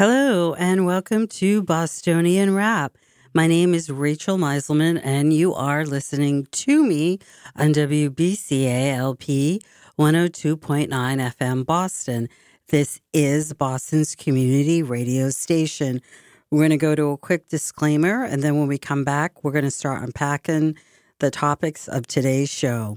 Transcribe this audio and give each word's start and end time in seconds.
Hello, 0.00 0.54
and 0.54 0.86
welcome 0.86 1.26
to 1.26 1.62
Bostonian 1.62 2.54
Rap. 2.54 2.96
My 3.34 3.46
name 3.46 3.74
is 3.74 3.90
Rachel 3.90 4.38
Meiselman, 4.38 4.98
and 5.04 5.30
you 5.30 5.52
are 5.52 5.84
listening 5.84 6.46
to 6.52 6.82
me 6.82 7.18
on 7.54 7.74
WBCA 7.74 8.96
LP 8.96 9.60
102.9 9.98 10.88
FM 10.88 11.66
Boston. 11.66 12.30
This 12.68 12.98
is 13.12 13.52
Boston's 13.52 14.14
community 14.14 14.82
radio 14.82 15.28
station. 15.28 16.00
We're 16.50 16.60
going 16.60 16.70
to 16.70 16.78
go 16.78 16.94
to 16.94 17.10
a 17.10 17.18
quick 17.18 17.48
disclaimer, 17.48 18.24
and 18.24 18.42
then 18.42 18.58
when 18.58 18.68
we 18.68 18.78
come 18.78 19.04
back, 19.04 19.44
we're 19.44 19.52
going 19.52 19.64
to 19.64 19.70
start 19.70 20.02
unpacking 20.02 20.76
the 21.18 21.30
topics 21.30 21.88
of 21.88 22.06
today's 22.06 22.48
show. 22.48 22.96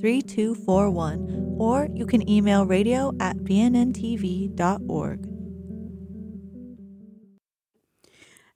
3241 0.00 1.56
or 1.58 1.88
you 1.94 2.06
can 2.06 2.28
email 2.28 2.64
radio 2.64 3.12
at 3.20 3.36
bnntv.org. 3.38 5.26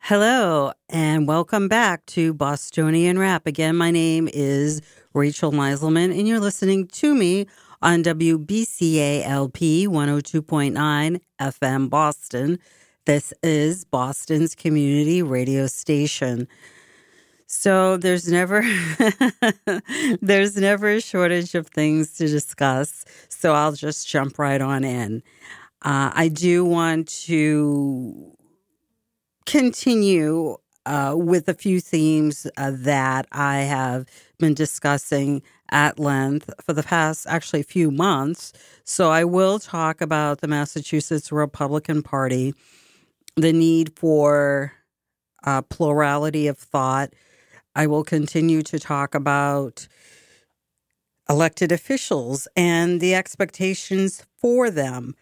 Hello, 0.00 0.72
and 0.90 1.26
welcome 1.26 1.66
back 1.66 2.04
to 2.04 2.34
Bostonian 2.34 3.18
Rap. 3.18 3.46
Again, 3.46 3.74
my 3.74 3.90
name 3.90 4.28
is 4.34 4.82
Rachel 5.14 5.50
Meiselman, 5.50 6.10
and 6.10 6.28
you're 6.28 6.40
listening 6.40 6.88
to 6.88 7.14
me 7.14 7.46
on 7.80 8.02
WBCA 8.02 9.26
LP 9.26 9.86
102.9 9.86 11.20
FM 11.40 11.88
Boston. 11.88 12.58
This 13.06 13.32
is 13.42 13.84
Boston's 13.84 14.54
community 14.54 15.22
radio 15.22 15.66
station. 15.66 16.48
So 17.64 17.96
there's 17.96 18.28
never 18.28 18.60
there's 20.20 20.54
never 20.54 20.90
a 20.90 21.00
shortage 21.00 21.54
of 21.54 21.68
things 21.68 22.12
to 22.18 22.28
discuss. 22.28 23.06
So 23.30 23.54
I'll 23.54 23.72
just 23.72 24.06
jump 24.06 24.38
right 24.38 24.60
on 24.60 24.84
in. 24.84 25.22
Uh, 25.80 26.12
I 26.14 26.28
do 26.28 26.62
want 26.66 27.08
to 27.24 28.36
continue 29.46 30.58
uh, 30.84 31.14
with 31.16 31.48
a 31.48 31.54
few 31.54 31.80
themes 31.80 32.46
uh, 32.58 32.72
that 32.80 33.26
I 33.32 33.60
have 33.60 34.04
been 34.38 34.52
discussing 34.52 35.40
at 35.70 35.98
length 35.98 36.50
for 36.60 36.74
the 36.74 36.82
past 36.82 37.26
actually 37.30 37.62
few 37.62 37.90
months. 37.90 38.52
So 38.84 39.10
I 39.10 39.24
will 39.24 39.58
talk 39.58 40.02
about 40.02 40.42
the 40.42 40.48
Massachusetts 40.48 41.32
Republican 41.32 42.02
Party, 42.02 42.52
the 43.36 43.54
need 43.54 43.98
for 43.98 44.74
uh, 45.44 45.62
plurality 45.62 46.46
of 46.46 46.58
thought 46.58 47.14
I 47.74 47.86
will 47.86 48.04
continue 48.04 48.62
to 48.62 48.78
talk 48.78 49.14
about 49.14 49.88
elected 51.28 51.72
officials 51.72 52.46
and 52.56 53.00
the 53.00 53.14
expectations 53.14 54.24
for 54.38 54.70
them, 54.70 55.14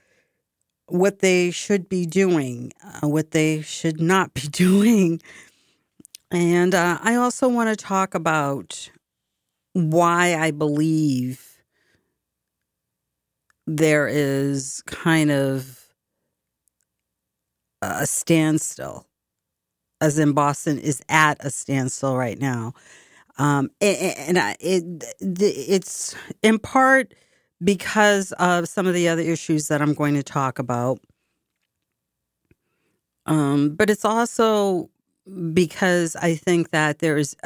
what 0.87 1.21
they 1.21 1.51
should 1.51 1.89
be 1.89 2.07
doing, 2.07 2.73
uh, 2.85 3.09
what 3.09 3.31
they 3.31 3.63
should 3.63 4.01
not 4.01 4.35
be 4.35 4.43
doing. 4.51 5.21
And 6.31 6.75
uh, 6.75 6.99
I 7.03 7.15
also 7.15 7.49
want 7.49 7.71
to 7.71 7.77
talk 7.77 8.15
about 8.15 8.91
why 9.75 10.35
I 10.35 10.51
believe 10.51 11.49
there 13.67 14.09
is 14.09 14.83
kind 14.87 15.31
of 15.31 15.79
a 17.81 18.07
standstill 18.07 19.07
as 20.03 20.19
in 20.19 20.33
Boston, 20.33 20.79
is 20.79 21.01
at 21.09 21.43
a 21.45 21.51
standstill 21.51 22.17
right 22.17 22.39
now. 22.39 22.75
Um, 23.39 23.71
and, 23.81 24.37
and 24.37 24.57
it, 24.61 25.05
it's 25.21 26.15
in 26.43 26.59
part 26.59 27.15
because 27.63 28.33
of 28.33 28.69
some 28.69 28.87
of 28.87 28.95
the 28.95 29.09
other 29.09 29.23
issues 29.23 29.69
that 29.69 29.81
I'm 29.81 29.95
going 29.95 30.15
to 30.15 30.23
talk 30.23 30.59
about. 30.59 30.99
Um, 33.27 33.77
but 33.77 33.89
it's 33.89 34.05
also 34.05 34.91
because 35.55 36.17
I 36.17 36.35
think 36.35 36.71
that 36.73 36.99
there 36.99 37.17
is 37.17 37.37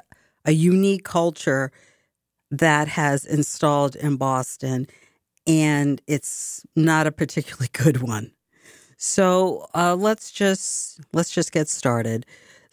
a 0.47 0.53
unique 0.53 1.05
culture 1.05 1.71
that 2.51 2.89
has 2.89 3.27
installed 3.27 3.97
in 3.97 4.17
Boston, 4.17 4.87
and 5.47 6.01
it's 6.07 6.65
not 6.75 7.07
a 7.07 7.13
particularly 7.13 7.69
good 7.73 8.01
one. 8.01 8.33
So 8.97 9.67
uh, 9.75 9.95
let's 9.95 10.31
just 10.33 11.01
let's 11.13 11.31
just 11.31 11.53
get 11.53 11.69
started. 11.69 12.25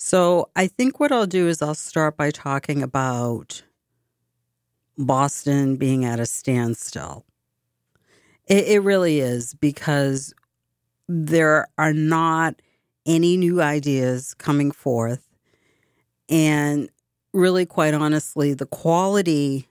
So 0.06 0.50
I 0.54 0.68
think 0.68 1.00
what 1.00 1.14
I'll 1.14 1.26
do 1.26 1.48
is 1.48 1.62
I'll 1.62 1.74
start 1.74 2.18
by 2.18 2.30
talking 2.30 2.84
about 2.84 3.64
Boston 4.98 5.78
being 5.78 6.04
at 6.04 6.20
a 6.20 6.26
standstill. 6.26 7.24
It, 8.46 8.68
it 8.68 8.80
really 8.82 9.22
is 9.22 9.54
because 9.54 10.34
there 11.08 11.70
are 11.78 11.94
not 11.94 12.62
any 13.06 13.38
new 13.38 13.62
ideas 13.62 14.34
coming 14.34 14.72
forth. 14.72 15.26
And 16.28 16.90
really, 17.34 17.66
quite 17.66 17.94
honestly, 17.94 18.54
the 18.54 18.66
quality 18.66 19.70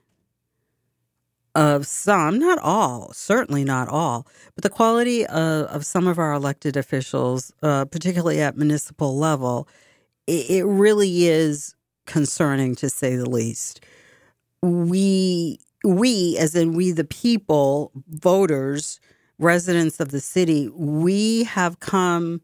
of 1.53 1.85
some, 1.85 2.39
not 2.39 2.57
all, 2.57 3.13
certainly 3.13 3.63
not 3.63 3.87
all, 3.87 4.25
but 4.55 4.63
the 4.63 4.71
quality 4.71 5.27
of, 5.27 5.67
of 5.67 5.85
some 5.85 6.07
of 6.07 6.17
our 6.17 6.33
elected 6.33 6.75
officials, 6.75 7.53
uh, 7.61 7.85
particularly 7.85 8.41
at 8.41 8.57
municipal 8.57 9.15
level, 9.15 9.67
it, 10.27 10.65
really 10.65 11.25
is 11.25 11.75
concerning 12.05 12.75
to 12.75 12.89
say 12.89 13.15
the 13.15 13.29
least. 13.29 13.83
We, 14.61 15.59
we, 15.83 16.37
as 16.37 16.55
in 16.55 16.73
we, 16.73 16.91
the 16.91 17.03
people, 17.03 17.91
voters, 18.07 18.99
residents 19.39 19.99
of 19.99 20.09
the 20.09 20.21
city, 20.21 20.69
we 20.69 21.43
have 21.43 21.79
come 21.79 22.41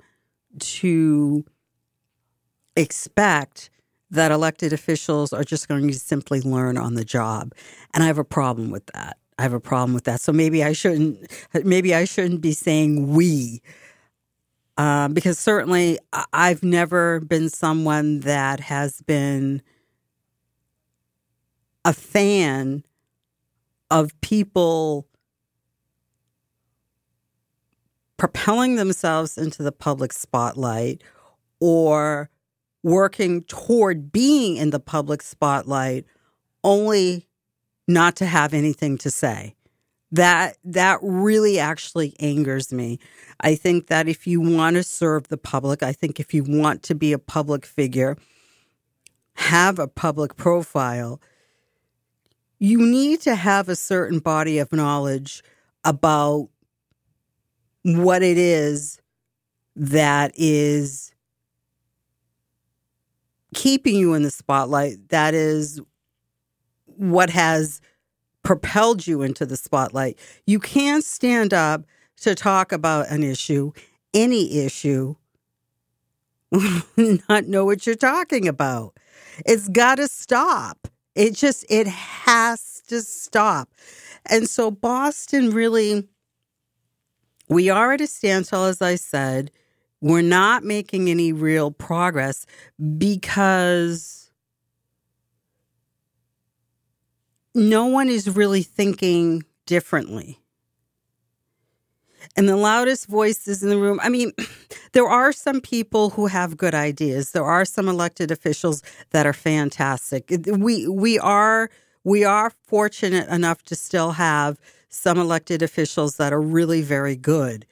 to 0.59 1.45
expect 2.75 3.69
that 4.11 4.31
elected 4.31 4.73
officials 4.73 5.31
are 5.31 5.43
just 5.43 5.67
going 5.67 5.87
to 5.87 5.93
simply 5.93 6.41
learn 6.41 6.77
on 6.77 6.95
the 6.95 7.05
job. 7.05 7.53
And 7.93 8.03
I 8.03 8.07
have 8.07 8.17
a 8.17 8.23
problem 8.23 8.71
with 8.71 8.85
that. 8.87 9.17
I 9.37 9.43
have 9.43 9.53
a 9.53 9.59
problem 9.59 9.93
with 9.93 10.03
that. 10.03 10.19
So 10.19 10.33
maybe 10.33 10.63
I 10.63 10.73
shouldn't 10.73 11.31
maybe 11.63 11.95
I 11.95 12.03
shouldn't 12.05 12.41
be 12.41 12.51
saying 12.51 13.13
we 13.13 13.61
um, 14.79 15.13
because 15.13 15.37
certainly 15.37 15.99
I've 16.31 16.63
never 16.63 17.19
been 17.19 17.49
someone 17.49 18.21
that 18.21 18.61
has 18.61 19.01
been 19.01 19.61
a 21.83 21.91
fan 21.91 22.85
of 23.91 24.19
people 24.21 25.05
propelling 28.15 28.77
themselves 28.77 29.37
into 29.37 29.63
the 29.63 29.73
public 29.73 30.13
spotlight 30.13 31.03
or 31.59 32.29
working 32.81 33.43
toward 33.43 34.13
being 34.13 34.55
in 34.55 34.69
the 34.69 34.79
public 34.79 35.21
spotlight 35.21 36.05
only 36.63 37.27
not 37.85 38.15
to 38.15 38.25
have 38.25 38.53
anything 38.53 38.97
to 38.99 39.11
say 39.11 39.55
that 40.11 40.57
that 40.63 40.99
really 41.01 41.59
actually 41.59 42.15
angers 42.19 42.73
me. 42.73 42.99
I 43.41 43.55
think 43.55 43.87
that 43.87 44.07
if 44.07 44.25
you 44.25 44.41
want 44.41 44.75
to 44.75 44.83
serve 44.83 45.27
the 45.27 45.37
public, 45.37 45.83
I 45.83 45.93
think 45.93 46.19
if 46.19 46.33
you 46.33 46.43
want 46.43 46.83
to 46.83 46.95
be 46.95 47.13
a 47.13 47.19
public 47.19 47.65
figure, 47.65 48.17
have 49.33 49.79
a 49.79 49.87
public 49.87 50.35
profile, 50.35 51.21
you 52.57 52.79
need 52.79 53.21
to 53.21 53.35
have 53.35 53.69
a 53.69 53.75
certain 53.75 54.19
body 54.19 54.59
of 54.59 54.73
knowledge 54.73 55.43
about 55.83 56.49
what 57.83 58.21
it 58.21 58.37
is 58.37 58.99
that 59.75 60.31
is 60.35 61.13
keeping 63.53 63.95
you 63.95 64.13
in 64.13 64.23
the 64.23 64.31
spotlight. 64.31 65.09
That 65.09 65.33
is 65.33 65.79
what 66.85 67.29
has 67.29 67.79
propelled 68.43 69.07
you 69.07 69.21
into 69.21 69.45
the 69.45 69.57
spotlight. 69.57 70.17
You 70.47 70.59
can't 70.59 71.03
stand 71.03 71.53
up 71.53 71.85
to 72.21 72.35
talk 72.35 72.71
about 72.71 73.09
an 73.09 73.23
issue, 73.23 73.71
any 74.13 74.59
issue, 74.59 75.15
not 76.97 77.47
know 77.47 77.65
what 77.65 77.85
you're 77.85 77.95
talking 77.95 78.47
about. 78.47 78.97
It's 79.45 79.69
got 79.69 79.95
to 79.95 80.07
stop. 80.07 80.87
It 81.15 81.35
just, 81.35 81.65
it 81.69 81.87
has 81.87 82.81
to 82.87 83.01
stop. 83.01 83.69
And 84.25 84.49
so 84.49 84.71
Boston 84.71 85.51
really, 85.51 86.07
we 87.49 87.69
are 87.69 87.93
at 87.93 88.01
a 88.01 88.07
standstill, 88.07 88.65
as 88.65 88.81
I 88.81 88.95
said. 88.95 89.51
we're 90.01 90.21
not 90.21 90.63
making 90.63 91.09
any 91.09 91.33
real 91.33 91.71
progress 91.71 92.45
because 92.97 94.28
no 97.55 97.85
one 97.85 98.09
is 98.09 98.35
really 98.35 98.63
thinking 98.63 99.43
differently. 99.65 100.39
And 102.35 102.47
the 102.47 102.57
loudest 102.57 103.07
voices 103.07 103.63
in 103.63 103.69
the 103.69 103.77
room, 103.77 103.99
I 104.01 104.09
mean, 104.09 104.31
there 104.93 105.07
are 105.07 105.31
some 105.31 105.61
people 105.61 106.11
who 106.11 106.27
have 106.27 106.57
good 106.57 106.75
ideas. 106.75 107.31
There 107.31 107.45
are 107.45 107.65
some 107.65 107.87
elected 107.87 108.31
officials 108.31 108.83
that 109.11 109.25
are 109.25 109.33
fantastic. 109.33 110.31
We 110.47 110.87
we 110.87 111.19
are 111.19 111.69
we 112.03 112.23
are 112.23 112.51
fortunate 112.67 113.27
enough 113.29 113.63
to 113.63 113.75
still 113.75 114.11
have 114.11 114.59
some 114.89 115.17
elected 115.17 115.61
officials 115.61 116.17
that 116.17 116.33
are 116.33 116.41
really 116.41 116.81
very 116.81 117.15
good. 117.15 117.65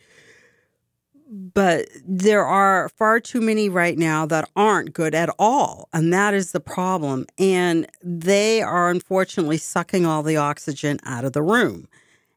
But 1.29 1.89
there 2.05 2.45
are 2.45 2.89
far 2.89 3.19
too 3.19 3.41
many 3.41 3.67
right 3.67 3.97
now 3.97 4.25
that 4.27 4.49
aren't 4.55 4.93
good 4.93 5.13
at 5.13 5.29
all. 5.37 5.89
And 5.91 6.13
that 6.13 6.33
is 6.33 6.53
the 6.53 6.59
problem. 6.61 7.25
And 7.37 7.87
they 8.01 8.61
are 8.61 8.89
unfortunately 8.89 9.57
sucking 9.57 10.05
all 10.05 10.23
the 10.23 10.37
oxygen 10.37 10.99
out 11.03 11.25
of 11.25 11.33
the 11.33 11.43
room. 11.43 11.87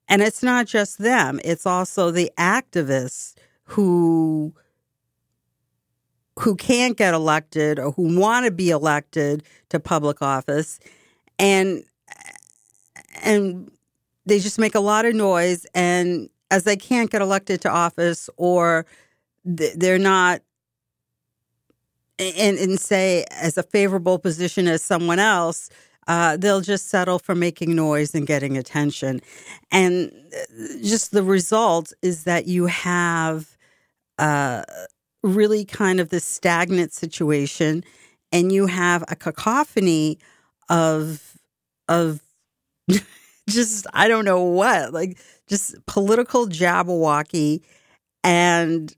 And 0.08 0.22
it's 0.22 0.42
not 0.42 0.66
just 0.66 0.98
them, 0.98 1.40
it's 1.44 1.66
also 1.66 2.10
the 2.10 2.32
activists 2.36 3.34
who 3.64 4.52
who 6.40 6.56
can't 6.56 6.96
get 6.96 7.12
elected 7.14 7.78
or 7.78 7.92
who 7.92 8.18
want 8.18 8.46
to 8.46 8.50
be 8.50 8.70
elected 8.70 9.44
to 9.68 9.78
public 9.78 10.22
office 10.22 10.80
and 11.38 11.84
and 13.22 13.70
they 14.26 14.38
just 14.38 14.58
make 14.58 14.74
a 14.74 14.80
lot 14.80 15.04
of 15.04 15.14
noise 15.14 15.66
and 15.74 16.28
as 16.50 16.64
they 16.64 16.76
can't 16.76 17.10
get 17.10 17.22
elected 17.22 17.60
to 17.62 17.70
office 17.70 18.28
or 18.36 18.86
they're 19.44 19.98
not 19.98 20.42
and, 22.18 22.58
and 22.58 22.78
say 22.78 23.24
as 23.30 23.56
a 23.56 23.62
favorable 23.62 24.18
position 24.18 24.68
as 24.68 24.82
someone 24.82 25.18
else 25.18 25.70
uh, 26.10 26.36
they'll 26.36 26.60
just 26.60 26.88
settle 26.88 27.20
for 27.20 27.36
making 27.36 27.76
noise 27.76 28.16
and 28.16 28.26
getting 28.26 28.58
attention. 28.58 29.20
And 29.70 30.10
uh, 30.34 30.66
just 30.82 31.12
the 31.12 31.22
result 31.22 31.92
is 32.02 32.24
that 32.24 32.46
you 32.46 32.66
have 32.66 33.56
uh, 34.18 34.62
really 35.22 35.64
kind 35.64 36.00
of 36.00 36.08
this 36.08 36.24
stagnant 36.24 36.92
situation 36.92 37.84
and 38.32 38.50
you 38.50 38.66
have 38.66 39.04
a 39.06 39.14
cacophony 39.14 40.18
of 40.68 41.36
of 41.88 42.20
just 43.48 43.86
I 43.92 44.08
don't 44.08 44.24
know 44.24 44.42
what, 44.42 44.92
like 44.92 45.16
just 45.50 45.74
political 45.86 46.46
jabberwocky 46.46 47.60
and 48.22 48.96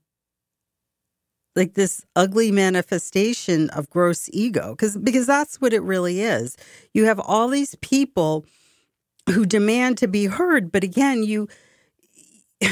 like 1.56 1.75
this 1.75 2.04
ugly 2.14 2.52
manifestation 2.52 3.70
of 3.70 3.88
gross 3.88 4.28
ego 4.32 4.72
because 4.72 4.96
because 4.99 5.26
that's 5.26 5.60
what 5.60 5.72
it 5.72 5.82
really 5.82 6.20
is. 6.20 6.56
You 6.93 7.06
have 7.06 7.19
all 7.19 7.49
these 7.49 7.75
people 7.76 8.44
who 9.31 9.46
demand 9.46 9.96
to 9.99 10.08
be 10.08 10.26
heard, 10.26 10.70
but 10.70 10.84
again, 10.84 11.22
you 11.22 11.49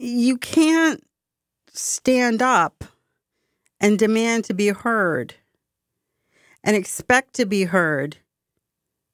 you 0.00 0.36
can't 0.38 1.04
stand 1.72 2.42
up 2.42 2.84
and 3.80 3.96
demand 3.96 4.44
to 4.46 4.54
be 4.54 4.68
heard 4.68 5.34
and 6.64 6.74
expect 6.74 7.34
to 7.34 7.46
be 7.46 7.64
heard 7.64 8.16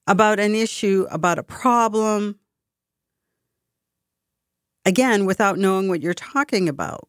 about 0.06 0.40
an 0.40 0.54
issue, 0.54 1.06
about 1.10 1.38
a 1.38 1.42
problem, 1.42 2.38
again, 4.84 5.26
without 5.26 5.58
knowing 5.58 5.88
what 5.88 6.02
you're 6.02 6.14
talking 6.14 6.68
about. 6.68 7.08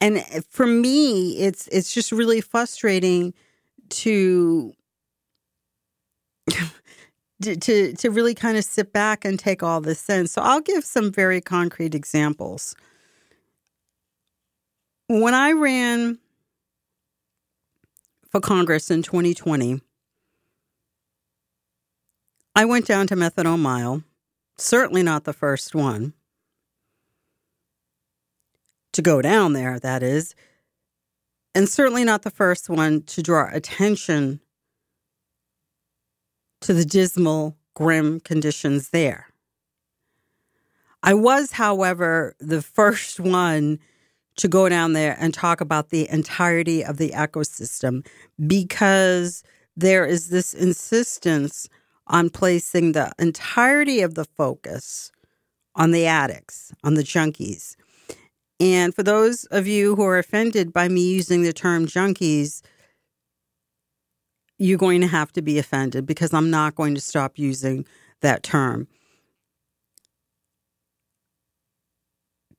And 0.00 0.18
eh, 0.18 0.40
for 0.48 0.66
me, 0.66 1.38
it's 1.38 1.68
it's 1.68 1.92
just 1.92 2.12
really 2.12 2.40
frustrating 2.40 3.34
to 3.90 4.74
to 7.40 7.92
to 7.94 8.10
really 8.10 8.34
kind 8.34 8.56
of 8.56 8.64
sit 8.64 8.92
back 8.92 9.24
and 9.24 9.38
take 9.38 9.62
all 9.62 9.80
this 9.80 10.08
in. 10.08 10.26
So 10.26 10.42
I'll 10.42 10.60
give 10.60 10.84
some 10.84 11.12
very 11.12 11.40
concrete 11.40 11.94
examples. 11.94 12.74
When 15.08 15.34
I 15.34 15.52
ran 15.52 16.18
for 18.30 18.40
Congress 18.40 18.90
in 18.92 19.02
2020, 19.02 19.80
I 22.54 22.64
went 22.64 22.86
down 22.86 23.08
to 23.08 23.16
Methadone 23.16 23.58
Mile, 23.58 24.04
certainly 24.60 25.02
not 25.02 25.24
the 25.24 25.32
first 25.32 25.74
one 25.74 26.12
to 28.92 29.02
go 29.02 29.22
down 29.22 29.52
there, 29.52 29.78
that 29.80 30.02
is, 30.02 30.34
and 31.54 31.68
certainly 31.68 32.04
not 32.04 32.22
the 32.22 32.30
first 32.30 32.68
one 32.68 33.02
to 33.02 33.22
draw 33.22 33.48
attention 33.52 34.40
to 36.60 36.74
the 36.74 36.84
dismal, 36.84 37.56
grim 37.74 38.20
conditions 38.20 38.90
there. 38.90 39.28
I 41.02 41.14
was, 41.14 41.52
however, 41.52 42.34
the 42.38 42.60
first 42.60 43.18
one 43.18 43.78
to 44.36 44.48
go 44.48 44.68
down 44.68 44.92
there 44.92 45.16
and 45.18 45.32
talk 45.32 45.60
about 45.60 45.90
the 45.90 46.08
entirety 46.10 46.84
of 46.84 46.98
the 46.98 47.10
ecosystem 47.10 48.06
because 48.46 49.42
there 49.76 50.04
is 50.04 50.28
this 50.28 50.52
insistence 50.52 51.68
on 52.10 52.28
placing 52.28 52.92
the 52.92 53.12
entirety 53.18 54.00
of 54.02 54.14
the 54.14 54.26
focus 54.36 55.10
on 55.76 55.92
the 55.92 56.06
addicts, 56.06 56.72
on 56.84 56.94
the 56.94 57.02
junkies. 57.02 57.76
And 58.58 58.94
for 58.94 59.02
those 59.02 59.44
of 59.44 59.66
you 59.66 59.96
who 59.96 60.02
are 60.02 60.18
offended 60.18 60.72
by 60.72 60.88
me 60.88 61.08
using 61.08 61.42
the 61.42 61.52
term 61.52 61.86
junkies, 61.86 62.62
you're 64.58 64.76
going 64.76 65.00
to 65.00 65.06
have 65.06 65.32
to 65.32 65.40
be 65.40 65.58
offended 65.58 66.04
because 66.04 66.34
I'm 66.34 66.50
not 66.50 66.74
going 66.74 66.94
to 66.94 67.00
stop 67.00 67.38
using 67.38 67.86
that 68.20 68.42
term. 68.42 68.88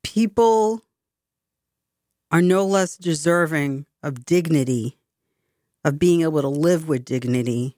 People 0.01 0.81
are 2.31 2.42
no 2.42 2.65
less 2.65 2.97
deserving 2.97 3.86
of 4.01 4.25
dignity, 4.25 4.97
of 5.83 6.00
being 6.00 6.21
able 6.21 6.42
to 6.42 6.47
live 6.47 6.88
with 6.88 7.06
dignity, 7.06 7.75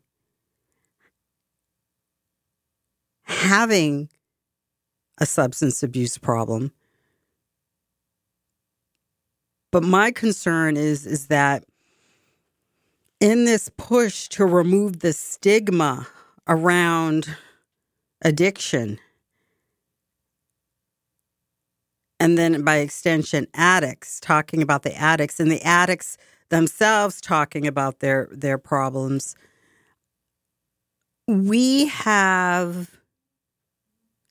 having 3.24 4.10
a 5.20 5.26
substance 5.26 5.84
abuse 5.84 6.18
problem. 6.18 6.72
But 9.72 9.84
my 9.84 10.12
concern 10.12 10.78
is 10.78 11.06
is 11.06 11.28
that 11.28 11.66
in 13.20 13.46
this 13.46 13.70
push 13.78 14.28
to 14.30 14.46
remove 14.46 15.00
the 15.00 15.14
stigma 15.14 16.08
around 16.48 17.36
addiction 18.22 19.00
and 22.20 22.38
then 22.38 22.64
by 22.64 22.78
extension 22.78 23.48
addicts 23.54 24.20
talking 24.20 24.62
about 24.62 24.84
the 24.84 24.96
addicts 24.96 25.40
and 25.40 25.52
the 25.52 25.62
addicts 25.64 26.18
themselves 26.50 27.20
talking 27.20 27.66
about 27.66 28.00
their 28.00 28.30
their 28.32 28.58
problems 28.58 29.36
we 31.28 31.88
have 31.88 32.92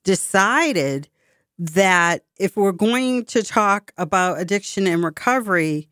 decided 0.05 1.09
that 1.59 2.25
if 2.39 2.57
we're 2.57 2.73
going 2.73 3.25
to 3.27 3.43
talk 3.43 3.93
about 3.97 4.41
addiction 4.41 4.87
and 4.87 5.05
recovery, 5.05 5.89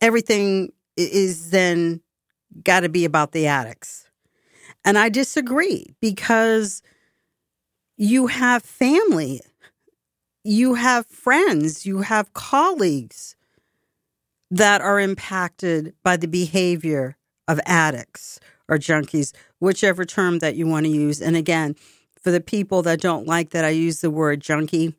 everything 0.00 0.72
is 0.96 1.50
then 1.50 2.00
got 2.62 2.80
to 2.80 2.88
be 2.88 3.04
about 3.04 3.32
the 3.32 3.46
addicts. 3.46 4.08
And 4.84 4.98
I 4.98 5.08
disagree 5.08 5.94
because 6.00 6.82
you 7.96 8.26
have 8.26 8.62
family, 8.62 9.40
you 10.42 10.74
have 10.74 11.06
friends, 11.06 11.86
you 11.86 12.02
have 12.02 12.34
colleagues 12.34 13.34
that 14.50 14.80
are 14.82 15.00
impacted 15.00 15.94
by 16.02 16.16
the 16.16 16.28
behavior 16.28 17.16
of 17.48 17.60
addicts 17.66 18.40
or 18.68 18.78
junkies, 18.78 19.32
whichever 19.60 20.04
term 20.04 20.38
that 20.38 20.56
you 20.56 20.66
want 20.66 20.86
to 20.86 20.92
use. 20.92 21.20
And 21.20 21.36
again, 21.36 21.76
for 22.20 22.30
the 22.30 22.40
people 22.40 22.82
that 22.82 23.00
don't 23.00 23.26
like 23.26 23.50
that 23.50 23.64
I 23.64 23.70
use 23.70 24.00
the 24.00 24.10
word 24.10 24.40
junkie, 24.40 24.94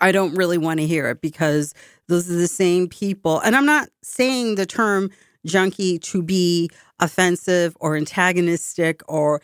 I 0.00 0.12
don't 0.12 0.34
really 0.34 0.58
want 0.58 0.80
to 0.80 0.86
hear 0.86 1.08
it 1.08 1.20
because 1.20 1.74
those 2.08 2.30
are 2.30 2.36
the 2.36 2.46
same 2.48 2.88
people. 2.88 3.40
And 3.40 3.56
I'm 3.56 3.66
not 3.66 3.88
saying 4.02 4.56
the 4.56 4.66
term 4.66 5.10
junkie 5.46 5.98
to 5.98 6.22
be 6.22 6.70
offensive 7.00 7.76
or 7.80 7.96
antagonistic 7.96 9.02
or, 9.08 9.40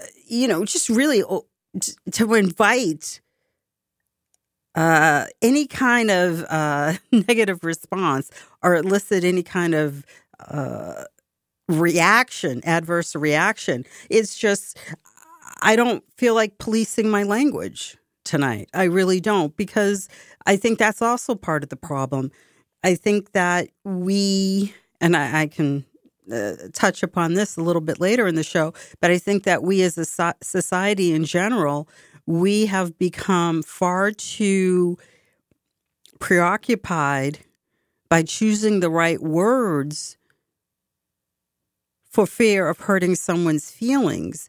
uh, 0.00 0.06
you 0.26 0.46
know, 0.46 0.64
just 0.64 0.88
really 0.88 1.24
to 2.12 2.34
invite 2.34 3.20
uh, 4.74 5.26
any 5.42 5.66
kind 5.66 6.10
of 6.10 6.44
uh, 6.48 6.94
negative 7.12 7.64
response 7.64 8.30
or 8.62 8.76
elicit 8.76 9.24
any 9.24 9.42
kind 9.42 9.74
of 9.74 10.04
uh, 10.38 11.04
reaction, 11.70 12.60
adverse 12.64 13.14
reaction. 13.14 13.84
It's 14.08 14.36
just, 14.36 14.76
I 15.62 15.76
don't 15.76 16.04
feel 16.16 16.34
like 16.34 16.58
policing 16.58 17.08
my 17.08 17.22
language 17.22 17.96
tonight. 18.24 18.68
I 18.74 18.84
really 18.84 19.20
don't, 19.20 19.56
because 19.56 20.08
I 20.46 20.56
think 20.56 20.78
that's 20.78 21.02
also 21.02 21.34
part 21.34 21.62
of 21.62 21.68
the 21.68 21.76
problem. 21.76 22.30
I 22.82 22.94
think 22.94 23.32
that 23.32 23.68
we, 23.84 24.74
and 25.00 25.16
I, 25.16 25.42
I 25.42 25.46
can 25.46 25.84
uh, 26.32 26.54
touch 26.72 27.02
upon 27.02 27.34
this 27.34 27.56
a 27.56 27.62
little 27.62 27.82
bit 27.82 28.00
later 28.00 28.26
in 28.26 28.34
the 28.34 28.42
show, 28.42 28.72
but 29.00 29.10
I 29.10 29.18
think 29.18 29.44
that 29.44 29.62
we 29.62 29.82
as 29.82 29.98
a 29.98 30.04
so- 30.04 30.32
society 30.42 31.12
in 31.12 31.24
general, 31.24 31.88
we 32.26 32.66
have 32.66 32.98
become 32.98 33.62
far 33.62 34.12
too 34.12 34.96
preoccupied 36.20 37.38
by 38.08 38.22
choosing 38.22 38.80
the 38.80 38.90
right 38.90 39.20
words 39.22 40.16
for 42.10 42.26
fear 42.26 42.68
of 42.68 42.80
hurting 42.80 43.14
someone's 43.14 43.70
feelings. 43.70 44.48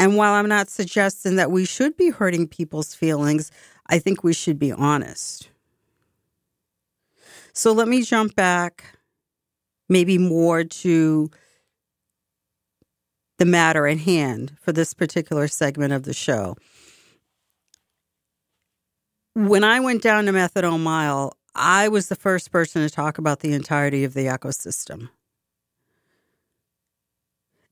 And 0.00 0.16
while 0.16 0.34
I'm 0.34 0.48
not 0.48 0.70
suggesting 0.70 1.36
that 1.36 1.50
we 1.50 1.64
should 1.64 1.96
be 1.96 2.10
hurting 2.10 2.48
people's 2.48 2.94
feelings, 2.94 3.50
I 3.88 3.98
think 3.98 4.24
we 4.24 4.32
should 4.32 4.58
be 4.58 4.72
honest. 4.72 5.50
So 7.52 7.72
let 7.72 7.88
me 7.88 8.02
jump 8.02 8.34
back 8.34 8.84
maybe 9.88 10.18
more 10.18 10.64
to 10.64 11.30
the 13.38 13.44
matter 13.44 13.86
at 13.86 13.98
hand 13.98 14.56
for 14.60 14.72
this 14.72 14.94
particular 14.94 15.48
segment 15.48 15.92
of 15.92 16.04
the 16.04 16.14
show. 16.14 16.56
When 19.34 19.62
I 19.62 19.80
went 19.80 20.02
down 20.02 20.26
to 20.26 20.32
Methadone 20.32 20.80
Mile, 20.80 21.36
I 21.54 21.88
was 21.88 22.08
the 22.08 22.16
first 22.16 22.50
person 22.50 22.82
to 22.82 22.90
talk 22.90 23.18
about 23.18 23.40
the 23.40 23.52
entirety 23.52 24.04
of 24.04 24.14
the 24.14 24.26
ecosystem. 24.26 25.10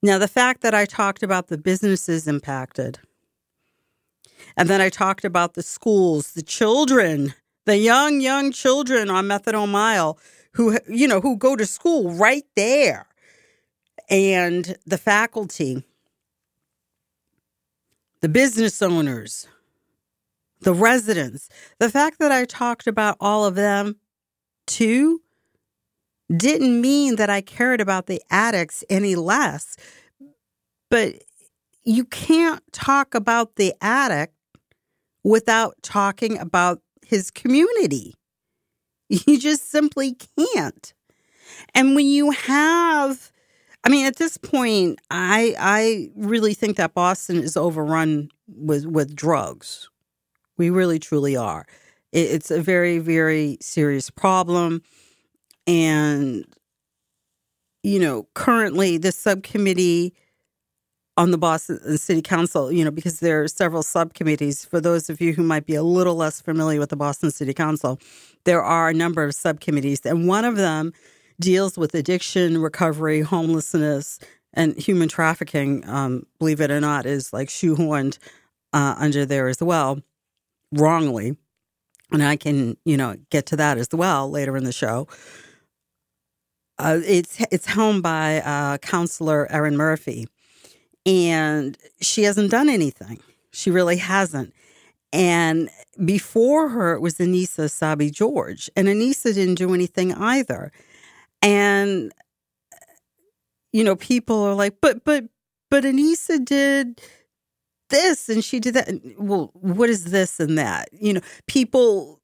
Now, 0.02 0.18
the 0.18 0.28
fact 0.28 0.60
that 0.60 0.74
I 0.74 0.84
talked 0.84 1.22
about 1.22 1.48
the 1.48 1.58
businesses 1.58 2.28
impacted, 2.28 2.98
and 4.56 4.68
then 4.68 4.80
I 4.80 4.88
talked 4.88 5.24
about 5.24 5.54
the 5.54 5.62
schools, 5.62 6.32
the 6.32 6.42
children, 6.42 7.34
the 7.64 7.78
young, 7.78 8.20
young 8.20 8.52
children 8.52 9.10
on 9.10 9.26
Methadone 9.26 9.70
Mile 9.70 10.18
who, 10.52 10.78
you 10.88 11.06
know, 11.06 11.20
who 11.20 11.36
go 11.36 11.54
to 11.56 11.66
school 11.66 12.10
right 12.12 12.46
there, 12.54 13.06
and 14.08 14.76
the 14.86 14.98
faculty, 14.98 15.84
the 18.20 18.28
business 18.28 18.80
owners, 18.80 19.46
the 20.60 20.72
residents. 20.72 21.50
The 21.78 21.90
fact 21.90 22.18
that 22.20 22.32
I 22.32 22.44
talked 22.44 22.86
about 22.86 23.16
all 23.20 23.44
of 23.44 23.54
them 23.54 23.96
too 24.66 25.20
didn't 26.34 26.80
mean 26.80 27.16
that 27.16 27.30
I 27.30 27.40
cared 27.40 27.80
about 27.80 28.06
the 28.06 28.20
addicts 28.30 28.84
any 28.90 29.14
less. 29.14 29.76
But 30.90 31.22
you 31.84 32.04
can't 32.04 32.62
talk 32.72 33.14
about 33.14 33.56
the 33.56 33.74
addict 33.80 34.34
without 35.24 35.76
talking 35.82 36.38
about 36.38 36.80
his 37.04 37.30
community. 37.30 38.14
You 39.08 39.38
just 39.38 39.70
simply 39.70 40.16
can't. 40.36 40.92
And 41.74 41.94
when 41.94 42.06
you 42.06 42.32
have 42.32 43.30
I 43.84 43.88
mean 43.88 44.04
at 44.04 44.16
this 44.16 44.36
point 44.36 44.98
I 45.10 45.54
I 45.58 46.10
really 46.16 46.54
think 46.54 46.76
that 46.76 46.94
Boston 46.94 47.36
is 47.36 47.56
overrun 47.56 48.30
with 48.48 48.84
with 48.86 49.14
drugs. 49.14 49.88
We 50.58 50.70
really 50.70 50.98
truly 50.98 51.36
are. 51.36 51.66
It's 52.12 52.50
a 52.50 52.60
very 52.60 52.98
very 52.98 53.58
serious 53.60 54.10
problem 54.10 54.82
and 55.66 56.46
you 57.86 58.00
know, 58.00 58.26
currently 58.34 58.98
the 58.98 59.12
subcommittee 59.12 60.12
on 61.16 61.30
the 61.30 61.38
Boston 61.38 61.96
City 61.96 62.20
Council, 62.20 62.72
you 62.72 62.84
know, 62.84 62.90
because 62.90 63.20
there 63.20 63.42
are 63.42 63.48
several 63.48 63.82
subcommittees. 63.82 64.64
For 64.64 64.80
those 64.80 65.08
of 65.08 65.20
you 65.20 65.32
who 65.32 65.44
might 65.44 65.66
be 65.66 65.76
a 65.76 65.84
little 65.84 66.16
less 66.16 66.40
familiar 66.40 66.80
with 66.80 66.90
the 66.90 66.96
Boston 66.96 67.30
City 67.30 67.54
Council, 67.54 68.00
there 68.44 68.62
are 68.62 68.88
a 68.88 68.94
number 68.94 69.22
of 69.22 69.34
subcommittees, 69.36 70.04
and 70.04 70.26
one 70.26 70.44
of 70.44 70.56
them 70.56 70.92
deals 71.38 71.78
with 71.78 71.94
addiction, 71.94 72.58
recovery, 72.58 73.20
homelessness, 73.20 74.18
and 74.52 74.76
human 74.76 75.08
trafficking. 75.08 75.88
Um, 75.88 76.26
believe 76.40 76.60
it 76.60 76.72
or 76.72 76.80
not, 76.80 77.06
is 77.06 77.32
like 77.32 77.48
shoehorned 77.48 78.18
uh, 78.72 78.96
under 78.98 79.24
there 79.24 79.46
as 79.46 79.62
well, 79.62 80.00
wrongly. 80.72 81.36
And 82.10 82.22
I 82.22 82.36
can, 82.36 82.76
you 82.84 82.96
know, 82.96 83.16
get 83.30 83.46
to 83.46 83.56
that 83.56 83.78
as 83.78 83.88
well 83.92 84.28
later 84.28 84.56
in 84.56 84.64
the 84.64 84.72
show. 84.72 85.06
Uh, 86.78 87.00
it's 87.04 87.40
it's 87.50 87.66
helmed 87.66 88.02
by 88.02 88.40
uh, 88.42 88.78
Councilor 88.78 89.50
Erin 89.50 89.76
Murphy 89.76 90.28
and 91.06 91.78
she 92.00 92.24
hasn't 92.24 92.50
done 92.50 92.68
anything. 92.68 93.20
She 93.52 93.70
really 93.70 93.96
hasn't. 93.96 94.52
And 95.12 95.70
before 96.04 96.68
her, 96.68 96.94
it 96.94 97.00
was 97.00 97.18
Annissa 97.18 97.66
Essaibi 97.66 98.12
George, 98.12 98.68
and 98.76 98.88
Annissa 98.88 99.32
didn't 99.32 99.54
do 99.54 99.72
anything 99.72 100.12
either. 100.12 100.72
And 101.40 102.12
you 103.72 103.84
know, 103.84 103.96
people 103.96 104.42
are 104.42 104.54
like, 104.54 104.74
but 104.82 105.04
but 105.04 105.24
but 105.70 105.84
Annissa 105.84 106.44
did 106.44 107.00
this 107.88 108.28
and 108.28 108.44
she 108.44 108.58
did 108.58 108.74
that. 108.74 108.88
Well, 109.16 109.50
what 109.54 109.88
is 109.88 110.06
this 110.06 110.40
and 110.40 110.58
that? 110.58 110.88
You 110.92 111.14
know, 111.14 111.20
people 111.46 112.20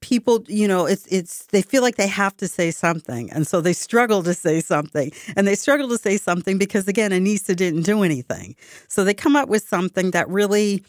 people, 0.00 0.44
you 0.48 0.68
know, 0.68 0.86
it's 0.86 1.06
it's 1.06 1.46
they 1.46 1.62
feel 1.62 1.82
like 1.82 1.96
they 1.96 2.06
have 2.08 2.36
to 2.38 2.48
say 2.48 2.70
something, 2.70 3.30
and 3.32 3.46
so 3.46 3.60
they 3.60 3.72
struggle 3.72 4.22
to 4.22 4.34
say 4.34 4.60
something, 4.60 5.12
and 5.36 5.46
they 5.46 5.54
struggle 5.54 5.88
to 5.88 5.98
say 5.98 6.16
something 6.16 6.58
because 6.58 6.88
again, 6.88 7.10
Annissa 7.10 7.54
didn't 7.56 7.82
do 7.82 8.02
anything, 8.02 8.56
so 8.88 9.04
they 9.04 9.14
come 9.14 9.36
up 9.36 9.48
with 9.48 9.66
something 9.66 10.10
that 10.12 10.28
really 10.28 10.84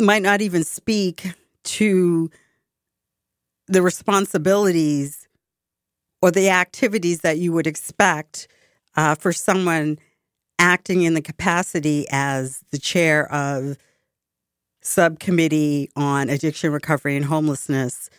might 0.00 0.22
not 0.22 0.40
even 0.40 0.64
speak 0.64 1.32
to 1.64 2.30
the 3.68 3.82
responsibilities 3.82 5.28
or 6.20 6.30
the 6.30 6.50
activities 6.50 7.20
that 7.20 7.38
you 7.38 7.52
would 7.52 7.66
expect 7.66 8.48
uh, 8.96 9.14
for 9.14 9.32
someone 9.32 9.98
acting 10.58 11.02
in 11.02 11.14
the 11.14 11.22
capacity 11.22 12.06
as 12.10 12.62
the 12.70 12.78
chair 12.78 13.32
of 13.32 13.76
subcommittee 14.82 15.90
on 15.96 16.28
addiction 16.28 16.72
recovery 16.72 17.16
and 17.16 17.24
homelessness 17.24 18.10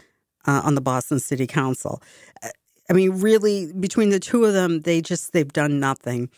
uh, 0.48 0.62
on 0.64 0.76
the 0.76 0.82
Boston 0.82 1.20
City 1.20 1.46
Council. 1.46 2.02
Uh, 2.42 2.50
I 2.90 2.94
mean, 2.94 3.12
really, 3.22 3.72
between 3.74 4.10
the 4.10 4.20
two 4.20 4.46
of 4.46 4.54
them, 4.54 4.82
they 4.82 5.02
just 5.02 5.34
they've 5.34 5.52
done 5.52 5.80
nothing. 5.80 6.30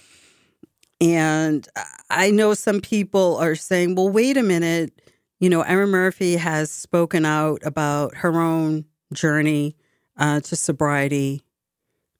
And 1.01 1.67
I 2.09 2.31
know 2.31 2.53
some 2.53 2.81
people 2.81 3.37
are 3.37 3.55
saying, 3.55 3.95
"Well, 3.95 4.09
wait 4.09 4.37
a 4.37 4.43
minute." 4.43 4.91
You 5.39 5.49
know, 5.49 5.61
Erin 5.61 5.89
Murphy 5.89 6.37
has 6.37 6.71
spoken 6.71 7.25
out 7.25 7.59
about 7.65 8.15
her 8.15 8.39
own 8.39 8.85
journey 9.11 9.75
uh, 10.17 10.39
to 10.41 10.55
sobriety, 10.55 11.43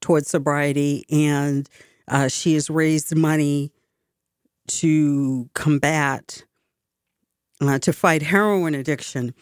towards 0.01 0.29
sobriety, 0.29 1.05
and 1.09 1.69
uh, 2.07 2.27
she 2.27 2.55
has 2.55 2.69
raised 2.69 3.15
money 3.15 3.71
to 4.67 5.50
combat 5.53 6.43
uh, 7.62 7.79
to 7.79 7.93
fight 7.93 8.21
heroin 8.21 8.75
addiction. 8.75 9.33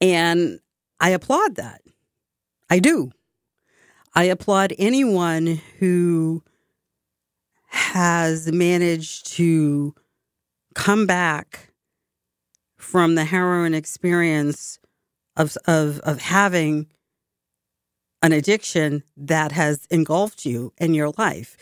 And 0.00 0.60
I 0.98 1.10
applaud 1.10 1.56
that. 1.56 1.82
I 2.68 2.78
do. 2.78 3.10
I 4.14 4.24
applaud 4.24 4.72
anyone 4.78 5.60
who 5.78 6.42
has 7.66 8.50
managed 8.50 9.32
to 9.34 9.94
come 10.74 11.06
back 11.06 11.72
from 12.76 13.14
the 13.14 13.24
heroin 13.24 13.74
experience 13.74 14.78
of, 15.36 15.56
of, 15.66 16.00
of 16.00 16.20
having 16.20 16.88
an 18.22 18.32
addiction 18.32 19.02
that 19.16 19.52
has 19.52 19.86
engulfed 19.90 20.44
you 20.44 20.72
in 20.78 20.92
your 20.92 21.12
life. 21.16 21.56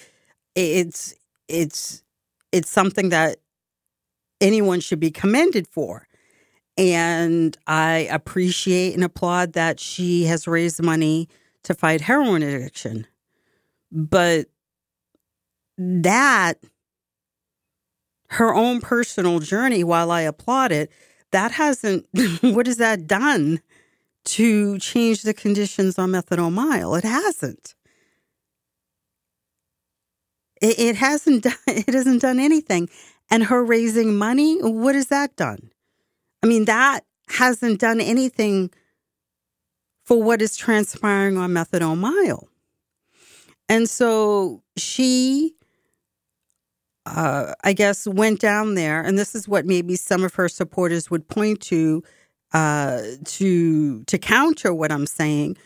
It's, 0.55 1.15
it's, 1.49 2.03
it's 2.51 2.71
something 2.71 3.11
that 3.11 3.39
anyone 4.41 4.81
should 4.81 5.01
be 5.01 5.11
commended 5.11 5.67
for. 5.67 6.07
And 6.77 7.57
I 7.67 8.09
appreciate 8.11 8.95
and 8.95 9.03
applaud 9.03 9.55
that 9.55 9.81
she 9.81 10.25
has 10.25 10.47
raised 10.47 10.83
money 10.83 11.29
to 11.65 11.75
fight 11.75 12.01
heroin 12.01 12.43
addiction. 12.43 13.07
But 13.91 14.47
that, 15.77 16.55
her 18.31 18.55
own 18.55 18.81
personal 18.81 19.41
journey, 19.41 19.83
while 19.83 20.11
I 20.11 20.21
applaud 20.23 20.71
it, 20.71 20.91
that 21.33 21.53
hasn't, 21.53 22.07
what 22.43 22.67
has 22.67 22.77
that 22.77 23.07
done 23.07 23.61
to 24.27 24.79
change 24.79 25.23
the 25.23 25.35
conditions 25.35 25.99
on 25.99 26.13
methadone 26.13 26.53
mile? 26.53 26.95
It 26.95 27.05
hasn't. 27.05 27.75
It 30.61 30.97
hasn't 30.97 31.43
done, 31.45 31.55
it 31.67 31.93
hasn't 31.93 32.23
done 32.23 32.39
anything 32.39 32.89
and 33.31 33.45
her 33.45 33.65
raising 33.65 34.17
money, 34.17 34.59
what 34.61 34.95
has 34.95 35.09
that 35.09 35.37
done? 35.37 35.71
I 36.43 36.47
mean, 36.47 36.65
that 36.67 37.05
hasn't 37.29 37.81
done 37.81 38.01
anything 38.01 38.71
for 40.05 40.23
what 40.23 40.41
is 40.41 40.57
transpiring 40.57 41.37
on 41.37 41.51
Methadone 41.51 41.99
Mile. 41.99 42.49
And 43.69 43.89
so 43.89 44.63
she 44.77 45.55
uh, 47.17 47.55
I 47.65 47.73
guess, 47.73 48.07
went 48.07 48.41
down 48.41 48.75
there, 48.75 49.01
and 49.01 49.19
this 49.19 49.35
is 49.35 49.49
what 49.49 49.65
maybe 49.65 49.97
some 49.97 50.25
of 50.25 50.35
her 50.35 50.49
supporters 50.49 51.11
would 51.11 51.27
point 51.29 51.61
to 51.63 52.03
uh, 52.53 53.03
to 53.25 54.05
to 54.05 54.19
counter 54.19 54.75
what 54.75 54.93
I'm 54.93 55.07
saying. 55.07 55.57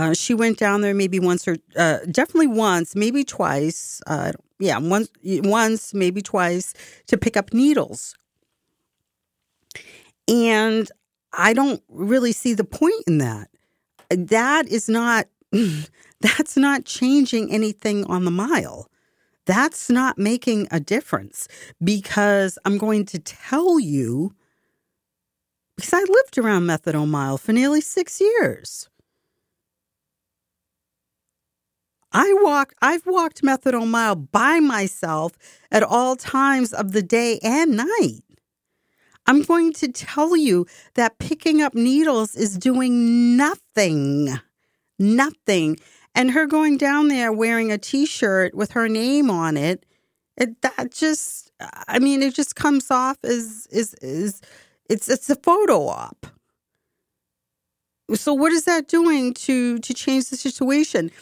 Uh, 0.00 0.14
she 0.14 0.32
went 0.32 0.56
down 0.56 0.80
there 0.80 0.94
maybe 0.94 1.20
once 1.20 1.46
or 1.46 1.58
uh, 1.76 1.98
definitely 2.10 2.46
once, 2.46 2.96
maybe 2.96 3.22
twice. 3.22 4.00
Uh, 4.06 4.32
yeah, 4.58 4.78
once, 4.78 5.10
once, 5.22 5.92
maybe 5.92 6.22
twice 6.22 6.72
to 7.06 7.18
pick 7.18 7.36
up 7.36 7.52
needles. 7.52 8.14
And 10.26 10.90
I 11.34 11.52
don't 11.52 11.82
really 11.90 12.32
see 12.32 12.54
the 12.54 12.64
point 12.64 13.04
in 13.06 13.18
that. 13.18 13.50
That 14.08 14.68
is 14.68 14.88
not. 14.88 15.26
That's 16.22 16.56
not 16.56 16.86
changing 16.86 17.52
anything 17.52 18.04
on 18.04 18.24
the 18.24 18.30
mile. 18.30 18.90
That's 19.44 19.90
not 19.90 20.18
making 20.18 20.66
a 20.70 20.80
difference 20.80 21.46
because 21.82 22.58
I'm 22.64 22.78
going 22.78 23.04
to 23.06 23.18
tell 23.18 23.80
you 23.80 24.34
because 25.76 25.94
I 25.94 26.00
lived 26.00 26.36
around 26.36 26.64
methadone 26.64 27.08
mile 27.08 27.38
for 27.38 27.52
nearly 27.52 27.80
six 27.80 28.20
years. 28.20 28.89
I 32.12 32.34
walk 32.40 32.74
I've 32.82 33.06
walked 33.06 33.42
methadone 33.42 33.88
mile 33.88 34.16
by 34.16 34.60
myself 34.60 35.32
at 35.70 35.82
all 35.82 36.16
times 36.16 36.72
of 36.72 36.92
the 36.92 37.02
day 37.02 37.38
and 37.42 37.76
night. 37.76 38.22
I'm 39.26 39.42
going 39.42 39.72
to 39.74 39.88
tell 39.88 40.36
you 40.36 40.66
that 40.94 41.18
picking 41.18 41.62
up 41.62 41.74
needles 41.74 42.34
is 42.34 42.58
doing 42.58 43.36
nothing. 43.36 44.28
Nothing. 44.98 45.78
And 46.14 46.32
her 46.32 46.46
going 46.46 46.76
down 46.78 47.08
there 47.08 47.32
wearing 47.32 47.70
a 47.70 47.78
t-shirt 47.78 48.54
with 48.54 48.72
her 48.72 48.88
name 48.88 49.30
on 49.30 49.56
it, 49.56 49.86
it 50.36 50.60
that 50.62 50.92
just 50.92 51.52
I 51.86 51.98
mean 52.00 52.22
it 52.22 52.34
just 52.34 52.56
comes 52.56 52.90
off 52.90 53.18
as 53.22 53.68
is 53.70 53.94
is 54.02 54.40
it's 54.88 55.08
it's 55.08 55.30
a 55.30 55.36
photo 55.36 55.86
op. 55.86 56.26
So 58.14 58.34
what 58.34 58.50
is 58.50 58.64
that 58.64 58.88
doing 58.88 59.32
to 59.34 59.78
to 59.78 59.94
change 59.94 60.30
the 60.30 60.36
situation? 60.36 61.12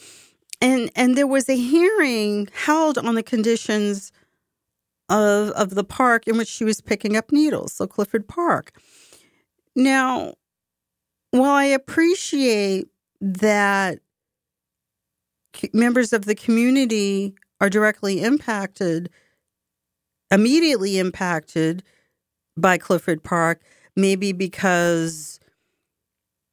And 0.61 0.91
and 0.97 1.17
there 1.17 1.27
was 1.27 1.49
a 1.49 1.57
hearing 1.57 2.49
held 2.53 2.99
on 2.99 3.15
the 3.15 3.23
conditions 3.23 4.13
of 5.09 5.51
of 5.51 5.71
the 5.71 5.85
park 5.85 6.27
in 6.27 6.37
which 6.37 6.49
she 6.49 6.65
was 6.65 6.81
picking 6.81 7.17
up 7.17 7.33
needles, 7.33 7.73
so 7.73 7.87
Clifford 7.87 8.27
Park. 8.29 8.73
Now, 9.77 10.35
while 11.31 11.55
I 11.55 11.65
appreciate 11.65 12.89
that 13.21 14.01
members 15.73 16.13
of 16.13 16.25
the 16.25 16.35
community 16.35 17.35
are 17.61 17.71
directly 17.71 18.23
impacted, 18.23 19.11
immediately 20.31 20.99
impacted 20.99 21.83
by 22.57 22.79
Clifford 22.79 23.23
Park, 23.23 23.63
maybe 23.97 24.33
because 24.33 25.41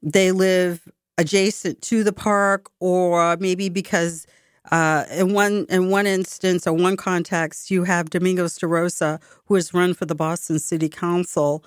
they 0.02 0.32
live 0.32 0.88
adjacent 1.18 1.82
to 1.84 2.04
the 2.04 2.14
park, 2.14 2.70
or 2.80 3.38
maybe 3.38 3.70
because 3.70 4.26
uh, 4.72 5.06
in 5.12 5.34
one 5.34 5.66
in 5.70 5.90
one 5.90 6.08
instance 6.08 6.68
or 6.68 6.74
one 6.74 6.98
context, 6.98 7.72
you 7.72 7.84
have 7.84 8.10
Domingos 8.10 8.58
DaRosa, 8.60 9.22
who 9.46 9.56
has 9.56 9.74
run 9.74 9.94
for 9.94 10.06
the 10.06 10.16
Boston 10.16 10.60
City 10.60 10.90
Council. 10.90 11.64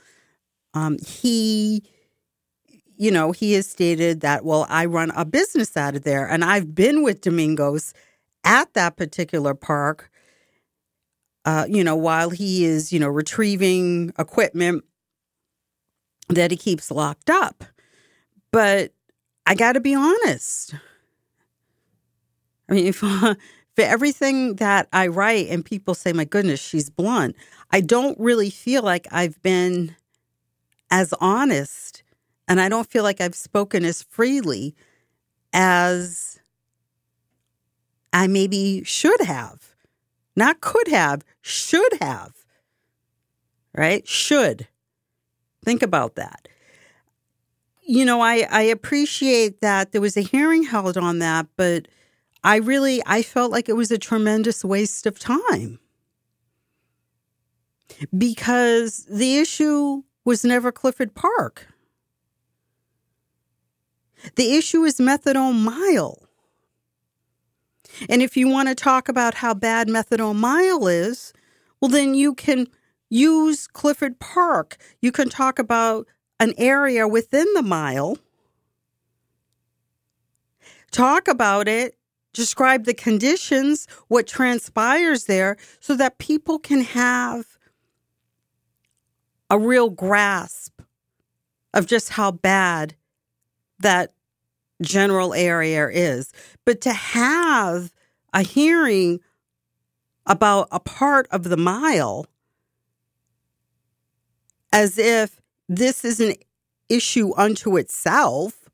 Um, 0.75 0.99
he, 0.99 1.83
you 2.97 3.11
know, 3.11 3.33
he 3.33 3.55
has 3.55 3.69
stated 3.69 4.21
that 4.21 4.45
well, 4.45 4.67
I 4.69 4.85
run 4.85 5.11
a 5.11 5.25
business 5.25 5.77
out 5.77 5.97
of 5.97 6.05
there, 6.05 6.29
and 6.29 6.45
I've 6.45 6.75
been 6.75 7.03
with 7.03 7.21
Domingos 7.21 7.95
at 8.45 8.73
that 8.75 8.97
particular 8.97 9.55
park 9.55 10.11
uh, 11.49 11.65
you 11.67 11.83
know, 11.83 11.97
while 11.97 12.29
he 12.29 12.67
is, 12.67 12.93
you 12.93 13.01
know, 13.01 13.09
retrieving 13.09 14.13
equipment 14.19 14.85
that 16.29 16.51
he 16.51 16.59
keeps 16.59 16.91
locked 16.91 17.31
up. 17.31 17.65
But 18.53 18.93
I 19.49 19.55
got 19.55 19.73
to 19.73 19.81
be 19.81 19.95
honest. 19.95 20.75
I 22.69 22.75
mean, 22.75 22.93
for 22.93 23.35
everything 23.79 24.57
that 24.57 24.89
I 24.93 25.07
write 25.07 25.49
and 25.49 25.65
people 25.65 25.95
say, 25.95 26.13
my 26.13 26.25
goodness, 26.25 26.61
she's 26.61 26.91
blunt, 26.91 27.35
I 27.71 27.81
don't 27.81 28.19
really 28.21 28.51
feel 28.51 28.83
like 28.83 29.07
I've 29.11 29.41
been 29.43 29.97
as 30.91 31.15
honest 31.19 32.03
and 32.47 32.61
I 32.61 32.69
don't 32.69 32.91
feel 32.91 33.03
like 33.03 33.23
I've 33.23 33.35
spoken 33.35 33.87
as 33.87 34.03
freely 34.03 34.75
as 35.55 36.39
I 38.13 38.27
maybe 38.27 38.85
should 38.85 39.23
have. 39.23 39.75
Not 40.37 40.61
could 40.61 40.89
have, 40.89 41.25
should 41.41 41.95
have. 42.03 42.33
Right? 43.75 44.07
Should. 44.07 44.69
Think 45.65 45.83
about 45.83 46.17
that. 46.17 46.49
You 47.91 48.05
know, 48.05 48.21
I, 48.21 48.47
I 48.51 48.61
appreciate 48.65 49.63
that 49.63 49.93
there 49.93 50.03
was 50.03 50.15
a 50.15 50.21
hearing 50.21 50.63
held 50.63 50.99
on 50.99 51.21
that, 51.21 51.47
but 51.57 51.89
I 52.45 52.57
really 52.57 53.03
I 53.07 53.23
felt 53.23 53.51
like 53.51 53.67
it 53.67 53.77
was 53.77 53.91
a 53.91 53.97
tremendous 53.97 54.63
waste 54.63 55.07
of 55.07 55.19
time. 55.19 55.79
Because 58.17 59.07
the 59.11 59.39
issue 59.39 60.03
was 60.27 60.45
never 60.45 60.71
Clifford 60.71 61.15
Park. 61.15 61.69
The 64.35 64.55
issue 64.55 64.85
is 64.85 64.99
methadone 64.99 65.59
mile. 65.59 66.29
And 68.11 68.21
if 68.21 68.37
you 68.37 68.49
want 68.49 68.69
to 68.69 68.75
talk 68.75 69.09
about 69.09 69.37
how 69.37 69.55
bad 69.55 69.89
methadone 69.89 70.37
mile 70.37 70.87
is, 70.89 71.33
well, 71.81 71.91
then 71.91 72.15
you 72.15 72.35
can 72.35 72.67
use 73.09 73.67
Clifford 73.67 74.21
Park. 74.21 74.77
You 75.01 75.11
can 75.11 75.31
talk 75.31 75.59
about 75.59 76.07
an 76.41 76.55
area 76.57 77.07
within 77.09 77.47
the 77.55 77.63
mile, 77.63 78.19
talk 80.91 81.29
about 81.29 81.69
it, 81.69 81.97
describe 82.33 82.85
the 82.85 82.95
conditions, 82.95 83.87
what 84.09 84.27
transpires 84.27 85.25
there, 85.25 85.57
so 85.81 85.95
that 85.97 86.19
people 86.19 86.59
can 86.59 86.83
have 86.83 87.59
a 89.51 89.59
real 89.59 89.91
grasp 89.91 90.81
of 91.75 91.87
just 91.87 92.11
how 92.11 92.31
bad 92.31 92.95
that 93.81 94.13
general 94.83 95.35
area 95.35 95.89
is. 95.89 96.33
But 96.65 96.81
to 96.83 96.93
have 96.93 97.93
a 98.33 98.43
hearing 98.43 99.21
about 100.27 100.69
a 100.71 100.81
part 100.81 101.27
of 101.31 101.45
the 101.45 101.57
mile 101.57 102.27
as 104.73 104.99
if 104.99 105.41
this 105.69 106.05
is 106.05 106.21
an 106.21 106.35
issue 106.89 107.35
unto 107.37 107.77
itself, 107.77 108.69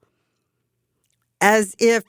as 1.40 1.74
if 1.78 2.04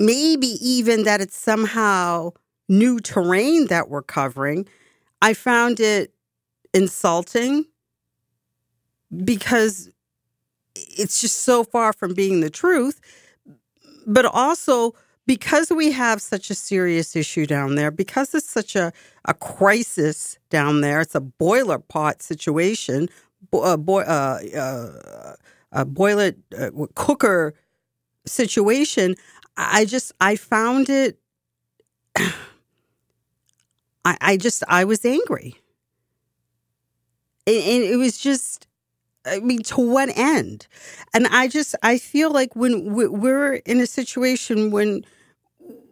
maybe 0.00 0.56
even 0.60 1.04
that 1.04 1.20
it's 1.20 1.36
somehow 1.36 2.30
new 2.68 3.00
terrain 3.00 3.66
that 3.66 3.88
we're 3.88 4.02
covering, 4.02 4.66
I 5.20 5.34
found 5.34 5.80
it 5.80 6.12
insulting 6.72 7.66
because 9.24 9.90
it's 10.74 11.20
just 11.20 11.42
so 11.42 11.64
far 11.64 11.92
from 11.92 12.14
being 12.14 12.40
the 12.40 12.50
truth. 12.50 13.00
But 14.06 14.24
also 14.24 14.94
because 15.26 15.70
we 15.70 15.92
have 15.92 16.22
such 16.22 16.48
a 16.48 16.54
serious 16.54 17.14
issue 17.14 17.44
down 17.44 17.74
there, 17.74 17.90
because 17.90 18.34
it's 18.34 18.48
such 18.48 18.74
a, 18.74 18.92
a 19.26 19.34
crisis 19.34 20.38
down 20.48 20.80
there, 20.80 21.02
it's 21.02 21.14
a 21.14 21.20
boiler 21.20 21.78
pot 21.78 22.22
situation, 22.22 23.10
a, 23.52 23.76
bo- 23.78 24.00
uh, 24.00 25.34
uh, 25.72 25.84
boiler 25.84 26.32
uh, 26.58 26.70
cooker 26.94 27.54
situation. 28.26 29.16
I 29.56 29.84
just, 29.84 30.12
I 30.20 30.36
found 30.36 30.88
it, 30.90 31.18
I, 32.16 32.28
I 34.04 34.36
just, 34.36 34.62
I 34.68 34.84
was 34.84 35.04
angry. 35.04 35.56
And 37.46 37.82
it 37.82 37.96
was 37.96 38.18
just, 38.18 38.66
I 39.26 39.40
mean, 39.40 39.62
to 39.64 39.80
what 39.80 40.10
end? 40.16 40.66
And 41.14 41.26
I 41.28 41.48
just, 41.48 41.74
I 41.82 41.98
feel 41.98 42.32
like 42.32 42.56
when 42.56 42.94
we're 42.94 43.54
in 43.54 43.80
a 43.80 43.86
situation 43.86 44.70
when 44.70 45.04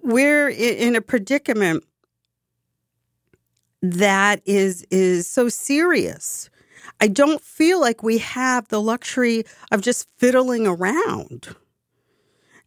we're 0.02 0.48
in 0.48 0.96
a 0.96 1.00
predicament 1.00 1.84
that 3.82 4.40
is 4.44 4.86
is 4.90 5.26
so 5.28 5.48
serious. 5.48 6.50
I 7.00 7.08
don't 7.08 7.40
feel 7.40 7.80
like 7.80 8.02
we 8.02 8.18
have 8.18 8.68
the 8.68 8.80
luxury 8.80 9.44
of 9.70 9.80
just 9.80 10.08
fiddling 10.18 10.66
around 10.66 11.54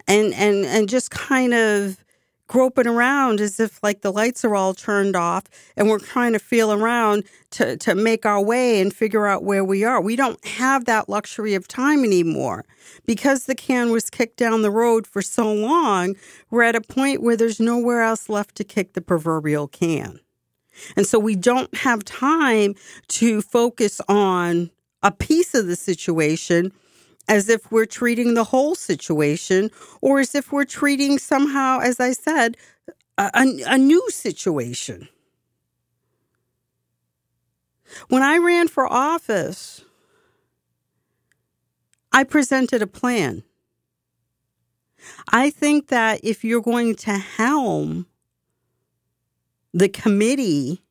and 0.08 0.34
and 0.34 0.66
and 0.66 0.90
just 0.90 1.12
kind 1.12 1.54
of 1.54 2.04
groping 2.50 2.88
around 2.88 3.40
as 3.40 3.60
if 3.60 3.82
like 3.82 4.02
the 4.02 4.12
lights 4.12 4.44
are 4.44 4.56
all 4.56 4.74
turned 4.74 5.16
off 5.16 5.44
and 5.78 5.88
we're 5.88 6.00
trying 6.00 6.34
to 6.34 6.40
feel 6.40 6.74
around 6.74 7.24
to, 7.52 7.78
to 7.78 7.94
make 7.96 8.26
our 8.26 8.42
way 8.42 8.82
and 8.82 8.94
figure 8.94 9.28
out 9.28 9.44
where 9.44 9.64
we 9.64 9.84
are. 9.84 10.02
We 10.02 10.16
don't 10.16 10.44
have 10.46 10.86
that 10.86 11.08
luxury 11.08 11.54
of 11.54 11.68
time 11.68 12.04
anymore. 12.04 12.66
Because 13.06 13.46
the 13.46 13.54
can 13.54 13.92
was 13.92 14.10
kicked 14.10 14.38
down 14.38 14.64
the 14.64 14.72
road 14.72 15.06
for 15.06 15.22
so 15.22 15.54
long, 15.54 16.16
we're 16.50 16.64
at 16.64 16.76
a 16.76 16.82
point 16.82 17.22
where 17.22 17.38
there's 17.38 17.60
nowhere 17.60 18.02
else 18.02 18.30
left 18.30 18.56
to 18.56 18.64
kick 18.64 18.94
the 18.94 19.02
proverbial 19.02 19.68
can. 19.68 20.20
And 20.96 21.06
so 21.06 21.20
we 21.20 21.36
don't 21.36 21.74
have 21.78 22.04
time 22.06 22.76
to 23.10 23.42
focus 23.42 24.02
on 24.08 24.72
a 25.04 25.12
piece 25.12 25.54
of 25.54 25.68
the 25.68 25.76
situation 25.76 26.72
as 27.28 27.48
if 27.48 27.72
we're 27.72 27.86
treating 27.86 28.34
the 28.34 28.44
whole 28.46 28.76
situation 28.76 29.70
or 30.02 30.20
as 30.20 30.34
if 30.34 30.52
we're 30.52 30.66
treating 30.66 31.20
somehow, 31.20 31.80
as 31.80 32.00
I 32.00 32.12
said, 32.12 32.58
a, 33.18 33.30
a, 33.34 33.74
a 33.74 33.78
new 33.78 34.10
situation. 34.10 35.08
When 38.08 38.24
I 38.24 38.38
ran 38.38 38.68
for 38.68 38.92
office, 38.92 39.84
I 42.12 42.24
presented 42.24 42.82
a 42.82 42.88
plan. 42.88 43.44
I 45.32 45.50
think 45.50 45.88
that 45.88 46.20
if 46.24 46.44
you're 46.44 46.62
going 46.62 46.96
to 46.98 47.14
helm 47.14 48.08
the 49.74 49.90
committee, 49.90 50.82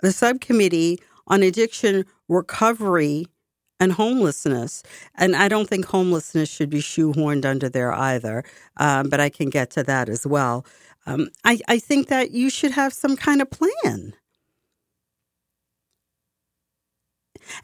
the 0.00 0.12
subcommittee 0.12 0.98
on 1.26 1.42
addiction 1.42 2.04
recovery 2.28 3.26
and 3.80 3.92
homelessness, 3.92 4.82
and 5.16 5.34
I 5.34 5.48
don't 5.48 5.68
think 5.68 5.86
homelessness 5.86 6.48
should 6.48 6.70
be 6.70 6.80
shoehorned 6.80 7.44
under 7.44 7.68
there 7.68 7.92
either, 7.92 8.44
um, 8.76 9.08
but 9.08 9.18
I 9.20 9.28
can 9.28 9.50
get 9.50 9.70
to 9.72 9.82
that 9.84 10.08
as 10.08 10.26
well. 10.26 10.64
Um, 11.06 11.30
I, 11.44 11.58
I 11.66 11.78
think 11.78 12.08
that 12.08 12.30
you 12.30 12.48
should 12.48 12.70
have 12.70 12.92
some 12.92 13.16
kind 13.16 13.42
of 13.42 13.50
plan. 13.50 14.14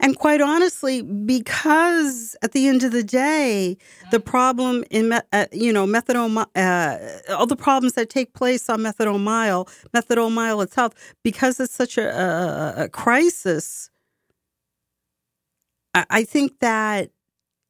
And 0.00 0.18
quite 0.18 0.40
honestly, 0.40 1.02
because 1.02 2.36
at 2.42 2.52
the 2.52 2.68
end 2.68 2.82
of 2.82 2.92
the 2.92 3.02
day, 3.02 3.76
the 4.10 4.20
problem 4.20 4.84
in 4.90 5.12
uh, 5.12 5.46
you 5.52 5.72
know 5.72 5.86
methadone, 5.86 6.46
uh, 6.56 7.34
all 7.34 7.46
the 7.46 7.56
problems 7.56 7.94
that 7.94 8.10
take 8.10 8.34
place 8.34 8.68
on 8.68 8.80
methadone 8.80 9.20
mile, 9.20 9.68
methadone 9.94 10.32
mile 10.32 10.60
itself, 10.60 10.92
because 11.22 11.60
it's 11.60 11.74
such 11.74 11.98
a, 11.98 12.08
a, 12.08 12.84
a 12.84 12.88
crisis. 12.88 13.90
I, 15.94 16.04
I 16.10 16.24
think 16.24 16.60
that 16.60 17.10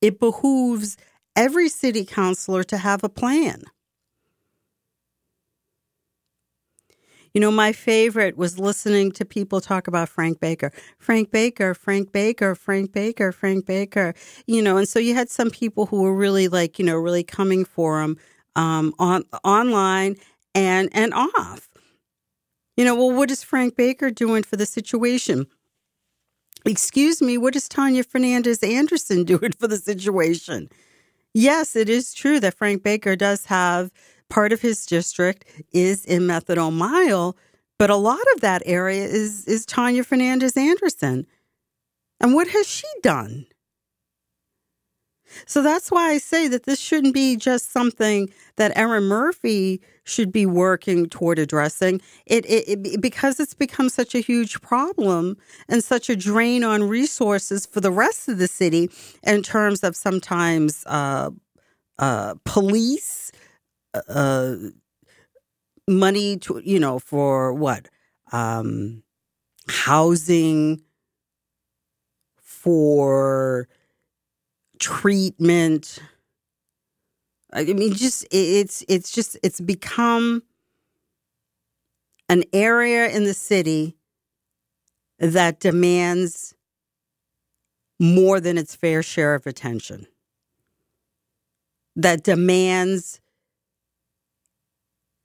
it 0.01 0.19
behooves 0.19 0.97
every 1.37 1.69
city 1.69 2.05
councilor 2.05 2.65
to 2.65 2.79
have 2.79 3.05
a 3.05 3.09
plan. 3.09 3.63
You 7.35 7.41
know, 7.41 7.51
my 7.51 7.73
favorite 7.73 8.37
was 8.37 8.59
listening 8.59 9.13
to 9.13 9.25
people 9.25 9.61
talk 9.61 9.87
about 9.87 10.09
Frank 10.09 10.41
Baker. 10.41 10.73
Frank 10.99 11.31
Baker, 11.31 11.75
Frank 11.75 12.13
Baker, 12.13 12.55
Frank 12.55 12.93
Baker, 12.93 13.33
Frank 13.33 13.67
Baker. 13.67 14.15
You 14.47 14.63
know, 14.63 14.77
and 14.77 14.89
so 14.89 14.99
you 14.99 15.15
had 15.15 15.31
some 15.31 15.51
people 15.51 15.87
who 15.87 16.03
were 16.03 16.15
really 16.15 16.49
like, 16.49 16.79
you 16.79 16.85
know, 16.85 16.97
really 16.97 17.25
coming 17.25 17.65
for 17.65 18.03
him 18.03 18.17
um, 18.57 18.95
on 18.99 19.25
online 19.45 20.17
and 20.55 20.89
and 20.93 21.15
off. 21.15 21.69
You 22.77 22.85
know, 22.85 22.95
well, 22.95 23.13
what 23.13 23.31
is 23.31 23.43
Frank 23.43 23.77
Baker 23.77 24.11
doing 24.11 24.43
for 24.43 24.57
the 24.57 24.67
situation? 24.67 25.47
Excuse 26.65 27.23
me, 27.23 27.39
what 27.39 27.57
is 27.57 27.69
Tania 27.69 28.05
Fernandes 28.05 28.67
Anderson 28.67 29.25
doing 29.33 29.53
for 29.53 29.67
the 29.67 29.79
situation? 29.79 30.69
Yes, 31.35 31.77
it 31.77 31.89
is 31.89 32.15
true 32.15 32.41
that 32.41 32.55
Frank 32.55 32.83
Baker 32.83 33.15
does 33.15 33.47
have 33.47 33.93
part 34.29 34.53
of 34.53 34.61
his 34.61 34.87
district 34.87 35.45
is 35.73 36.05
in 36.05 36.23
methadone 36.23 36.75
mile, 36.75 37.37
but 37.79 37.91
a 37.91 37.97
lot 37.97 38.25
of 38.35 38.41
that 38.41 38.63
area 38.67 39.05
is 39.05 39.45
is 39.47 39.65
Tania 39.67 40.05
Fernandes 40.05 40.57
Anderson. 40.57 41.27
And 42.21 42.35
what 42.35 42.49
has 42.49 42.67
she 42.67 42.87
done? 43.03 43.47
So 45.47 45.63
that's 45.63 45.91
why 45.91 46.11
I 46.11 46.19
say 46.19 46.49
that 46.49 46.65
this 46.65 46.81
shouldn't 46.81 47.15
be 47.15 47.37
just 47.37 47.71
something 47.71 48.31
that 48.57 48.77
Erin 48.77 49.05
Murphy 49.05 49.81
should 50.05 50.33
be 50.33 50.47
working 50.47 51.09
toward 51.09 51.39
addressing. 51.39 52.01
It, 52.27 52.47
it, 52.47 52.69
it, 52.69 53.01
because 53.01 53.39
it's 53.39 53.55
become 53.55 53.89
such 53.89 54.15
a 54.15 54.21
huge 54.21 54.61
problem 54.61 55.37
and 55.69 55.85
such 55.85 56.09
a 56.09 56.17
drain 56.17 56.65
on 56.65 56.85
resources 56.85 57.67
for 57.67 57.81
the 57.81 57.91
rest 57.91 58.29
of 58.29 58.39
the 58.39 58.49
city 58.49 58.91
in 59.23 59.43
terms 59.43 59.85
of 59.85 59.95
sometimes 59.97 60.85
uh, 60.87 61.31
uh, 61.99 62.35
police 62.45 63.28
uh, 64.09 64.57
money 65.89 66.37
to 66.39 66.61
you 66.65 66.79
know 66.79 66.99
for 66.99 67.53
what? 67.53 67.89
Um, 68.33 69.03
housing 69.69 70.83
for 72.37 73.69
treatment. 74.79 75.99
I 77.53 77.65
mean 77.65 77.95
just 77.95 78.27
it's 78.31 78.85
it's 78.89 79.11
just 79.11 79.39
it's 79.43 79.61
become 79.61 80.43
an 82.29 82.45
area 82.53 83.09
in 83.09 83.25
the 83.25 83.33
city 83.33 83.97
that 85.19 85.61
demands 85.61 86.55
more 87.99 88.39
than 88.39 88.59
its 88.59 88.77
fair 88.77 89.03
share 89.03 89.35
of 89.35 89.47
attention. 89.47 90.07
That 91.97 92.23
demands 92.23 93.21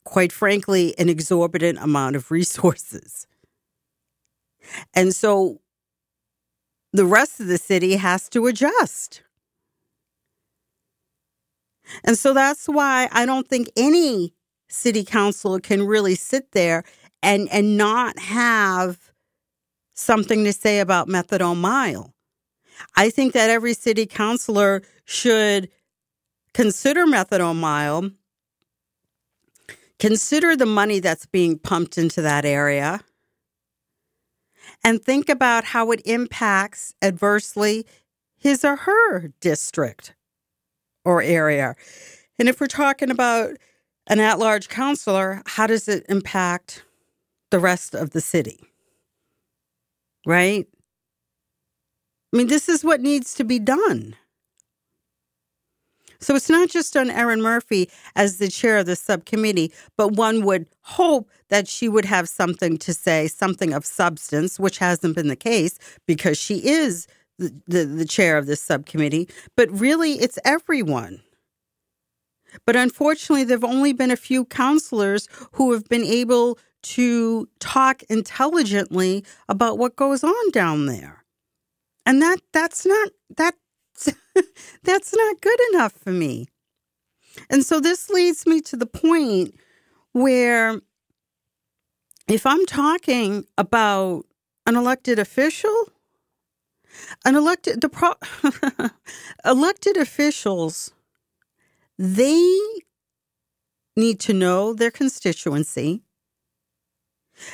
quite 0.03 0.31
frankly, 0.31 0.97
an 0.97 1.09
exorbitant 1.09 1.79
amount 1.79 2.15
of 2.15 2.31
resources. 2.31 3.27
And 4.95 5.13
so 5.13 5.59
the 6.93 7.05
rest 7.05 7.41
of 7.41 7.47
the 7.47 7.57
city 7.57 7.97
has 7.97 8.29
to 8.29 8.47
adjust. 8.47 9.21
And 12.05 12.17
so 12.17 12.33
that's 12.33 12.67
why 12.67 13.09
I 13.11 13.25
don't 13.25 13.47
think 13.47 13.69
any 13.75 14.33
city 14.69 15.03
councilor 15.03 15.59
can 15.59 15.83
really 15.83 16.15
sit 16.15 16.51
there 16.51 16.83
and, 17.21 17.49
and 17.51 17.77
not 17.77 18.17
have 18.19 19.11
something 19.93 20.43
to 20.45 20.53
say 20.53 20.79
about 20.79 21.07
methadone 21.07 21.57
mile. 21.57 22.13
I 22.95 23.09
think 23.09 23.33
that 23.33 23.49
every 23.49 23.73
city 23.73 24.05
councilor 24.05 24.81
should 25.05 25.69
consider 26.53 27.05
methadone 27.05 27.57
mile 27.57 28.11
Consider 30.03 30.57
the 30.57 30.65
money 30.65 30.99
that's 30.99 31.25
being 31.25 31.57
pumped 31.57 31.97
into 31.97 32.21
that 32.21 32.43
area 32.43 32.99
and 34.83 35.01
think 35.01 35.29
about 35.29 35.63
how 35.63 35.91
it 35.91 36.01
impacts 36.03 36.93
adversely 37.01 37.85
his 38.37 38.65
or 38.65 38.75
her 38.75 39.29
district 39.39 40.13
or 41.05 41.21
area. 41.21 41.75
And 42.37 42.49
if 42.49 42.59
we're 42.59 42.67
talking 42.67 43.09
about 43.09 43.51
an 44.07 44.19
at 44.19 44.39
large 44.39 44.67
councilor, 44.67 45.41
how 45.45 45.67
does 45.67 45.87
it 45.87 46.05
impact 46.09 46.83
the 47.49 47.59
rest 47.59 47.95
of 47.95 48.09
the 48.09 48.19
city? 48.19 48.59
Right? 50.25 50.67
I 52.33 52.37
mean, 52.37 52.47
this 52.47 52.67
is 52.67 52.83
what 52.83 52.99
needs 52.99 53.33
to 53.35 53.45
be 53.45 53.57
done. 53.57 54.17
So 56.23 56.35
it's 56.35 56.49
not 56.49 56.69
just 56.69 56.95
on 56.95 57.09
Erin 57.09 57.41
Murphy 57.41 57.89
as 58.15 58.37
the 58.37 58.47
chair 58.47 58.77
of 58.77 58.85
the 58.85 58.95
subcommittee, 58.95 59.73
but 59.97 60.13
one 60.13 60.45
would 60.45 60.67
hope 60.81 61.29
that 61.49 61.67
she 61.67 61.89
would 61.89 62.05
have 62.05 62.29
something 62.29 62.77
to 62.77 62.93
say, 62.93 63.27
something 63.27 63.73
of 63.73 63.85
substance, 63.85 64.59
which 64.59 64.77
hasn't 64.77 65.15
been 65.15 65.27
the 65.27 65.35
case 65.35 65.77
because 66.07 66.37
she 66.37 66.65
is 66.65 67.07
the, 67.37 67.53
the, 67.67 67.85
the 67.85 68.05
chair 68.05 68.37
of 68.37 68.45
this 68.45 68.61
subcommittee. 68.61 69.27
But 69.57 69.69
really, 69.71 70.13
it's 70.13 70.39
everyone. 70.45 71.21
But 72.65 72.75
unfortunately, 72.75 73.43
there 73.43 73.57
have 73.57 73.63
only 73.63 73.93
been 73.93 74.11
a 74.11 74.15
few 74.15 74.45
councilors 74.45 75.27
who 75.53 75.73
have 75.73 75.89
been 75.89 76.03
able 76.03 76.57
to 76.83 77.49
talk 77.59 78.03
intelligently 78.03 79.25
about 79.49 79.77
what 79.77 79.95
goes 79.95 80.23
on 80.23 80.51
down 80.51 80.85
there. 80.85 81.23
And 82.05 82.21
that 82.21 82.39
that's 82.51 82.85
not 82.85 83.11
that 83.37 83.55
that's 84.83 85.15
not 85.15 85.41
good 85.41 85.59
enough 85.73 85.93
for 85.93 86.11
me. 86.11 86.47
And 87.49 87.65
so 87.65 87.79
this 87.79 88.09
leads 88.09 88.45
me 88.45 88.61
to 88.61 88.77
the 88.77 88.85
point 88.85 89.55
where 90.11 90.79
if 92.27 92.45
I'm 92.45 92.65
talking 92.65 93.45
about 93.57 94.25
an 94.65 94.75
elected 94.75 95.19
official, 95.19 95.89
an 97.25 97.35
elected 97.35 97.81
the 97.81 97.89
pro, 97.89 98.13
elected 99.45 99.97
officials 99.97 100.93
they 101.97 102.59
need 103.95 104.19
to 104.21 104.33
know 104.33 104.73
their 104.73 104.91
constituency. 104.91 106.01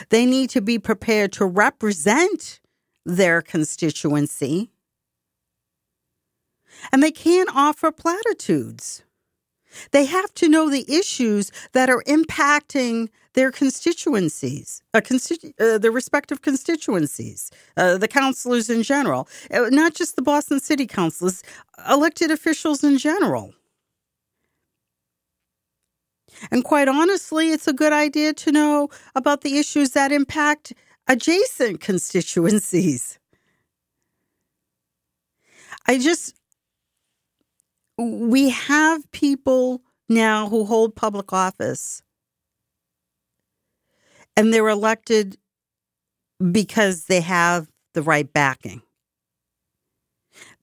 They 0.10 0.26
need 0.26 0.50
to 0.52 0.62
be 0.62 0.80
prepared 0.80 1.32
to 1.34 1.46
represent 1.46 2.60
their 3.06 3.42
constituency 3.42 4.72
and 6.92 7.02
they 7.04 7.12
can't 7.12 7.50
offer 7.54 7.92
platitudes. 7.92 9.04
They 9.92 10.06
have 10.06 10.34
to 10.36 10.50
know 10.50 10.70
the 10.70 10.86
issues 10.92 11.52
that 11.74 11.90
are 11.90 12.04
impacting 12.08 13.10
their 13.34 13.52
constituencies, 13.52 14.82
uh, 14.94 15.02
constitu- 15.02 15.54
uh, 15.60 15.78
their 15.78 15.92
respective 15.92 16.42
constituencies, 16.42 17.52
uh, 17.78 17.98
the 17.98 18.08
councilors 18.08 18.70
in 18.70 18.82
general, 18.82 19.28
uh, 19.54 19.70
not 19.70 19.94
just 19.94 20.16
the 20.16 20.24
Boston 20.24 20.60
City 20.60 20.88
Councilors, 20.88 21.44
elected 21.88 22.32
officials 22.32 22.84
in 22.84 22.98
general. 22.98 23.54
And 26.52 26.64
quite 26.64 26.88
honestly, 26.88 27.52
it's 27.52 27.68
a 27.68 27.74
good 27.74 27.94
idea 27.94 28.34
to 28.34 28.52
know 28.52 28.90
about 29.16 29.42
the 29.42 29.58
issues 29.58 29.92
that 29.92 30.12
impact 30.12 30.74
adjacent 31.08 31.82
constituencies. 31.82 33.20
I 35.88 35.98
just, 35.98 36.36
we 38.00 38.50
have 38.50 39.10
people 39.12 39.82
now 40.08 40.48
who 40.48 40.66
hold 40.66 40.96
public 40.96 41.34
office 41.34 42.02
and 44.38 44.54
they're 44.54 44.70
elected 44.70 45.38
because 46.52 47.06
they 47.06 47.20
have 47.20 47.68
the 47.94 48.02
right 48.02 48.32
backing, 48.32 48.82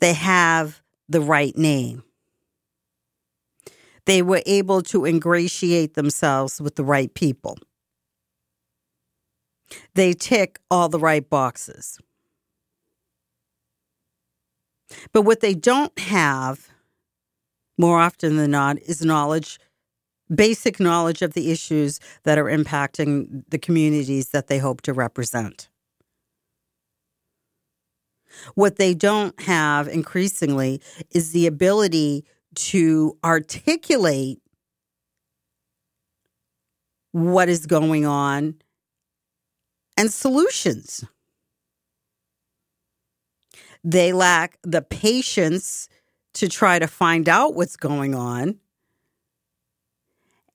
they 0.00 0.14
have 0.14 0.80
the 1.08 1.20
right 1.20 1.56
name. 1.56 2.02
They 4.06 4.22
were 4.22 4.42
able 4.46 4.82
to 4.82 5.04
ingratiate 5.04 5.94
themselves 5.94 6.60
with 6.60 6.76
the 6.76 6.84
right 6.84 7.12
people. 7.12 7.58
They 9.94 10.12
tick 10.12 10.60
all 10.70 10.88
the 10.88 11.00
right 11.00 11.28
boxes. 11.28 11.98
But 15.12 15.22
what 15.22 15.40
they 15.40 15.54
don't 15.54 15.98
have, 15.98 16.68
more 17.78 17.98
often 18.00 18.36
than 18.36 18.50
not, 18.50 18.78
is 18.80 19.04
knowledge, 19.04 19.58
basic 20.34 20.80
knowledge 20.80 21.22
of 21.22 21.34
the 21.34 21.50
issues 21.50 22.00
that 22.24 22.38
are 22.38 22.44
impacting 22.44 23.44
the 23.48 23.58
communities 23.58 24.30
that 24.30 24.48
they 24.48 24.58
hope 24.58 24.82
to 24.82 24.92
represent. 24.92 25.68
What 28.54 28.76
they 28.76 28.94
don't 28.94 29.38
have 29.42 29.88
increasingly 29.88 30.80
is 31.10 31.32
the 31.32 31.46
ability 31.46 32.24
to 32.54 33.16
articulate 33.24 34.40
what 37.12 37.48
is 37.48 37.66
going 37.66 38.04
on 38.04 38.56
and 39.96 40.12
solutions. 40.12 41.04
They 43.82 44.12
lack 44.12 44.58
the 44.62 44.82
patience 44.82 45.88
to 46.36 46.48
try 46.48 46.78
to 46.78 46.86
find 46.86 47.28
out 47.28 47.54
what's 47.54 47.76
going 47.76 48.14
on. 48.14 48.58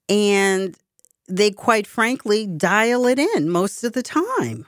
And 0.08 0.78
they, 1.28 1.50
quite 1.50 1.88
frankly, 1.88 2.46
dial 2.46 3.08
it 3.08 3.18
in 3.18 3.50
most 3.50 3.84
of 3.84 3.94
the 3.94 4.04
time. 4.04 4.68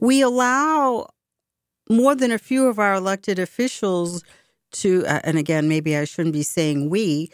We 0.00 0.20
allow 0.20 1.08
more 1.88 2.14
than 2.14 2.30
a 2.30 2.38
few 2.38 2.66
of 2.66 2.78
our 2.78 2.94
elected 2.94 3.38
officials 3.38 4.22
to, 4.72 5.06
and 5.06 5.38
again, 5.38 5.66
maybe 5.66 5.96
I 5.96 6.04
shouldn't 6.04 6.34
be 6.34 6.42
saying 6.42 6.90
we, 6.90 7.30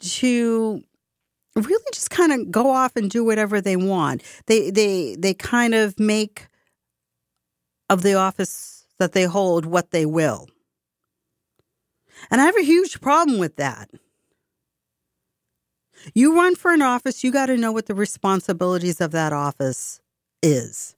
to 0.00 0.82
really 1.54 1.84
just 1.92 2.08
kind 2.08 2.32
of 2.32 2.50
go 2.50 2.70
off 2.70 2.96
and 2.96 3.10
do 3.10 3.22
whatever 3.22 3.60
they 3.60 3.76
want. 3.76 4.22
They 4.46 4.70
they 4.70 5.16
they 5.16 5.34
kind 5.34 5.74
of 5.74 6.00
make 6.00 6.46
of 7.90 8.00
the 8.00 8.14
office 8.14 8.81
that 9.02 9.12
they 9.12 9.24
hold 9.24 9.66
what 9.66 9.90
they 9.90 10.06
will. 10.06 10.46
And 12.30 12.40
I 12.40 12.44
have 12.44 12.56
a 12.56 12.62
huge 12.62 13.00
problem 13.00 13.40
with 13.40 13.56
that. 13.56 13.90
You 16.14 16.36
run 16.36 16.54
for 16.54 16.72
an 16.72 16.82
office, 16.82 17.24
you 17.24 17.32
got 17.32 17.46
to 17.46 17.56
know 17.56 17.72
what 17.72 17.86
the 17.86 17.96
responsibilities 17.96 19.00
of 19.00 19.10
that 19.10 19.32
office 19.32 20.00
is. 20.40 20.94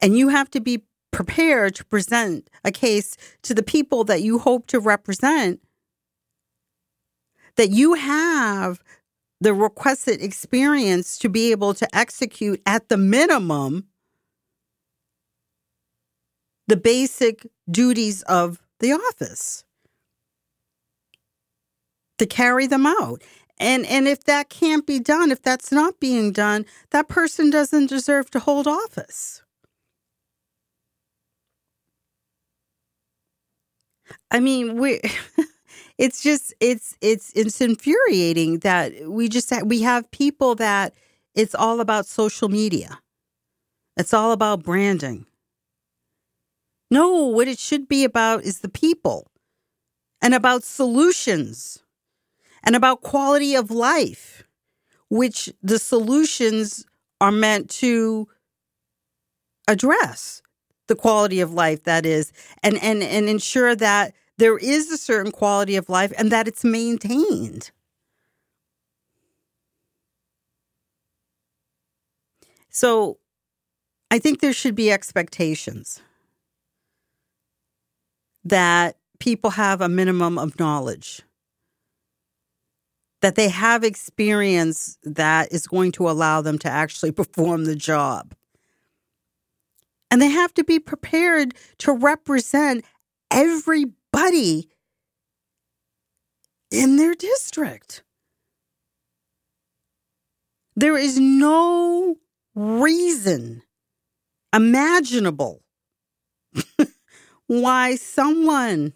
And 0.00 0.16
you 0.16 0.28
have 0.28 0.48
to 0.50 0.60
be 0.60 0.84
prepared 1.10 1.74
to 1.76 1.84
present 1.84 2.48
a 2.64 2.70
case 2.70 3.16
to 3.42 3.54
the 3.54 3.62
people 3.64 4.04
that 4.04 4.22
you 4.22 4.38
hope 4.38 4.68
to 4.68 4.78
represent 4.78 5.60
that 7.56 7.70
you 7.70 7.94
have 7.94 8.80
the 9.40 9.52
requested 9.52 10.22
experience 10.22 11.18
to 11.18 11.28
be 11.28 11.50
able 11.50 11.74
to 11.74 11.88
execute 11.96 12.62
at 12.66 12.88
the 12.88 12.96
minimum 12.96 13.88
the 16.66 16.76
basic 16.76 17.46
duties 17.70 18.22
of 18.22 18.60
the 18.80 18.92
office 18.92 19.64
to 22.18 22.26
carry 22.26 22.66
them 22.66 22.86
out 22.86 23.22
and 23.58 23.86
and 23.86 24.08
if 24.08 24.24
that 24.24 24.48
can't 24.48 24.86
be 24.86 24.98
done 24.98 25.30
if 25.30 25.42
that's 25.42 25.70
not 25.72 26.00
being 26.00 26.32
done 26.32 26.64
that 26.90 27.08
person 27.08 27.50
doesn't 27.50 27.86
deserve 27.86 28.30
to 28.30 28.38
hold 28.38 28.66
office 28.66 29.44
I 34.30 34.40
mean, 34.40 34.76
we 34.78 35.00
it's 35.98 36.22
just 36.22 36.54
it's 36.60 36.96
it's 37.00 37.32
it's 37.34 37.60
infuriating 37.60 38.58
that 38.60 39.08
we 39.08 39.28
just 39.28 39.52
we 39.64 39.82
have 39.82 40.10
people 40.10 40.54
that 40.56 40.94
it's 41.34 41.54
all 41.54 41.80
about 41.80 42.06
social 42.06 42.48
media. 42.48 43.00
It's 43.96 44.12
all 44.12 44.32
about 44.32 44.62
branding. 44.62 45.26
No, 46.90 47.26
what 47.26 47.48
it 47.48 47.58
should 47.58 47.88
be 47.88 48.04
about 48.04 48.44
is 48.44 48.60
the 48.60 48.68
people 48.68 49.30
and 50.22 50.34
about 50.34 50.62
solutions 50.64 51.82
and 52.62 52.76
about 52.76 53.02
quality 53.02 53.54
of 53.54 53.70
life, 53.70 54.44
which 55.10 55.52
the 55.62 55.78
solutions 55.78 56.86
are 57.20 57.32
meant 57.32 57.70
to 57.70 58.28
address 59.68 60.42
the 60.88 60.94
quality 60.94 61.40
of 61.40 61.52
life 61.52 61.84
that 61.84 62.04
is 62.04 62.32
and 62.62 62.76
and 62.82 63.02
and 63.02 63.28
ensure 63.28 63.74
that 63.74 64.14
there 64.36 64.58
is 64.58 64.90
a 64.90 64.98
certain 64.98 65.32
quality 65.32 65.76
of 65.76 65.88
life 65.88 66.12
and 66.18 66.30
that 66.30 66.46
it's 66.48 66.64
maintained. 66.64 67.70
So 72.70 73.18
i 74.10 74.18
think 74.18 74.40
there 74.40 74.52
should 74.52 74.74
be 74.74 74.92
expectations 74.92 76.00
that 78.44 78.96
people 79.18 79.50
have 79.50 79.80
a 79.80 79.88
minimum 79.88 80.38
of 80.38 80.58
knowledge 80.58 81.22
that 83.22 83.36
they 83.36 83.48
have 83.48 83.84
experience 83.84 84.98
that 85.02 85.50
is 85.50 85.66
going 85.66 85.90
to 85.92 86.10
allow 86.10 86.42
them 86.42 86.58
to 86.58 86.68
actually 86.68 87.12
perform 87.22 87.64
the 87.64 87.76
job 87.76 88.34
and 90.14 90.22
they 90.22 90.28
have 90.28 90.54
to 90.54 90.62
be 90.62 90.78
prepared 90.78 91.54
to 91.78 91.90
represent 91.90 92.84
everybody 93.32 94.68
in 96.70 96.98
their 96.98 97.14
district. 97.14 98.04
There 100.76 100.96
is 100.96 101.18
no 101.18 102.14
reason 102.54 103.62
imaginable 104.54 105.64
why 107.46 107.96
someone 107.96 108.92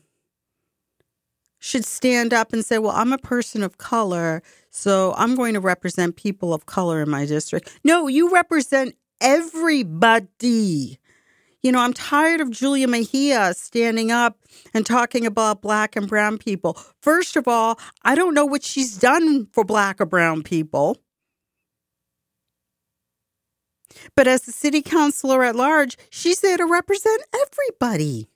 should 1.59 1.85
stand 1.85 2.33
up 2.33 2.53
and 2.53 2.65
say, 2.65 2.79
Well, 2.79 2.93
I'm 2.95 3.13
a 3.13 3.19
person 3.19 3.63
of 3.63 3.79
color, 3.79 4.43
so 4.71 5.15
I'm 5.17 5.35
going 5.35 5.55
to 5.55 5.61
represent 5.61 6.17
people 6.17 6.55
of 6.55 6.67
color 6.67 7.03
in 7.03 7.11
my 7.11 7.27
district. 7.27 7.79
No, 7.85 8.07
you 8.07 8.31
represent 8.33 8.95
everybody. 9.21 10.99
You 11.63 11.73
know, 11.73 11.81
I'm 11.81 11.93
tired 11.93 12.41
of 12.41 12.51
Julia 12.51 12.87
Mejia 12.87 13.53
standing 13.55 14.13
up 14.13 14.39
and 14.73 14.87
talking 14.87 15.27
about 15.27 15.61
black 15.61 15.97
and 15.97 16.07
brown 16.07 16.39
people. 16.39 16.79
First 17.03 17.37
of 17.37 17.49
all, 17.49 17.81
I 18.03 18.15
don't 18.15 18.33
know 18.35 18.47
what 18.47 18.63
she's 18.63 18.97
done 18.97 19.47
for 19.53 19.65
black 19.65 20.01
or 20.01 20.07
brown 20.07 20.45
people. 20.45 20.99
But 24.15 24.29
as 24.29 24.43
the 24.43 24.53
city 24.53 24.83
councilor 24.83 25.43
at 25.43 25.57
large, 25.57 25.97
she's 26.11 26.41
there 26.41 26.57
to 26.57 26.65
represent 26.65 27.23
everybody. 27.35 28.29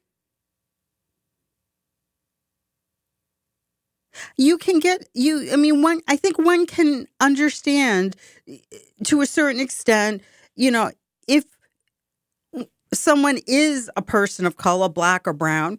You 4.36 4.58
can 4.58 4.78
get 4.78 5.08
you 5.14 5.50
I 5.52 5.56
mean 5.56 5.82
one 5.82 6.00
I 6.08 6.16
think 6.16 6.38
one 6.38 6.66
can 6.66 7.06
understand 7.20 8.16
eh, 8.48 8.58
to 9.04 9.20
a 9.20 9.26
certain 9.26 9.60
extent, 9.60 10.22
you 10.56 10.70
know, 10.70 10.90
if 11.28 11.44
someone 12.92 13.38
is 13.46 13.90
a 13.96 14.02
person 14.02 14.46
of 14.46 14.56
color, 14.56 14.88
black 14.88 15.26
or 15.26 15.32
brown, 15.32 15.78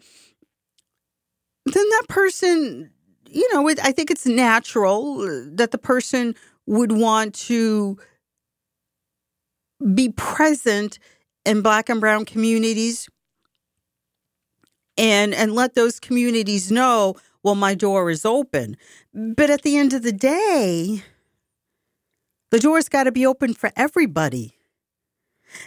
then 1.65 1.89
that 1.89 2.06
person, 2.10 2.91
you 3.30 3.54
know, 3.54 3.67
I 3.69 3.91
think 3.91 4.12
it's 4.12 4.26
natural 4.26 5.17
that 5.56 5.72
the 5.72 5.78
person 5.78 6.36
would 6.65 6.91
want 6.91 7.36
to 7.36 7.98
be 9.93 10.10
present 10.10 11.00
in 11.46 11.62
black 11.62 11.89
and 11.89 12.00
brown 12.00 12.26
communities 12.26 13.10
and 14.98 15.34
and 15.34 15.54
let 15.54 15.74
those 15.76 16.00
communities 16.00 16.72
know 16.72 17.15
well 17.44 17.56
my 17.56 17.76
door 17.76 18.10
is 18.10 18.26
open. 18.26 18.78
But 19.14 19.50
at 19.50 19.62
the 19.62 19.78
end 19.78 19.94
of 19.94 20.04
the 20.04 20.12
day 20.14 21.04
the 22.52 22.60
door's 22.60 22.88
got 22.88 23.06
to 23.06 23.12
be 23.12 23.26
open 23.26 23.56
for 23.56 23.72
everybody. 23.76 24.54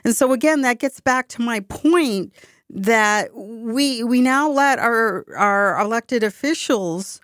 And 0.05 0.15
so 0.15 0.33
again, 0.33 0.61
that 0.63 0.79
gets 0.79 1.01
back 1.01 1.29
to 1.31 1.43
my 1.43 1.61
point 1.61 2.33
that 2.71 3.31
we 3.35 4.03
we 4.05 4.21
now 4.21 4.49
let 4.49 4.79
our 4.79 5.25
our 5.37 5.81
elected 5.81 6.23
officials 6.23 7.21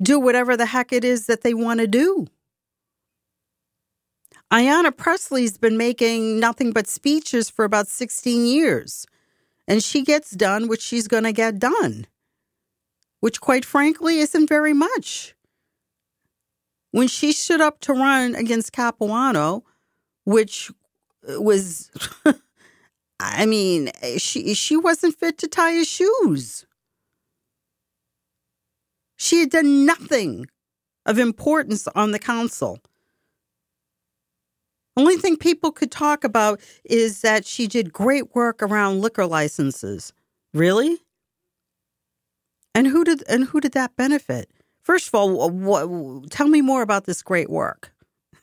do 0.00 0.18
whatever 0.18 0.56
the 0.56 0.66
heck 0.66 0.92
it 0.92 1.04
is 1.04 1.26
that 1.26 1.42
they 1.42 1.54
want 1.54 1.80
to 1.80 1.86
do. 1.86 2.26
Ayanna 4.52 4.96
Pressley's 4.96 5.56
been 5.56 5.76
making 5.76 6.38
nothing 6.38 6.72
but 6.72 6.86
speeches 6.86 7.48
for 7.48 7.64
about 7.64 7.88
16 7.88 8.46
years, 8.46 9.06
and 9.66 9.82
she 9.82 10.02
gets 10.02 10.30
done 10.32 10.68
what 10.68 10.80
she's 10.80 11.08
going 11.08 11.24
to 11.24 11.32
get 11.32 11.58
done, 11.58 12.06
which, 13.22 13.40
quite 13.40 13.64
frankly, 13.64 14.18
isn't 14.18 14.48
very 14.48 14.72
much. 14.72 15.36
When 16.90 17.06
she 17.06 17.30
stood 17.30 17.60
up 17.60 17.78
to 17.82 17.92
run 17.92 18.34
against 18.34 18.72
Capuano, 18.72 19.62
which 20.24 20.72
uh, 21.28 21.40
was, 21.40 21.88
I 23.20 23.46
mean, 23.46 23.92
she 24.18 24.54
she 24.54 24.76
wasn't 24.76 25.16
fit 25.16 25.38
to 25.38 25.46
tie 25.46 25.70
his 25.70 25.86
shoes. 25.86 26.66
She 29.14 29.38
had 29.38 29.50
done 29.50 29.86
nothing 29.86 30.46
of 31.06 31.16
importance 31.16 31.86
on 31.94 32.10
the 32.10 32.18
council. 32.18 32.80
Only 34.96 35.16
thing 35.16 35.36
people 35.36 35.70
could 35.70 35.92
talk 35.92 36.24
about 36.24 36.60
is 36.84 37.20
that 37.20 37.46
she 37.46 37.68
did 37.68 37.92
great 37.92 38.34
work 38.34 38.64
around 38.64 39.00
liquor 39.00 39.26
licenses. 39.26 40.12
Really? 40.52 40.98
And 42.74 42.86
who 42.86 43.04
did 43.04 43.22
and 43.28 43.44
who 43.44 43.60
did 43.60 43.72
that 43.72 43.96
benefit? 43.96 44.50
First 44.82 45.08
of 45.08 45.14
all, 45.14 45.50
what, 45.50 46.30
tell 46.30 46.48
me 46.48 46.60
more 46.60 46.82
about 46.82 47.04
this 47.04 47.22
great 47.22 47.50
work. 47.50 47.92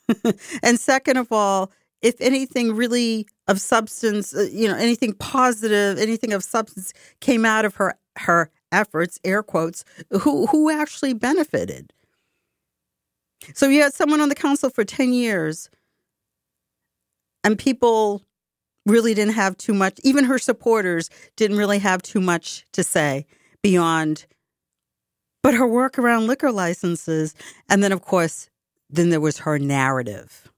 and 0.64 0.80
second 0.80 1.18
of 1.18 1.32
all, 1.32 1.72
if 2.02 2.16
anything 2.22 2.76
really 2.76 3.28
of 3.48 3.60
substance, 3.60 4.34
uh, 4.34 4.48
you 4.52 4.68
know, 4.68 4.76
anything 4.76 5.14
positive, 5.14 5.98
anything 6.00 6.32
of 6.32 6.44
substance 6.44 6.94
came 7.20 7.46
out 7.46 7.66
of 7.66 7.76
her 7.76 7.96
her 8.18 8.50
efforts, 8.72 9.20
air 9.24 9.44
quotes, 9.44 9.84
who 10.12 10.46
who 10.48 10.70
actually 10.70 11.14
benefited. 11.14 11.92
So 13.54 13.68
you 13.68 13.82
had 13.82 13.94
someone 13.94 14.22
on 14.22 14.30
the 14.30 14.36
council 14.36 14.70
for 14.70 14.84
10 14.84 15.14
years 15.14 15.70
and 17.44 17.58
people 17.58 18.22
really 18.86 19.14
didn't 19.14 19.34
have 19.34 19.56
too 19.58 19.74
much, 19.74 20.00
even 20.04 20.26
her 20.26 20.38
supporters 20.38 21.10
didn't 21.36 21.58
really 21.58 21.80
have 21.80 22.02
too 22.02 22.20
much 22.20 22.66
to 22.74 22.84
say 22.84 23.26
beyond 23.62 24.26
but 25.42 25.54
her 25.54 25.68
work 25.68 25.98
around 25.98 26.28
liquor 26.28 26.52
licenses 26.52 27.34
and 27.70 27.84
then 27.84 27.92
of 27.92 28.02
course 28.02 28.50
then 28.90 29.10
there 29.10 29.22
was 29.22 29.40
her 29.40 29.60
narrative. 29.60 30.50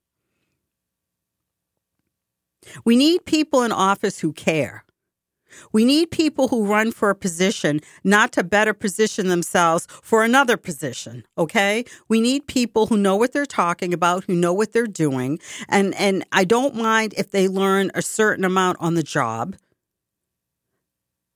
We 2.86 2.96
need 2.96 3.26
people 3.26 3.64
in 3.64 3.72
office 3.72 4.20
who 4.20 4.32
care. 4.32 4.86
We 5.74 5.84
need 5.84 6.12
people 6.12 6.48
who 6.48 6.66
run 6.66 6.94
for 6.94 7.10
a 7.10 7.16
position 7.16 7.82
not 8.06 8.32
to 8.34 8.44
better 8.44 8.74
position 8.74 9.28
themselves 9.28 9.86
for 10.02 10.24
another 10.24 10.56
position, 10.56 11.26
okay? 11.38 11.84
We 12.08 12.22
need 12.22 12.48
people 12.48 12.88
who 12.88 12.96
know 12.96 13.18
what 13.18 13.34
they're 13.34 13.46
talking 13.46 13.94
about, 13.94 14.24
who 14.24 14.34
know 14.34 14.54
what 14.54 14.72
they're 14.72 14.88
doing, 14.88 15.40
and 15.68 15.94
and 15.96 16.24
I 16.32 16.46
don't 16.46 16.76
mind 16.76 17.14
if 17.18 17.32
they 17.32 17.50
learn 17.50 17.92
a 17.94 18.02
certain 18.02 18.46
amount 18.46 18.78
on 18.80 18.94
the 18.94 19.04
job. 19.04 19.58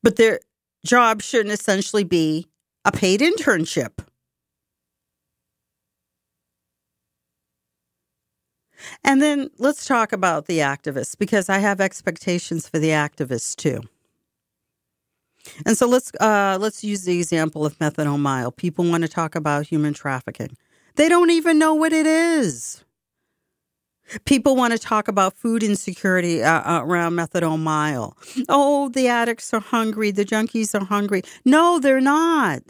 But 0.02 0.16
their 0.16 0.40
job 0.86 1.22
shouldn't 1.22 1.52
essentially 1.52 2.04
be 2.04 2.48
a 2.86 2.92
paid 2.92 3.20
internship. 3.20 4.06
And 9.04 9.22
then 9.22 9.50
let's 9.58 9.86
talk 9.86 10.14
about 10.14 10.46
the 10.46 10.60
activists 10.60 11.18
because 11.18 11.50
I 11.50 11.58
have 11.58 11.82
expectations 11.82 12.70
for 12.70 12.80
the 12.80 12.90
activists 12.90 13.56
too. 13.56 13.82
And 15.66 15.78
so 15.78 15.88
let's 15.88 16.12
uh, 16.20 16.58
let's 16.60 16.84
use 16.84 17.04
the 17.04 17.18
example 17.18 17.66
of 17.66 17.78
methadone 17.80 18.20
mile. 18.20 18.52
People 18.52 18.86
want 18.86 19.04
to 19.04 19.08
talk 19.08 19.36
about 19.36 19.68
human 19.68 19.94
trafficking. 19.94 20.58
They 20.96 21.10
don't 21.10 21.30
even 21.30 21.60
know 21.60 21.74
what 21.74 21.94
it 21.94 22.06
is. 22.06 22.85
People 24.26 24.56
want 24.56 24.74
to 24.74 24.80
talk 24.80 25.08
about 25.08 25.36
food 25.36 25.64
insecurity 25.64 26.44
uh, 26.44 26.62
uh, 26.62 26.82
around 26.84 27.14
methadone 27.14 27.60
mile. 27.60 28.18
Oh, 28.50 28.90
the 28.90 29.08
addicts 29.08 29.54
are 29.54 29.60
hungry. 29.60 30.12
The 30.12 30.26
junkies 30.26 30.80
are 30.80 30.86
hungry. 30.86 31.24
No, 31.44 31.80
they're 31.80 32.02
not. 32.02 32.62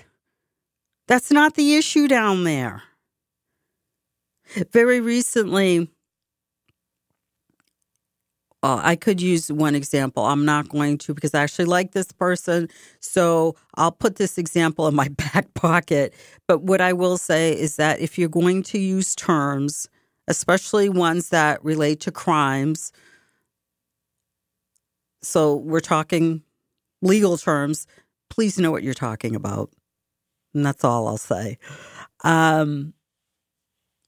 That's 1.07 1.31
not 1.31 1.55
the 1.55 1.75
issue 1.75 2.07
down 2.07 2.45
there. 2.45 2.83
Very 4.71 5.01
recently, 5.01 5.89
uh, 8.63 8.79
I 8.81 8.95
could 8.95 9.21
use 9.21 9.51
one 9.51 9.75
example. 9.75 10.25
I'm 10.25 10.45
not 10.45 10.69
going 10.69 10.97
to 10.99 11.13
because 11.13 11.35
I 11.35 11.43
actually 11.43 11.65
like 11.65 11.91
this 11.91 12.11
person. 12.11 12.67
So 12.99 13.55
I'll 13.75 13.91
put 13.91 14.15
this 14.15 14.39
example 14.39 14.87
in 14.87 14.95
my 14.95 15.07
back 15.33 15.53
pocket. 15.53 16.13
But 16.47 16.63
what 16.63 16.81
I 16.81 16.93
will 16.93 17.17
say 17.17 17.51
is 17.51 17.75
that 17.75 17.99
if 17.99 18.17
you're 18.17 18.29
going 18.29 18.63
to 18.63 18.79
use 18.79 19.13
terms, 19.15 19.87
especially 20.27 20.89
ones 20.89 21.29
that 21.29 21.63
relate 21.63 21.99
to 22.01 22.11
crimes, 22.11 22.91
so 25.21 25.55
we're 25.55 25.79
talking 25.79 26.43
legal 27.01 27.37
terms, 27.37 27.87
please 28.29 28.59
know 28.59 28.71
what 28.71 28.83
you're 28.83 28.93
talking 28.93 29.35
about. 29.35 29.71
And 30.53 30.65
that's 30.65 30.83
all 30.83 31.07
I'll 31.07 31.17
say. 31.17 31.57
Um, 32.23 32.93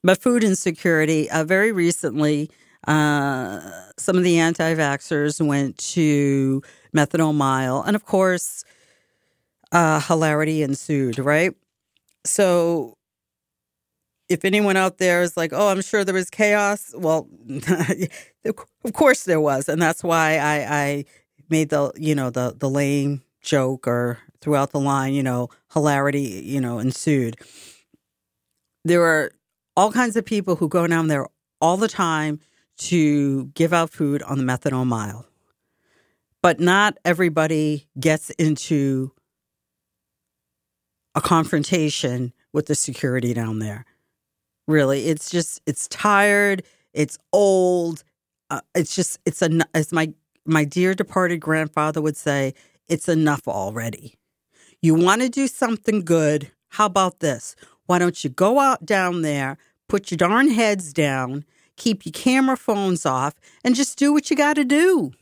but 0.02 0.22
food 0.22 0.44
insecurity, 0.44 1.30
uh, 1.30 1.44
very 1.44 1.72
recently, 1.72 2.50
uh, 2.86 3.60
some 3.98 4.16
of 4.16 4.22
the 4.22 4.38
anti 4.38 4.74
vaxxers 4.74 5.44
went 5.44 5.76
to 5.78 6.62
Methadone 6.96 7.34
mile. 7.34 7.82
And 7.82 7.96
of 7.96 8.04
course, 8.04 8.64
uh, 9.72 10.00
hilarity 10.00 10.62
ensued, 10.62 11.18
right? 11.18 11.52
So 12.24 12.96
if 14.28 14.44
anyone 14.44 14.76
out 14.76 14.98
there 14.98 15.22
is 15.22 15.36
like, 15.36 15.52
oh, 15.52 15.68
I'm 15.68 15.82
sure 15.82 16.04
there 16.04 16.14
was 16.14 16.30
chaos, 16.30 16.94
well, 16.96 17.28
of 18.44 18.92
course 18.92 19.24
there 19.24 19.40
was. 19.40 19.68
And 19.68 19.80
that's 19.80 20.04
why 20.04 20.36
I, 20.36 20.80
I 20.80 21.04
made 21.48 21.70
the, 21.70 21.92
you 21.96 22.14
know, 22.14 22.30
the, 22.30 22.54
the 22.56 22.68
lame 22.68 23.22
joke 23.40 23.86
or 23.86 24.18
throughout 24.40 24.72
the 24.72 24.80
line, 24.80 25.14
you 25.14 25.22
know, 25.22 25.48
hilarity, 25.72 26.42
you 26.44 26.60
know, 26.60 26.78
ensued. 26.78 27.36
There 28.84 29.02
are 29.02 29.32
all 29.76 29.92
kinds 29.92 30.16
of 30.16 30.24
people 30.24 30.56
who 30.56 30.68
go 30.68 30.86
down 30.86 31.08
there 31.08 31.26
all 31.60 31.76
the 31.76 31.88
time 31.88 32.40
to 32.78 33.46
give 33.46 33.72
out 33.72 33.90
food 33.90 34.22
on 34.22 34.38
the 34.38 34.44
methadone 34.44 34.86
mile. 34.86 35.26
But 36.42 36.60
not 36.60 36.96
everybody 37.04 37.88
gets 37.98 38.30
into 38.30 39.12
a 41.14 41.20
confrontation 41.20 42.32
with 42.52 42.66
the 42.66 42.74
security 42.74 43.34
down 43.34 43.58
there. 43.58 43.84
Really, 44.68 45.06
it's 45.06 45.30
just 45.30 45.62
it's 45.66 45.88
tired, 45.88 46.62
it's 46.92 47.18
old. 47.32 48.04
Uh, 48.50 48.60
it's 48.74 48.94
just 48.94 49.18
it's 49.24 49.40
a 49.40 49.48
as 49.74 49.92
my 49.92 50.12
my 50.44 50.64
dear 50.64 50.94
departed 50.94 51.38
grandfather 51.38 52.02
would 52.02 52.18
say, 52.18 52.52
it's 52.86 53.08
enough 53.08 53.48
already. 53.48 54.14
You 54.82 54.94
want 54.94 55.22
to 55.22 55.30
do 55.30 55.48
something 55.48 56.04
good? 56.04 56.50
How 56.68 56.84
about 56.84 57.20
this? 57.20 57.56
Why 57.86 57.98
don't 57.98 58.22
you 58.22 58.28
go 58.28 58.60
out 58.60 58.84
down 58.84 59.22
there, 59.22 59.56
put 59.88 60.10
your 60.10 60.18
darn 60.18 60.50
heads 60.50 60.92
down, 60.92 61.44
keep 61.76 62.04
your 62.04 62.12
camera 62.12 62.56
phones 62.56 63.06
off, 63.06 63.34
and 63.64 63.74
just 63.74 63.98
do 63.98 64.12
what 64.12 64.28
you 64.30 64.36
got 64.36 64.54
to 64.56 64.64
do. 64.64 65.12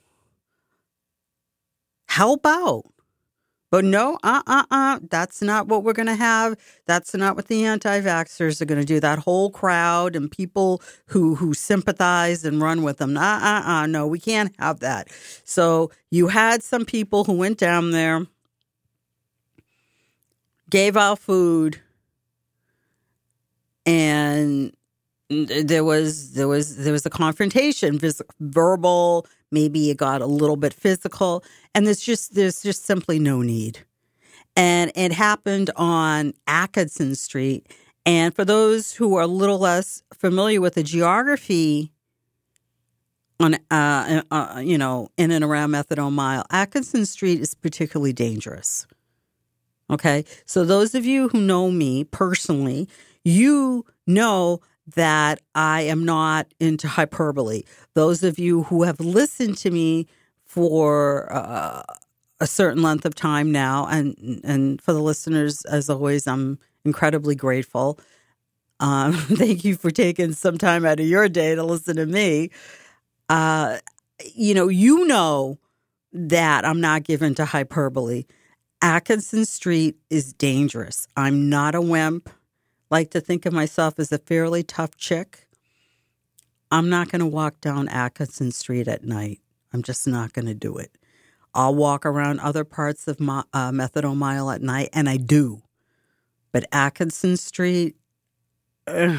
Help 2.09 2.44
out. 2.44 2.85
But 3.70 3.85
no, 3.85 4.18
uh 4.22 4.42
uh 4.46 4.64
uh, 4.70 5.00
that's 5.11 5.42
not 5.42 5.66
what 5.66 5.83
we're 5.83 5.92
going 5.92 6.07
to 6.07 6.14
have. 6.14 6.57
That's 6.87 7.14
not 7.14 7.35
what 7.35 7.48
the 7.48 7.64
anti 7.64 8.00
vaxxers 8.00 8.61
are 8.61 8.64
going 8.64 8.81
to 8.81 8.87
do. 8.87 9.00
That 9.00 9.18
whole 9.18 9.50
crowd 9.50 10.14
and 10.14 10.31
people 10.31 10.81
who, 11.07 11.35
who 11.35 11.52
sympathize 11.52 12.44
and 12.44 12.61
run 12.61 12.83
with 12.83 12.98
them. 12.98 13.16
Uh 13.16 13.20
uh 13.20 13.62
uh, 13.66 13.87
no, 13.87 14.07
we 14.07 14.20
can't 14.20 14.55
have 14.59 14.81
that. 14.81 15.09
So 15.44 15.90
you 16.11 16.29
had 16.29 16.62
some 16.62 16.85
people 16.85 17.24
who 17.24 17.33
went 17.33 17.59
down 17.59 17.90
there, 17.90 18.26
gave 20.70 20.96
out 20.96 21.18
food, 21.18 21.81
and 23.85 24.73
there 25.29 25.85
was 25.85 26.35
there 26.35 26.46
was 26.48 26.77
there 26.77 26.92
was 26.92 27.04
a 27.04 27.10
confrontation 27.10 27.98
verbal 28.40 29.27
maybe 29.51 29.90
it 29.90 29.97
got 29.97 30.21
a 30.21 30.27
little 30.27 30.57
bit 30.57 30.73
physical 30.73 31.44
and 31.75 31.87
there's 31.87 32.01
just 32.01 32.35
there's 32.35 32.63
just 32.63 32.85
simply 32.85 33.19
no 33.19 33.42
need. 33.42 33.81
And 34.57 34.90
it 34.94 35.13
happened 35.13 35.71
on 35.77 36.33
atkinson 36.47 37.15
street. 37.15 37.67
And 38.07 38.35
for 38.35 38.44
those 38.44 38.94
who 38.94 39.17
are 39.17 39.23
a 39.23 39.27
little 39.27 39.59
less 39.59 40.03
familiar 40.15 40.61
with 40.61 40.75
the 40.75 40.83
geography 40.83 41.92
on 43.38 43.57
uh, 43.71 44.23
uh, 44.31 44.63
you 44.65 44.79
know 44.79 45.09
in 45.19 45.31
and 45.31 45.44
around 45.44 45.71
methadone 45.71 46.13
mile 46.13 46.47
atkinson 46.51 47.05
street 47.05 47.40
is 47.40 47.55
particularly 47.55 48.13
dangerous. 48.13 48.87
Okay? 49.90 50.25
So 50.47 50.65
those 50.65 50.94
of 50.94 51.05
you 51.05 51.29
who 51.29 51.40
know 51.40 51.71
me 51.71 52.05
personally 52.05 52.88
you 53.25 53.85
know 54.07 54.61
that 54.94 55.40
I 55.54 55.82
am 55.82 56.04
not 56.04 56.52
into 56.60 56.88
hyperbole. 56.88 57.62
Those 57.94 58.22
of 58.22 58.38
you 58.38 58.64
who 58.64 58.84
have 58.84 59.00
listened 59.00 59.58
to 59.58 59.70
me 59.70 60.06
for 60.44 61.32
uh, 61.32 61.82
a 62.40 62.46
certain 62.46 62.82
length 62.82 63.04
of 63.04 63.14
time 63.14 63.50
now, 63.50 63.87
and 63.87 64.40
and 64.44 64.80
for 64.80 64.92
the 64.92 65.00
listeners, 65.00 65.64
as 65.64 65.90
always, 65.90 66.26
I'm 66.26 66.58
incredibly 66.84 67.34
grateful. 67.34 67.98
Um, 68.78 69.12
thank 69.14 69.64
you 69.64 69.76
for 69.76 69.90
taking 69.90 70.32
some 70.32 70.58
time 70.58 70.84
out 70.84 71.00
of 71.00 71.06
your 71.06 71.28
day 71.28 71.54
to 71.54 71.64
listen 71.64 71.96
to 71.96 72.06
me. 72.06 72.50
Uh, 73.28 73.78
you 74.34 74.54
know, 74.54 74.68
you 74.68 75.06
know 75.06 75.58
that 76.12 76.64
I'm 76.64 76.80
not 76.80 77.04
given 77.04 77.34
to 77.37 77.44
hyperbole. 77.44 78.24
Atkinson 78.82 79.44
Street 79.44 79.96
is 80.10 80.32
dangerous. 80.32 81.08
I'm 81.16 81.48
not 81.48 81.74
a 81.74 81.80
wimp. 81.80 82.30
Like 82.90 83.10
to 83.10 83.20
think 83.20 83.46
of 83.46 83.52
myself 83.52 83.98
as 83.98 84.12
a 84.12 84.18
fairly 84.18 84.62
tough 84.62 84.96
chick. 84.96 85.48
I'm 86.70 86.88
not 86.88 87.10
going 87.10 87.20
to 87.20 87.26
walk 87.26 87.60
down 87.60 87.88
Atkinson 87.88 88.52
Street 88.52 88.88
at 88.88 89.04
night. 89.04 89.40
I'm 89.72 89.82
just 89.82 90.06
not 90.06 90.32
going 90.32 90.46
to 90.46 90.54
do 90.54 90.76
it. 90.76 90.90
I'll 91.54 91.74
walk 91.74 92.04
around 92.04 92.40
other 92.40 92.64
parts 92.64 93.08
of 93.08 93.18
my, 93.18 93.42
uh, 93.52 93.70
Methadone 93.70 94.16
Mile 94.16 94.50
at 94.50 94.62
night, 94.62 94.90
and 94.92 95.08
I 95.08 95.16
do. 95.16 95.62
But 96.52 96.66
Atkinson 96.70 97.37
Street, 97.37 97.96
ugh, 98.87 99.18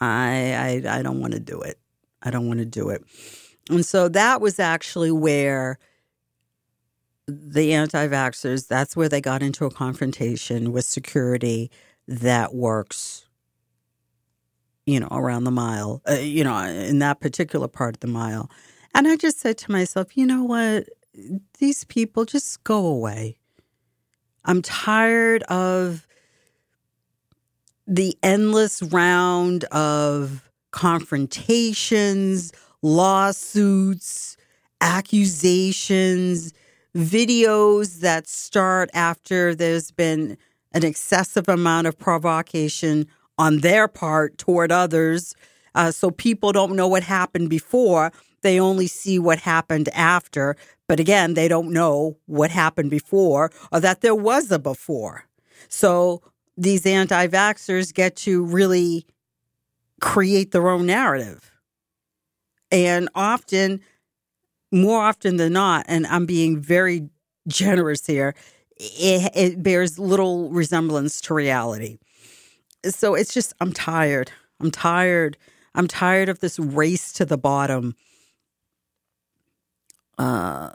I, 0.00 0.82
I 0.86 0.98
I 0.98 1.02
don't 1.02 1.20
want 1.20 1.34
to 1.34 1.40
do 1.40 1.60
it. 1.60 1.78
I 2.22 2.30
don't 2.30 2.46
want 2.46 2.60
to 2.60 2.64
do 2.64 2.88
it. 2.88 3.02
And 3.68 3.84
so 3.84 4.08
that 4.08 4.40
was 4.40 4.58
actually 4.58 5.10
where 5.10 5.78
the 7.26 7.72
anti 7.72 8.08
vaxxers, 8.08 8.66
that's 8.66 8.96
where 8.96 9.08
they 9.08 9.20
got 9.20 9.42
into 9.42 9.64
a 9.64 9.70
confrontation 9.70 10.72
with 10.72 10.84
security 10.84 11.70
that 12.10 12.52
works, 12.52 13.24
you 14.84 14.98
know, 14.98 15.08
around 15.12 15.44
the 15.44 15.52
mile, 15.52 16.02
uh, 16.10 16.14
you 16.14 16.42
know, 16.42 16.58
in 16.58 16.98
that 16.98 17.20
particular 17.20 17.68
part 17.68 17.94
of 17.94 18.00
the 18.00 18.08
mile. 18.08 18.50
And 18.94 19.06
I 19.06 19.16
just 19.16 19.38
said 19.38 19.56
to 19.58 19.70
myself, 19.70 20.16
you 20.16 20.26
know 20.26 20.42
what? 20.42 20.88
These 21.60 21.84
people 21.84 22.24
just 22.24 22.64
go 22.64 22.84
away. 22.84 23.38
I'm 24.44 24.60
tired 24.60 25.44
of 25.44 26.04
the 27.86 28.18
endless 28.24 28.82
round 28.82 29.64
of 29.64 30.50
confrontations, 30.72 32.52
lawsuits, 32.82 34.36
accusations, 34.80 36.52
videos 36.96 38.00
that 38.00 38.26
start 38.26 38.90
after 38.94 39.54
there's 39.54 39.92
been 39.92 40.36
an 40.72 40.84
excessive 40.84 41.48
amount 41.48 41.86
of 41.86 41.98
provocation 41.98 43.06
on 43.38 43.58
their 43.58 43.88
part 43.88 44.38
toward 44.38 44.70
others. 44.70 45.34
Uh, 45.74 45.90
so 45.90 46.10
people 46.10 46.52
don't 46.52 46.76
know 46.76 46.88
what 46.88 47.02
happened 47.02 47.48
before. 47.48 48.12
They 48.42 48.60
only 48.60 48.86
see 48.86 49.18
what 49.18 49.40
happened 49.40 49.88
after. 49.90 50.56
But 50.88 51.00
again, 51.00 51.34
they 51.34 51.48
don't 51.48 51.72
know 51.72 52.16
what 52.26 52.50
happened 52.50 52.90
before 52.90 53.50
or 53.72 53.80
that 53.80 54.00
there 54.00 54.14
was 54.14 54.50
a 54.50 54.58
before. 54.58 55.24
So 55.68 56.22
these 56.56 56.84
anti 56.86 57.26
vaxxers 57.28 57.94
get 57.94 58.16
to 58.16 58.44
really 58.44 59.06
create 60.00 60.50
their 60.50 60.68
own 60.68 60.86
narrative. 60.86 61.50
And 62.70 63.08
often, 63.14 63.80
more 64.72 65.02
often 65.02 65.36
than 65.36 65.52
not, 65.52 65.86
and 65.88 66.06
I'm 66.06 66.26
being 66.26 66.60
very 66.60 67.08
generous 67.48 68.06
here, 68.06 68.34
it, 68.80 69.32
it 69.34 69.62
bears 69.62 69.98
little 69.98 70.48
resemblance 70.50 71.20
to 71.22 71.34
reality. 71.34 71.98
So 72.84 73.14
it's 73.14 73.34
just, 73.34 73.52
I'm 73.60 73.72
tired. 73.72 74.32
I'm 74.60 74.70
tired. 74.70 75.36
I'm 75.74 75.86
tired 75.86 76.28
of 76.28 76.40
this 76.40 76.58
race 76.58 77.12
to 77.14 77.24
the 77.24 77.38
bottom 77.38 77.94
uh, 80.18 80.70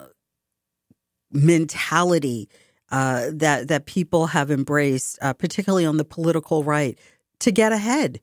mentality 1.32 2.50
uh, 2.92 3.30
that 3.34 3.68
that 3.68 3.86
people 3.86 4.28
have 4.28 4.50
embraced, 4.52 5.20
uh, 5.22 5.34
particularly 5.34 5.86
on 5.86 5.98
the 5.98 6.06
political 6.06 6.64
right, 6.64 6.98
to 7.40 7.52
get 7.52 7.72
ahead. 7.72 8.22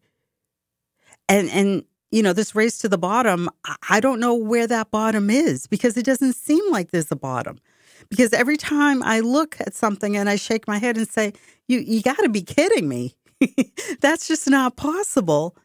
And 1.29 1.51
and 1.51 1.85
you 2.11 2.23
know 2.23 2.33
this 2.33 2.55
race 2.55 2.79
to 2.79 2.89
the 2.89 2.99
bottom. 2.99 3.51
I 3.89 4.01
don't 4.01 4.21
know 4.21 4.35
where 4.35 4.67
that 4.67 4.91
bottom 4.91 5.31
is 5.31 5.67
because 5.67 5.97
it 5.97 6.05
doesn't 6.05 6.35
seem 6.35 6.71
like 6.71 6.91
there's 6.91 7.13
a 7.13 7.17
bottom. 7.17 7.59
Because 8.11 8.33
every 8.33 8.57
time 8.57 9.03
I 9.03 9.21
look 9.21 9.57
at 9.61 9.75
something 9.75 10.17
and 10.17 10.29
I 10.29 10.37
shake 10.37 10.67
my 10.69 10.79
head 10.79 10.97
and 10.97 11.09
say, 11.09 11.33
"You 11.69 11.79
you 11.81 12.03
got 12.03 12.19
to 12.19 12.29
be 12.29 12.43
kidding 12.43 12.89
me," 12.89 13.15
that's 14.01 14.29
just 14.29 14.49
not 14.49 14.77
possible. 14.77 15.57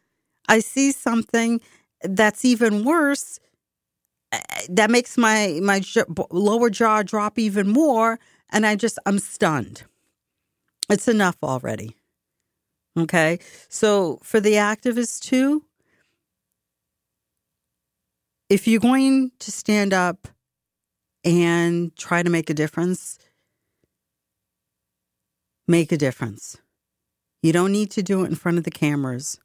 I 0.49 0.59
see 0.59 0.91
something 0.91 1.61
that's 2.03 2.45
even 2.45 2.83
worse 2.85 3.39
eh, 4.31 4.39
that 4.69 4.91
makes 4.91 5.17
my 5.17 5.59
my 5.63 5.81
lower 6.31 6.69
jaw 6.69 7.03
drop 7.03 7.39
even 7.39 7.67
more 7.69 8.19
and 8.51 8.65
i 8.65 8.75
just 8.75 8.99
i'm 9.05 9.19
stunned. 9.19 9.83
It's 10.89 11.07
enough 11.07 11.37
already. 11.43 11.97
Okay? 12.97 13.39
So 13.69 14.19
for 14.23 14.39
the 14.39 14.53
activists 14.53 15.19
too 15.19 15.63
if 18.49 18.67
you're 18.67 18.79
going 18.79 19.31
to 19.39 19.51
stand 19.51 19.93
up 19.93 20.27
and 21.27 21.95
try 21.95 22.23
to 22.23 22.29
make 22.29 22.49
a 22.49 22.53
difference 22.53 23.19
make 25.67 25.91
a 25.91 25.97
difference 25.97 26.57
you 27.43 27.51
don't 27.51 27.71
need 27.71 27.91
to 27.91 28.01
do 28.01 28.23
it 28.23 28.27
in 28.27 28.35
front 28.35 28.57
of 28.57 28.63
the 28.63 28.71
cameras 28.71 29.39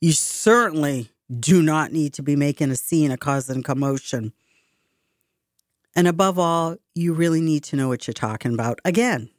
you 0.00 0.12
certainly 0.12 1.10
do 1.40 1.62
not 1.62 1.92
need 1.92 2.12
to 2.14 2.22
be 2.22 2.36
making 2.36 2.70
a 2.70 2.76
scene 2.76 3.12
or 3.12 3.16
causing 3.16 3.62
commotion. 3.62 4.32
And 5.94 6.08
above 6.08 6.38
all, 6.38 6.76
you 6.94 7.12
really 7.12 7.40
need 7.40 7.64
to 7.64 7.76
know 7.76 7.88
what 7.88 8.06
you're 8.06 8.14
talking 8.14 8.54
about. 8.54 8.80
Again, 8.84 9.30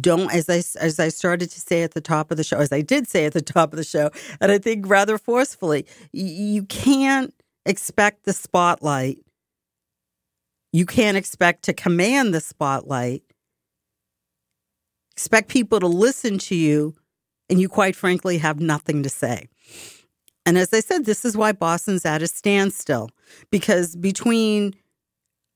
don't 0.00 0.32
as 0.32 0.48
I 0.48 0.62
as 0.78 1.00
I 1.00 1.08
started 1.08 1.50
to 1.50 1.60
say 1.60 1.82
at 1.82 1.92
the 1.92 2.00
top 2.00 2.30
of 2.30 2.36
the 2.36 2.44
show, 2.44 2.58
as 2.58 2.72
I 2.72 2.80
did 2.80 3.08
say 3.08 3.24
at 3.24 3.32
the 3.32 3.42
top 3.42 3.72
of 3.72 3.76
the 3.76 3.84
show, 3.84 4.10
and 4.40 4.52
I 4.52 4.58
think 4.58 4.88
rather 4.88 5.18
forcefully, 5.18 5.86
you 6.12 6.64
can't 6.64 7.34
expect 7.66 8.24
the 8.24 8.32
spotlight. 8.32 9.18
You 10.72 10.86
can't 10.86 11.16
expect 11.16 11.64
to 11.64 11.72
command 11.72 12.32
the 12.32 12.40
spotlight. 12.40 13.22
Expect 15.12 15.48
people 15.48 15.80
to 15.80 15.86
listen 15.86 16.38
to 16.38 16.54
you, 16.54 16.94
and 17.48 17.60
you 17.60 17.68
quite 17.68 17.96
frankly 17.96 18.38
have 18.38 18.60
nothing 18.60 19.02
to 19.02 19.08
say. 19.08 19.48
And 20.46 20.56
as 20.56 20.72
I 20.72 20.80
said, 20.80 21.04
this 21.04 21.24
is 21.24 21.36
why 21.36 21.52
Boston's 21.52 22.06
at 22.06 22.22
a 22.22 22.26
standstill 22.26 23.10
because 23.50 23.94
between 23.96 24.74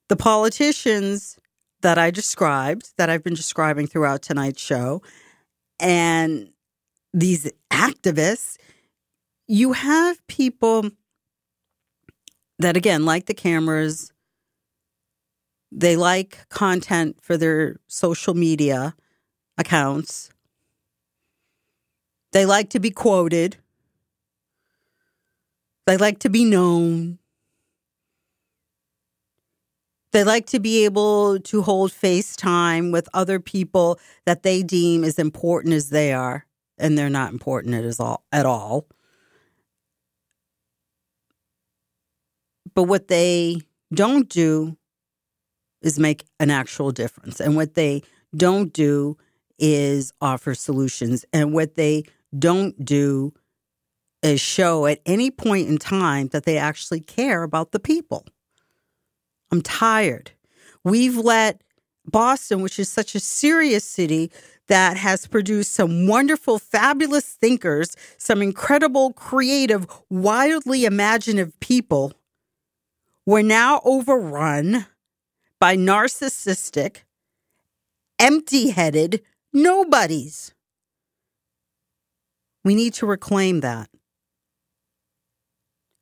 the 0.08 0.16
politicians 0.16 1.38
that 1.80 1.98
I 1.98 2.10
described, 2.10 2.92
that 2.98 3.08
I've 3.08 3.24
been 3.24 3.34
describing 3.34 3.86
throughout 3.86 4.22
tonight's 4.22 4.62
show, 4.62 5.02
and 5.80 6.50
these 7.12 7.50
activists, 7.72 8.56
you 9.46 9.72
have 9.72 10.24
people 10.26 10.90
that, 12.58 12.76
again, 12.76 13.04
like 13.04 13.26
the 13.26 13.34
cameras, 13.34 14.12
they 15.72 15.96
like 15.96 16.48
content 16.48 17.16
for 17.20 17.36
their 17.36 17.80
social 17.88 18.34
media 18.34 18.94
accounts. 19.58 20.30
They 22.32 22.46
like 22.46 22.70
to 22.70 22.80
be 22.80 22.90
quoted. 22.90 23.56
They 25.86 25.96
like 25.96 26.20
to 26.20 26.30
be 26.30 26.44
known. 26.44 27.18
They 30.12 30.22
like 30.22 30.46
to 30.46 30.60
be 30.60 30.84
able 30.84 31.40
to 31.40 31.62
hold 31.62 31.90
FaceTime 31.90 32.92
with 32.92 33.08
other 33.12 33.40
people 33.40 33.98
that 34.26 34.44
they 34.44 34.62
deem 34.62 35.02
as 35.02 35.18
important 35.18 35.74
as 35.74 35.90
they 35.90 36.12
are, 36.12 36.46
and 36.78 36.96
they're 36.96 37.10
not 37.10 37.32
important 37.32 37.74
at 37.74 38.00
all 38.00 38.24
at 38.30 38.46
all. 38.46 38.86
But 42.74 42.84
what 42.84 43.08
they 43.08 43.60
don't 43.92 44.28
do 44.28 44.76
is 45.82 45.98
make 45.98 46.24
an 46.40 46.50
actual 46.50 46.90
difference. 46.90 47.40
And 47.40 47.56
what 47.56 47.74
they 47.74 48.02
don't 48.36 48.72
do 48.72 49.16
is 49.58 50.12
offer 50.20 50.54
solutions. 50.54 51.24
And 51.32 51.52
what 51.52 51.76
they 51.76 52.04
don't 52.36 52.84
do 52.84 53.32
is 54.22 54.40
show 54.40 54.86
at 54.86 55.00
any 55.06 55.30
point 55.30 55.68
in 55.68 55.78
time 55.78 56.28
that 56.28 56.44
they 56.44 56.56
actually 56.56 57.00
care 57.00 57.42
about 57.42 57.72
the 57.72 57.78
people. 57.78 58.26
I'm 59.52 59.60
tired. 59.62 60.32
We've 60.82 61.16
let 61.16 61.62
Boston, 62.06 62.62
which 62.62 62.78
is 62.78 62.88
such 62.88 63.14
a 63.14 63.20
serious 63.20 63.84
city 63.84 64.32
that 64.68 64.96
has 64.96 65.26
produced 65.26 65.72
some 65.72 66.06
wonderful, 66.06 66.58
fabulous 66.58 67.26
thinkers, 67.26 67.94
some 68.16 68.42
incredible, 68.42 69.12
creative, 69.12 69.86
wildly 70.10 70.86
imaginative 70.86 71.58
people, 71.60 72.12
we're 73.26 73.42
now 73.42 73.80
overrun 73.84 74.86
by 75.58 75.76
narcissistic, 75.76 76.98
empty 78.18 78.70
headed 78.70 79.22
nobodies. 79.52 80.52
We 82.64 82.74
need 82.74 82.94
to 82.94 83.06
reclaim 83.06 83.60
that. 83.60 83.88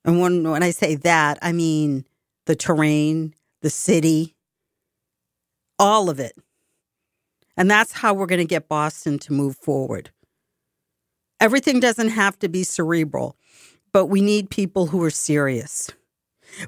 And 0.05 0.21
when, 0.21 0.49
when 0.49 0.63
I 0.63 0.71
say 0.71 0.97
that, 0.97 1.39
I 1.43 1.53
mean 1.53 2.05
the 2.47 2.57
terrain, 2.57 3.35
the 3.61 3.71
city, 3.71 4.35
all 5.79 6.11
of 6.11 6.19
it. 6.19 6.37
And 7.57 7.71
that's 7.71 7.93
how 7.93 8.15
we're 8.15 8.27
going 8.27 8.41
to 8.41 8.45
get 8.45 8.69
Boston 8.69 9.19
to 9.21 9.33
move 9.33 9.57
forward. 9.57 10.11
Everything 11.41 11.81
doesn't 11.81 12.11
have 12.11 12.39
to 12.41 12.49
be 12.49 12.65
cerebral, 12.65 13.37
but 13.93 14.07
we 14.07 14.21
need 14.21 14.51
people 14.51 14.87
who 14.87 15.03
are 15.05 15.11
serious. 15.11 15.91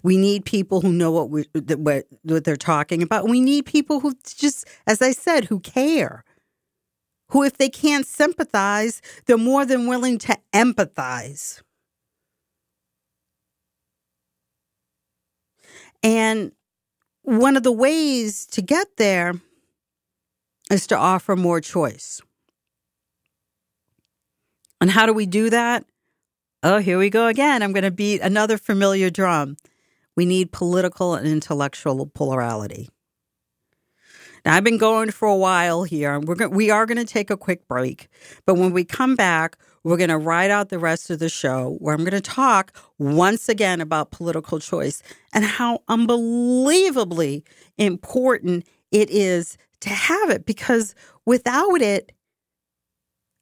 We 0.02 0.16
need 0.16 0.44
people 0.44 0.80
who 0.80 0.92
know 0.92 1.10
what 1.10 1.30
we 1.30 1.44
what, 1.54 2.06
what 2.22 2.44
they're 2.44 2.56
talking 2.56 3.02
about. 3.02 3.28
We 3.28 3.40
need 3.40 3.66
people 3.66 4.00
who 4.00 4.14
just, 4.36 4.66
as 4.86 5.02
I 5.02 5.12
said, 5.12 5.44
who 5.46 5.60
care. 5.60 6.24
Who, 7.30 7.42
if 7.42 7.56
they 7.56 7.68
can't 7.68 8.06
sympathize, 8.06 9.00
they're 9.26 9.38
more 9.38 9.64
than 9.64 9.86
willing 9.86 10.18
to 10.18 10.38
empathize. 10.52 11.62
And 16.02 16.52
one 17.22 17.56
of 17.56 17.62
the 17.62 17.72
ways 17.72 18.44
to 18.46 18.60
get 18.60 18.98
there 18.98 19.34
is 20.70 20.86
to 20.88 20.96
offer 20.96 21.34
more 21.34 21.60
choice. 21.60 22.20
And 24.80 24.90
how 24.90 25.06
do 25.06 25.14
we 25.14 25.24
do 25.24 25.48
that? 25.50 25.86
Oh, 26.62 26.78
here 26.78 26.98
we 26.98 27.08
go 27.10 27.26
again. 27.26 27.62
I'm 27.62 27.72
going 27.72 27.84
to 27.84 27.90
beat 27.90 28.20
another 28.20 28.58
familiar 28.58 29.08
drum. 29.08 29.56
We 30.16 30.26
need 30.26 30.52
political 30.52 31.14
and 31.14 31.26
intellectual 31.26 32.06
plurality. 32.06 32.88
Now, 34.44 34.54
I've 34.56 34.64
been 34.64 34.78
going 34.78 35.10
for 35.10 35.26
a 35.26 35.36
while 35.36 35.84
here, 35.84 36.14
and 36.14 36.28
we're 36.28 36.34
go- 36.34 36.48
we 36.48 36.70
are 36.70 36.84
going 36.84 36.98
to 36.98 37.04
take 37.04 37.30
a 37.30 37.36
quick 37.36 37.66
break. 37.66 38.08
But 38.44 38.56
when 38.56 38.72
we 38.72 38.84
come 38.84 39.16
back, 39.16 39.56
we're 39.82 39.96
going 39.96 40.10
to 40.10 40.18
ride 40.18 40.50
out 40.50 40.68
the 40.68 40.78
rest 40.78 41.10
of 41.10 41.18
the 41.18 41.30
show 41.30 41.76
where 41.78 41.94
I'm 41.94 42.02
going 42.02 42.10
to 42.12 42.20
talk 42.20 42.76
once 42.98 43.48
again 43.48 43.80
about 43.80 44.10
political 44.10 44.58
choice 44.58 45.02
and 45.32 45.44
how 45.44 45.82
unbelievably 45.88 47.44
important 47.78 48.66
it 48.90 49.10
is 49.10 49.56
to 49.80 49.90
have 49.90 50.30
it 50.30 50.46
because 50.46 50.94
without 51.26 51.80
it, 51.80 52.12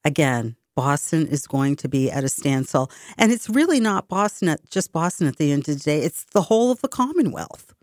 again, 0.04 0.56
Boston 0.74 1.26
is 1.26 1.46
going 1.46 1.76
to 1.76 1.88
be 1.88 2.10
at 2.10 2.24
a 2.24 2.28
standstill. 2.28 2.90
And 3.18 3.32
it's 3.32 3.48
really 3.48 3.80
not 3.80 4.08
Boston, 4.08 4.48
at, 4.48 4.68
just 4.70 4.92
Boston 4.92 5.26
at 5.26 5.36
the 5.36 5.52
end 5.52 5.68
of 5.68 5.78
the 5.78 5.84
day, 5.84 6.00
it's 6.00 6.24
the 6.32 6.42
whole 6.42 6.70
of 6.70 6.80
the 6.80 6.88
Commonwealth. 6.88 7.74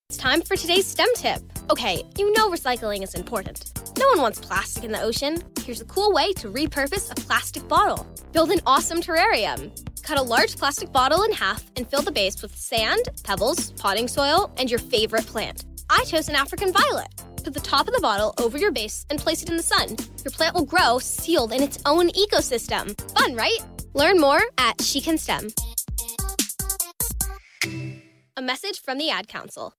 It's 0.09 0.19
time 0.19 0.43
for 0.43 0.57
today's 0.57 0.87
STEM 0.87 1.09
tip. 1.15 1.41
Okay, 1.71 2.03
you 2.19 2.33
know 2.33 2.51
recycling 2.51 3.03
is 3.03 3.15
important. 3.15 3.73
No 3.97 4.09
one 4.09 4.21
wants 4.21 4.41
plastic 4.41 4.85
in 4.85 4.93
the 4.93 5.01
ocean. 5.01 5.43
Here's 5.65 5.81
a 5.81 5.87
cool 5.87 6.13
way 6.13 6.35
to 6.35 6.51
repurpose 6.51 7.11
a 7.13 7.15
plastic 7.15 7.67
bottle. 7.69 8.07
Build 8.33 8.51
an 8.51 8.61
awesome 8.67 9.01
terrarium. 9.01 9.71
Cut 10.03 10.19
a 10.19 10.23
large 10.23 10.57
plastic 10.57 10.93
bottle 10.93 11.23
in 11.23 11.33
half 11.33 11.65
and 11.77 11.89
fill 11.89 12.03
the 12.03 12.13
base 12.13 12.43
with 12.43 12.57
sand, 12.57 13.09
pebbles, 13.23 13.73
potting 13.73 14.09
soil, 14.09 14.53
and 14.57 14.71
your 14.71 14.79
favorite 14.79 15.27
plant. 15.27 15.65
I 15.89 16.05
chose 16.05 16.29
an 16.29 16.35
African 16.35 16.73
violet. 16.73 17.09
Put 17.43 17.55
the 17.55 17.61
top 17.61 17.89
of 17.89 17.95
the 17.95 18.01
bottle 18.01 18.35
over 18.39 18.59
your 18.59 18.73
base 18.73 19.05
and 19.11 19.19
place 19.19 19.43
it 19.43 19.51
in 19.51 19.57
the 19.57 19.63
sun. 19.63 19.97
Your 20.25 20.33
plant 20.33 20.55
will 20.55 20.65
grow 20.65 20.99
sealed 20.99 21.53
in 21.53 21.63
its 21.63 21.79
own 21.87 22.11
ecosystem. 22.11 22.99
Fun, 23.17 23.35
right? 23.35 23.59
Learn 23.95 24.19
more 24.19 24.41
at 24.59 24.81
She 24.81 25.01
Can 25.01 25.19
STEM. 25.19 25.49
A 28.37 28.43
message 28.43 28.81
from 28.81 28.99
the 28.99 29.11
Ad 29.11 29.29
Council. 29.29 29.75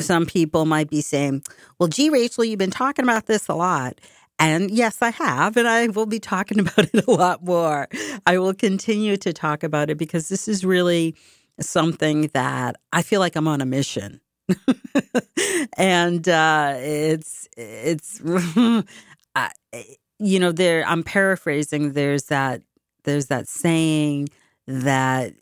some 0.00 0.26
people 0.26 0.64
might 0.64 0.90
be 0.90 1.00
saying, 1.00 1.44
well, 1.78 1.88
gee, 1.88 2.10
Rachel, 2.10 2.44
you've 2.44 2.58
been 2.58 2.72
talking 2.72 3.04
about 3.04 3.26
this 3.26 3.46
a 3.46 3.54
lot. 3.54 4.00
And 4.40 4.68
yes, 4.68 5.00
I 5.00 5.10
have, 5.10 5.56
and 5.56 5.68
I 5.68 5.86
will 5.86 6.06
be 6.06 6.18
talking 6.18 6.58
about 6.58 6.92
it 6.92 7.06
a 7.06 7.10
lot 7.12 7.44
more. 7.44 7.86
I 8.26 8.38
will 8.38 8.54
continue 8.54 9.16
to 9.18 9.32
talk 9.32 9.62
about 9.62 9.88
it 9.88 9.98
because 9.98 10.28
this 10.28 10.48
is 10.48 10.64
really 10.64 11.14
something 11.60 12.28
that 12.34 12.74
I 12.92 13.02
feel 13.02 13.20
like 13.20 13.36
I'm 13.36 13.46
on 13.46 13.60
a 13.60 13.66
mission. 13.66 14.20
and 15.76 16.28
uh, 16.28 16.74
it's 16.78 17.48
it's 17.56 18.20
you 20.18 20.38
know 20.40 20.52
there 20.52 20.84
I'm 20.86 21.02
paraphrasing. 21.02 21.92
There's 21.92 22.24
that 22.24 22.62
there's 23.04 23.26
that 23.26 23.48
saying 23.48 24.28
that 24.66 25.34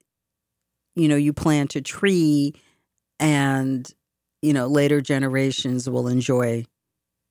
you 0.95 1.09
know 1.09 1.17
you 1.17 1.33
plant 1.33 1.77
a 1.77 1.81
tree 1.81 2.55
and 3.19 3.93
you 4.43 4.53
know 4.53 4.67
later 4.67 5.01
generations 5.01 5.89
will 5.89 6.09
enjoy 6.09 6.65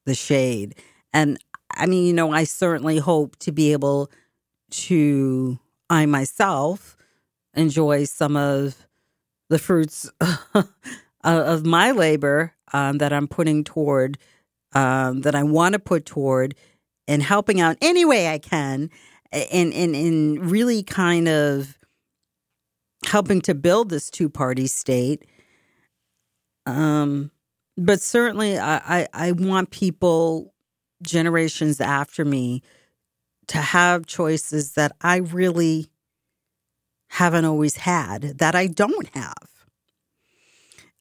the 0.06 0.16
shade 0.16 0.76
and 1.14 1.38
i 1.76 1.86
mean 1.86 2.06
you 2.06 2.14
know 2.14 2.32
i 2.32 2.44
certainly 2.44 2.98
hope 2.98 3.36
to 3.38 3.52
be 3.52 3.72
able 3.72 4.10
to 4.72 5.60
i 5.90 6.06
myself 6.06 6.96
enjoy 7.56 8.06
some 8.06 8.36
of 8.36 8.88
the 9.50 9.60
fruits 9.60 10.10
of 11.24 11.66
my 11.66 11.92
labor 11.92 12.54
um, 12.74 12.98
that 12.98 13.14
i'm 13.14 13.28
putting 13.28 13.64
toward 13.64 14.18
um, 14.74 15.22
that 15.22 15.36
i 15.36 15.44
want 15.44 15.74
to 15.74 15.80
put 15.80 16.06
toward 16.06 16.56
and 17.08 17.24
helping 17.24 17.60
out 17.60 17.78
any 17.82 18.06
way 18.06 18.30
i 18.30 18.38
can 18.38 18.90
and 19.32 19.74
and 19.74 19.96
and 19.96 20.50
really 20.52 20.84
kind 20.84 21.28
of 21.28 21.78
helping 23.06 23.42
to 23.42 23.56
build 23.56 23.90
this 23.90 24.10
two 24.10 24.30
party 24.30 24.68
state 24.68 25.26
um, 26.66 27.32
but 27.78 28.02
certainly, 28.02 28.60
I, 28.60 28.78
I, 29.00 29.08
I 29.14 29.32
want 29.32 29.72
people, 29.72 30.54
generations 31.02 31.80
after 31.80 32.26
me, 32.26 32.62
to 33.48 33.58
have 33.58 34.06
choices 34.06 34.74
that 34.74 34.92
I 35.02 35.18
really 35.18 35.90
haven't 37.08 37.46
always 37.46 37.78
had, 37.78 38.38
that 38.38 38.54
I 38.54 38.68
don't 38.68 39.08
have. 39.16 39.49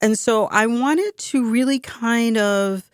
And 0.00 0.18
so 0.18 0.46
I 0.46 0.66
wanted 0.66 1.16
to 1.16 1.50
really 1.50 1.78
kind 1.78 2.36
of 2.36 2.88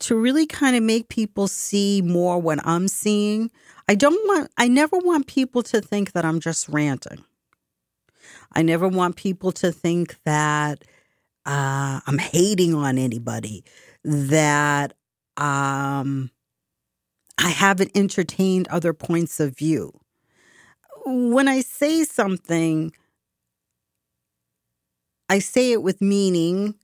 to 0.00 0.14
really 0.14 0.46
kind 0.46 0.76
of 0.76 0.82
make 0.82 1.08
people 1.08 1.48
see 1.48 2.02
more 2.02 2.38
what 2.38 2.58
I'm 2.66 2.86
seeing. 2.86 3.50
I 3.88 3.94
don't 3.94 4.26
want 4.28 4.50
I 4.56 4.68
never 4.68 4.98
want 4.98 5.26
people 5.26 5.62
to 5.64 5.80
think 5.80 6.12
that 6.12 6.24
I'm 6.24 6.40
just 6.40 6.68
ranting. 6.68 7.24
I 8.52 8.62
never 8.62 8.88
want 8.88 9.16
people 9.16 9.52
to 9.52 9.72
think 9.72 10.16
that 10.24 10.82
uh, 11.44 12.00
I'm 12.06 12.18
hating 12.18 12.74
on 12.74 12.98
anybody, 12.98 13.64
that 14.04 14.94
um, 15.36 16.30
I 17.38 17.50
haven't 17.50 17.92
entertained 17.94 18.66
other 18.68 18.92
points 18.92 19.40
of 19.40 19.56
view. 19.56 19.92
When 21.04 21.46
I 21.46 21.60
say 21.60 22.02
something, 22.04 22.92
I 25.28 25.38
say 25.40 25.72
it 25.72 25.82
with 25.82 26.00
meaning, 26.00 26.74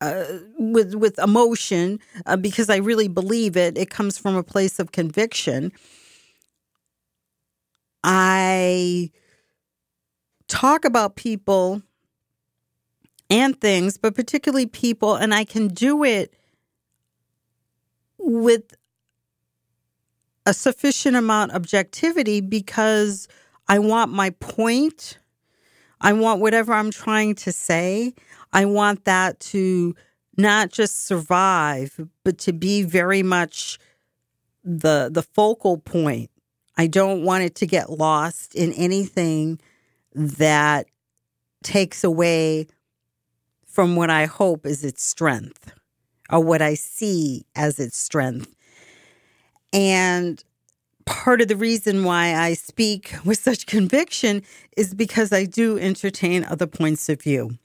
uh, 0.00 0.24
with 0.58 0.94
with 0.94 1.18
emotion, 1.18 2.00
uh, 2.26 2.36
because 2.36 2.70
I 2.70 2.76
really 2.76 3.08
believe 3.08 3.56
it. 3.56 3.78
It 3.78 3.90
comes 3.90 4.18
from 4.18 4.36
a 4.36 4.42
place 4.42 4.78
of 4.78 4.92
conviction. 4.92 5.72
I 8.02 9.10
talk 10.48 10.84
about 10.84 11.16
people 11.16 11.82
and 13.28 13.60
things, 13.60 13.96
but 13.96 14.14
particularly 14.14 14.66
people, 14.66 15.14
and 15.14 15.32
I 15.34 15.44
can 15.44 15.68
do 15.68 16.04
it 16.04 16.34
with 18.18 18.74
a 20.46 20.54
sufficient 20.54 21.16
amount 21.16 21.52
of 21.52 21.56
objectivity 21.56 22.40
because 22.40 23.28
I 23.68 23.78
want 23.78 24.10
my 24.12 24.30
point. 24.30 25.19
I 26.00 26.12
want 26.12 26.40
whatever 26.40 26.72
I'm 26.72 26.90
trying 26.90 27.34
to 27.36 27.52
say. 27.52 28.14
I 28.52 28.64
want 28.64 29.04
that 29.04 29.38
to 29.40 29.94
not 30.36 30.70
just 30.70 31.06
survive, 31.06 32.00
but 32.24 32.38
to 32.38 32.52
be 32.52 32.82
very 32.82 33.22
much 33.22 33.78
the 34.64 35.10
the 35.12 35.22
focal 35.22 35.78
point. 35.78 36.30
I 36.76 36.86
don't 36.86 37.24
want 37.24 37.44
it 37.44 37.54
to 37.56 37.66
get 37.66 37.90
lost 37.90 38.54
in 38.54 38.72
anything 38.72 39.60
that 40.14 40.86
takes 41.62 42.04
away 42.04 42.66
from 43.66 43.96
what 43.96 44.10
I 44.10 44.26
hope 44.26 44.66
is 44.66 44.84
its 44.84 45.02
strength 45.04 45.72
or 46.30 46.40
what 46.40 46.62
I 46.62 46.74
see 46.74 47.44
as 47.54 47.78
its 47.78 47.96
strength. 47.96 48.54
And 49.72 50.42
part 51.10 51.40
of 51.40 51.48
the 51.48 51.56
reason 51.56 52.04
why 52.04 52.34
I 52.34 52.54
speak 52.54 53.12
with 53.24 53.40
such 53.40 53.66
conviction 53.66 54.42
is 54.76 54.94
because 54.94 55.32
I 55.32 55.44
do 55.44 55.76
entertain 55.76 56.44
other 56.44 56.68
points 56.68 57.08
of 57.08 57.20
view. 57.20 57.58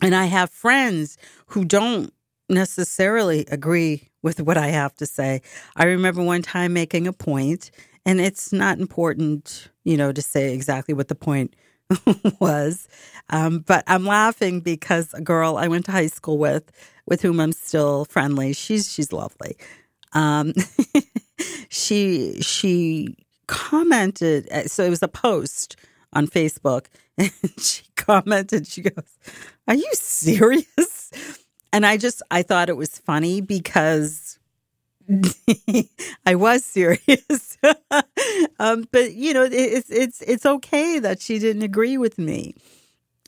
And 0.00 0.14
I 0.14 0.26
have 0.26 0.50
friends 0.50 1.18
who 1.46 1.64
don't 1.64 2.12
necessarily 2.48 3.46
agree 3.50 4.08
with 4.22 4.40
what 4.40 4.56
I 4.56 4.68
have 4.68 4.94
to 4.96 5.06
say. 5.06 5.42
I 5.74 5.86
remember 5.86 6.22
one 6.22 6.40
time 6.42 6.72
making 6.72 7.08
a 7.08 7.12
point, 7.12 7.72
and 8.06 8.20
it's 8.20 8.52
not 8.52 8.78
important, 8.78 9.68
you 9.82 9.96
know, 9.96 10.12
to 10.12 10.22
say 10.22 10.54
exactly 10.54 10.94
what 10.94 11.08
the 11.08 11.16
point 11.16 11.56
was. 12.40 12.86
Um, 13.28 13.58
but 13.58 13.82
I'm 13.88 14.04
laughing 14.06 14.60
because 14.60 15.12
a 15.14 15.20
girl 15.20 15.56
I 15.56 15.66
went 15.66 15.86
to 15.86 15.92
high 15.92 16.06
school 16.06 16.38
with, 16.38 16.70
with 17.06 17.22
whom 17.22 17.40
I'm 17.40 17.52
still 17.52 18.04
friendly, 18.04 18.52
she's 18.52 18.92
she's 18.92 19.12
lovely. 19.12 19.56
Um, 20.12 20.54
she 21.68 22.40
she 22.40 23.16
commented. 23.46 24.48
Uh, 24.50 24.64
so 24.64 24.84
it 24.84 24.90
was 24.90 25.02
a 25.02 25.08
post 25.08 25.76
on 26.12 26.26
Facebook, 26.26 26.86
and 27.18 27.32
she 27.58 27.82
commented. 27.96 28.66
She 28.66 28.82
goes, 28.82 29.18
"Are 29.66 29.74
you 29.74 29.90
serious?" 29.94 31.10
And 31.72 31.84
I 31.84 31.96
just 31.96 32.22
I 32.30 32.42
thought 32.42 32.68
it 32.68 32.76
was 32.76 32.98
funny 32.98 33.40
because 33.40 34.38
I 36.26 36.34
was 36.34 36.64
serious. 36.64 37.58
um, 38.58 38.86
but 38.90 39.14
you 39.14 39.34
know, 39.34 39.48
it's 39.50 39.90
it's 39.90 40.22
it's 40.22 40.46
okay 40.46 40.98
that 40.98 41.20
she 41.20 41.38
didn't 41.38 41.62
agree 41.62 41.98
with 41.98 42.18
me. 42.18 42.54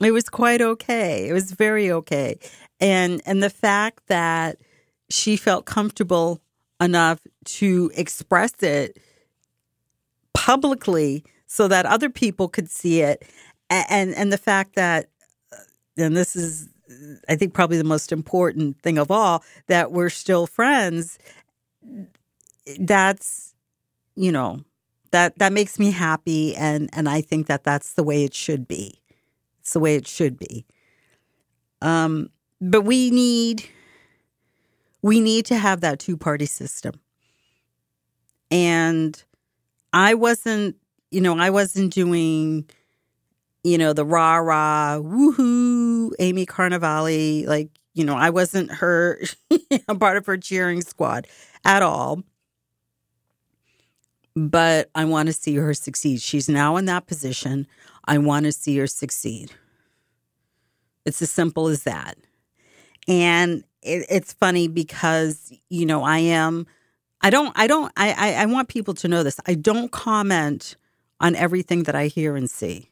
It 0.03 0.13
was 0.13 0.29
quite 0.29 0.63
okay. 0.63 1.29
It 1.29 1.33
was 1.33 1.53
very 1.53 1.91
okay. 1.91 2.39
And 2.81 3.23
and 3.27 3.43
the 3.43 3.51
fact 3.51 4.07
that 4.07 4.59
she 5.11 5.37
felt 5.37 5.67
comfortable 5.67 6.41
enough 6.81 7.21
to 7.45 7.91
express 7.95 8.53
it 8.63 8.99
publicly 10.35 11.25
so 11.47 11.69
that 11.69 11.87
other 11.87 12.11
people 12.11 12.49
could 12.49 12.71
see 12.71 13.01
it. 13.01 13.25
And 13.69 14.15
and 14.15 14.33
the 14.33 14.39
fact 14.39 14.75
that 14.75 15.09
uh, 15.53 15.57
and 15.97 16.17
this 16.17 16.35
is 16.35 16.69
I 17.29 17.37
think 17.37 17.55
probably 17.55 17.79
the 17.79 17.85
most 17.85 18.13
important 18.13 18.81
thing 18.83 18.99
of 18.99 19.11
all 19.11 19.45
that 19.69 19.93
we're 19.93 20.11
still 20.11 20.47
friends 20.47 21.19
that's 22.79 23.55
you 24.17 24.33
know 24.33 24.61
that 25.13 25.39
that 25.39 25.53
makes 25.53 25.79
me 25.79 25.91
happy 25.91 26.55
and 26.57 26.91
and 26.93 27.09
I 27.09 27.21
think 27.21 27.47
that 27.47 27.65
that's 27.65 27.95
the 27.95 28.03
way 28.03 28.25
it 28.25 28.35
should 28.35 28.67
be. 28.67 29.01
It's 29.61 29.73
the 29.73 29.81
way 29.81 29.95
it 29.97 30.07
should 30.07 30.39
be. 30.39 30.67
Um 31.81 32.31
but 32.61 32.83
we 32.83 33.11
need 33.11 33.69
we 35.03 35.21
need 35.21 35.47
to 35.47 35.57
have 35.57 35.81
that 35.81 35.99
two 35.99 36.17
party 36.17 36.47
system. 36.47 37.01
And 38.51 39.23
I 39.93 40.15
wasn't, 40.15 40.77
you 41.11 41.21
know, 41.21 41.39
I 41.39 41.51
wasn't 41.51 41.93
doing, 41.93 42.69
you 43.65 43.79
know, 43.79 43.93
the 43.93 44.05
rah 44.05 44.37
rah, 44.37 44.99
woohoo, 44.99 46.13
Amy 46.19 46.47
Carnevale. 46.47 47.47
Like, 47.47 47.71
you 47.95 48.05
know, 48.05 48.17
I 48.17 48.31
wasn't 48.31 48.71
her, 48.73 49.21
part 49.99 50.17
of 50.17 50.27
her 50.27 50.37
cheering 50.37 50.81
squad 50.81 51.27
at 51.65 51.83
all. 51.83 52.23
But 54.37 54.91
I 54.95 55.05
want 55.05 55.27
to 55.27 55.33
see 55.33 55.57
her 55.57 55.75
succeed. 55.75 56.21
She's 56.21 56.49
now 56.49 56.77
in 56.77 56.85
that 56.87 57.07
position. 57.07 57.67
I 58.05 58.19
want 58.19 58.47
to 58.47 58.53
see 58.53 58.77
her 58.79 58.87
succeed. 58.87 59.53
It's 61.05 61.21
as 61.21 61.31
simple 61.31 61.69
as 61.69 61.83
that. 61.85 62.17
And 63.09 63.65
it, 63.83 64.07
it's 64.09 64.33
funny 64.33 64.69
because 64.69 65.53
you 65.69 65.87
know 65.87 66.03
I 66.03 66.19
am. 66.19 66.67
I 67.23 67.31
don't. 67.31 67.53
I 67.57 67.67
don't. 67.67 67.93
I, 67.97 68.13
I. 68.13 68.43
I 68.43 68.47
want 68.47 68.69
people 68.69 68.95
to 68.95 69.09
know 69.09 69.23
this. 69.23 69.39
I 69.47 69.55
don't 69.55 69.91
comment 69.93 70.77
on 71.21 71.35
everything 71.37 71.83
that 71.85 71.95
I 71.95 72.07
hear 72.07 72.37
and 72.37 72.49
see, 72.49 72.91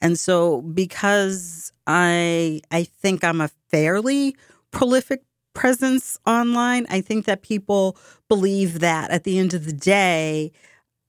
and 0.00 0.18
so 0.18 0.62
because 0.62 1.72
I 1.86 2.60
I 2.70 2.84
think 2.84 3.22
I'm 3.22 3.40
a 3.40 3.50
fairly 3.70 4.36
prolific 4.72 5.22
presence 5.54 6.18
online. 6.26 6.86
I 6.90 7.00
think 7.00 7.26
that 7.26 7.42
people 7.42 7.96
believe 8.28 8.80
that 8.80 9.10
at 9.10 9.24
the 9.24 9.38
end 9.38 9.54
of 9.54 9.64
the 9.64 9.72
day, 9.72 10.52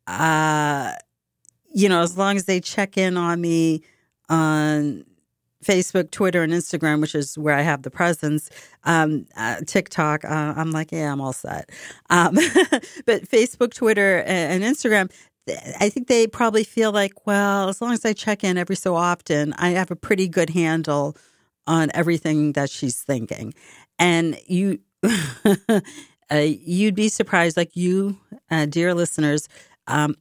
uh, 0.08 0.94
you 1.74 1.90
know, 1.90 2.02
as 2.02 2.18
long 2.18 2.36
as 2.36 2.46
they 2.46 2.60
check 2.60 2.98
in 2.98 3.18
on 3.18 3.42
me 3.42 3.84
on 4.30 5.06
Facebook, 5.64 6.12
Twitter, 6.12 6.44
and 6.44 6.54
Instagram, 6.54 7.02
which 7.02 7.16
is 7.16 7.38
where 7.38 7.56
I 7.56 7.62
have 7.62 7.84
the 7.84 7.92
presence. 7.92 8.50
Um, 8.84 9.26
uh, 9.36 9.58
TikTok, 9.66 10.26
uh, 10.26 10.54
I'm 10.56 10.72
like, 10.72 10.92
yeah, 10.92 11.12
I'm 11.12 11.22
all 11.22 11.34
set. 11.34 11.70
Um, 12.10 12.36
but 13.06 13.28
Facebook, 13.28 13.74
Twitter, 13.74 14.24
and, 14.26 14.64
Instagram, 14.64 15.12
I 15.80 15.90
think 15.90 16.08
they 16.08 16.28
probably 16.28 16.64
feel 16.64 16.92
like, 16.92 17.26
well, 17.26 17.70
as 17.70 17.82
long 17.82 17.94
as 17.94 18.06
I 18.06 18.14
check 18.14 18.44
in 18.44 18.58
every 18.58 18.76
so 18.76 18.96
often, 18.96 19.54
I 19.54 19.70
have 19.70 19.92
a 19.92 19.96
pretty 19.96 20.28
good 20.28 20.50
handle 20.50 21.16
on 21.68 21.90
everything 21.94 22.54
that 22.54 22.70
she's 22.70 23.02
thinking. 23.02 23.54
And 24.00 24.40
you, 24.48 24.80
uh, 25.04 25.82
you'd 26.36 26.96
be 26.96 27.10
surprised, 27.10 27.58
like 27.58 27.76
you, 27.76 28.18
uh, 28.50 28.66
dear 28.66 28.94
listeners, 28.94 29.48
um, 29.88 30.16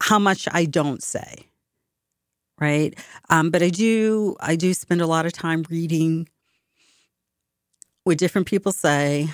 how 0.00 0.18
much 0.18 0.48
I 0.52 0.64
don't 0.64 1.02
say 1.02 1.47
right? 2.60 2.98
Um, 3.30 3.50
but 3.50 3.62
I 3.62 3.70
do 3.70 4.36
I 4.40 4.56
do 4.56 4.74
spend 4.74 5.00
a 5.00 5.06
lot 5.06 5.26
of 5.26 5.32
time 5.32 5.64
reading 5.70 6.28
what 8.04 8.18
different 8.18 8.46
people 8.46 8.72
say 8.72 9.28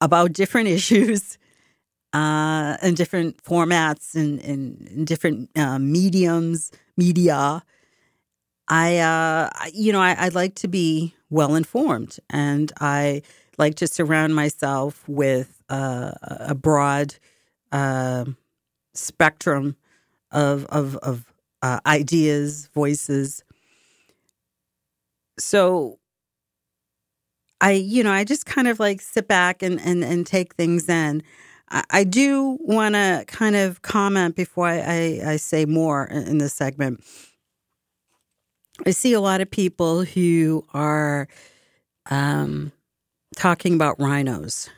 about 0.00 0.32
different 0.32 0.68
issues 0.78 1.38
uh, 2.16 2.90
different 2.92 3.42
formats 3.42 4.14
and, 4.14 4.40
and 4.40 5.06
different 5.06 5.50
uh, 5.56 5.78
mediums, 5.78 6.72
media. 6.96 7.62
I, 8.68 8.98
uh, 8.98 9.50
you 9.72 9.92
know, 9.92 10.00
I, 10.00 10.16
I 10.18 10.28
like 10.28 10.54
to 10.56 10.68
be 10.68 11.14
well 11.28 11.54
informed, 11.54 12.18
and 12.30 12.72
I 12.80 13.22
like 13.58 13.74
to 13.76 13.86
surround 13.86 14.34
myself 14.34 15.06
with 15.08 15.62
uh, 15.68 16.12
a 16.22 16.54
broad 16.54 17.16
uh, 17.70 18.24
spectrum 18.94 19.76
of 20.32 20.64
of 20.66 20.96
of 20.96 21.24
uh, 21.62 21.80
ideas, 21.86 22.68
voices. 22.74 23.42
So 25.38 25.98
I, 27.60 27.72
you 27.72 28.02
know, 28.02 28.12
I 28.12 28.24
just 28.24 28.46
kind 28.46 28.68
of 28.68 28.78
like 28.78 29.00
sit 29.00 29.28
back 29.28 29.62
and 29.62 29.80
and, 29.80 30.04
and 30.04 30.26
take 30.26 30.54
things 30.54 30.88
in. 30.88 31.22
I, 31.70 31.84
I 31.90 32.04
do 32.04 32.58
want 32.60 32.94
to 32.94 33.24
kind 33.26 33.56
of 33.56 33.82
comment 33.82 34.36
before 34.36 34.66
I, 34.66 34.78
I, 34.78 35.30
I 35.32 35.36
say 35.36 35.64
more 35.64 36.06
in, 36.06 36.28
in 36.28 36.38
this 36.38 36.52
segment. 36.52 37.02
I 38.84 38.90
see 38.90 39.14
a 39.14 39.20
lot 39.20 39.40
of 39.40 39.50
people 39.50 40.04
who 40.04 40.64
are 40.74 41.28
um, 42.10 42.72
talking 43.34 43.74
about 43.74 43.98
rhinos 43.98 44.68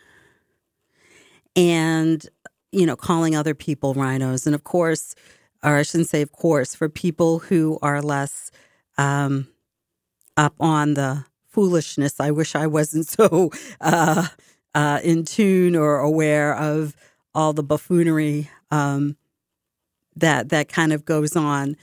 and 1.57 2.25
you 2.71 2.87
know 2.87 2.97
calling 2.97 3.35
other 3.35 3.55
people 3.55 3.95
rhinos. 3.95 4.47
and 4.47 4.55
of 4.55 4.65
course 4.65 5.15
or 5.63 5.77
I 5.77 5.83
shouldn't 5.83 6.09
say, 6.09 6.23
of 6.23 6.33
course, 6.33 6.75
for 6.75 6.89
people 6.89 7.41
who 7.41 7.79
are 7.83 8.01
less 8.01 8.51
um, 8.97 9.49
up 10.37 10.55
on 10.61 10.95
the 10.95 11.25
foolishness. 11.49 12.21
I 12.21 12.31
wish 12.31 12.55
I 12.55 12.67
wasn't 12.67 13.07
so 13.09 13.51
uh, 13.81 14.29
uh, 14.75 15.01
in 15.03 15.25
tune 15.25 15.77
or 15.77 15.99
aware 15.99 16.55
of 16.55 16.95
all 17.35 17.53
the 17.53 17.63
buffoonery 17.63 18.51
um, 18.71 19.17
that 20.17 20.49
that 20.49 20.69
kind 20.69 20.93
of 20.93 21.05
goes 21.05 21.37
on 21.37 21.77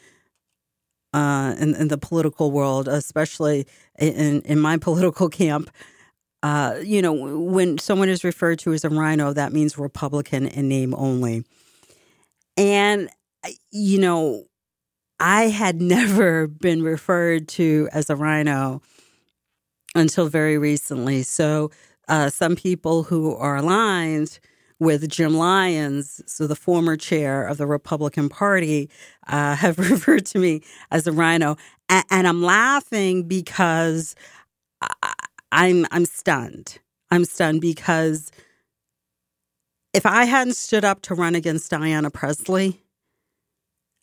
uh, 1.13 1.55
in, 1.57 1.73
in, 1.75 1.87
the 1.87 1.97
political 1.97 2.51
world, 2.51 2.89
especially 2.89 3.65
in, 3.97 4.41
in 4.41 4.59
my 4.59 4.77
political 4.81 5.29
camp. 5.29 5.69
Uh, 6.43 6.75
you 6.83 7.01
know, 7.01 7.13
when 7.13 7.77
someone 7.77 8.09
is 8.09 8.23
referred 8.23 8.59
to 8.59 8.73
as 8.73 8.83
a 8.83 8.89
rhino, 8.89 9.33
that 9.33 9.53
means 9.53 9.77
Republican 9.77 10.45
in 10.45 10.67
name 10.67 10.93
only. 10.95 11.43
And, 12.57 13.09
you 13.71 13.99
know, 13.99 14.45
I 15.19 15.43
had 15.43 15.81
never 15.81 16.47
been 16.47 16.83
referred 16.83 17.47
to 17.49 17.89
as 17.91 18.09
a 18.09 18.15
rhino 18.15 18.81
until 19.95 20.27
very 20.27 20.57
recently. 20.57 21.23
So, 21.23 21.71
uh, 22.07 22.29
some 22.29 22.55
people 22.55 23.03
who 23.03 23.35
are 23.35 23.55
aligned 23.55 24.39
with 24.79 25.09
Jim 25.09 25.35
Lyons, 25.35 26.21
so 26.27 26.45
the 26.45 26.55
former 26.55 26.97
chair 26.97 27.47
of 27.47 27.57
the 27.57 27.65
Republican 27.65 28.29
Party, 28.29 28.89
uh, 29.27 29.55
have 29.63 29.79
referred 29.79 30.25
to 30.27 30.39
me 30.39 30.61
as 30.91 31.07
a 31.07 31.11
rhino, 31.11 31.57
and, 31.89 32.05
and 32.11 32.27
I'm 32.27 32.43
laughing 32.43 33.23
because 33.23 34.15
I, 34.81 35.13
I'm 35.51 35.85
I'm 35.91 36.05
stunned. 36.05 36.79
I'm 37.09 37.25
stunned 37.25 37.61
because 37.61 38.31
if 39.93 40.05
I 40.05 40.25
hadn't 40.25 40.55
stood 40.55 40.83
up 40.83 41.01
to 41.03 41.15
run 41.15 41.35
against 41.35 41.71
Ayanna 41.71 42.11
Pressley, 42.11 42.84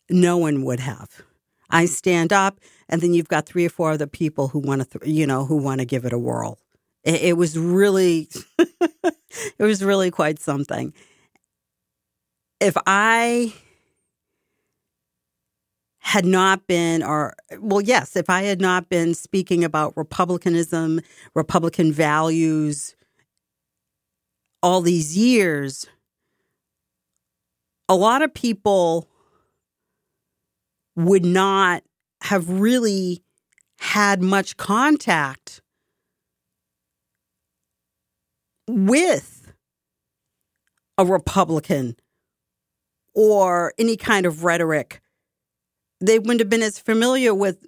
no 0.09 0.37
one 0.37 0.63
would 0.63 0.79
have. 0.79 1.21
I 1.69 1.85
stand 1.85 2.31
up, 2.31 2.59
and 2.87 3.01
then 3.01 3.13
you've 3.13 3.27
got 3.27 3.45
three 3.45 3.65
or 3.65 3.69
four 3.69 3.91
other 3.91 4.07
people 4.07 4.49
who 4.49 4.59
want 4.59 4.89
to, 4.91 5.09
you 5.09 5.25
know, 5.25 5.45
who 5.45 5.57
want 5.57 5.79
to 5.79 5.85
give 5.85 6.05
it 6.05 6.13
a 6.13 6.19
whirl. 6.19 6.59
It, 7.03 7.21
it 7.21 7.37
was 7.37 7.57
really, 7.57 8.29
it 8.59 9.15
was 9.59 9.83
really 9.83 10.11
quite 10.11 10.39
something. 10.39 10.93
If 12.59 12.77
I 12.85 13.53
had 15.99 16.25
not 16.25 16.67
been, 16.67 17.01
or, 17.01 17.33
well, 17.59 17.81
yes, 17.81 18.15
if 18.15 18.29
I 18.29 18.43
had 18.43 18.61
not 18.61 18.89
been 18.89 19.13
speaking 19.15 19.63
about 19.63 19.97
Republicanism, 19.97 21.01
Republican 21.33 21.91
values 21.91 22.95
all 24.61 24.81
these 24.81 25.17
years, 25.17 25.87
a 27.89 27.95
lot 27.95 28.21
of 28.21 28.33
people 28.33 29.09
would 30.95 31.25
not 31.25 31.83
have 32.21 32.49
really 32.49 33.23
had 33.79 34.21
much 34.21 34.55
contact 34.57 35.61
with 38.67 39.51
a 40.97 41.05
Republican 41.05 41.95
or 43.13 43.73
any 43.77 43.97
kind 43.97 44.25
of 44.25 44.43
rhetoric. 44.43 45.01
They 45.99 46.19
wouldn't 46.19 46.39
have 46.39 46.49
been 46.49 46.61
as 46.61 46.79
familiar 46.79 47.33
with 47.33 47.65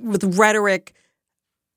with 0.00 0.38
rhetoric 0.38 0.94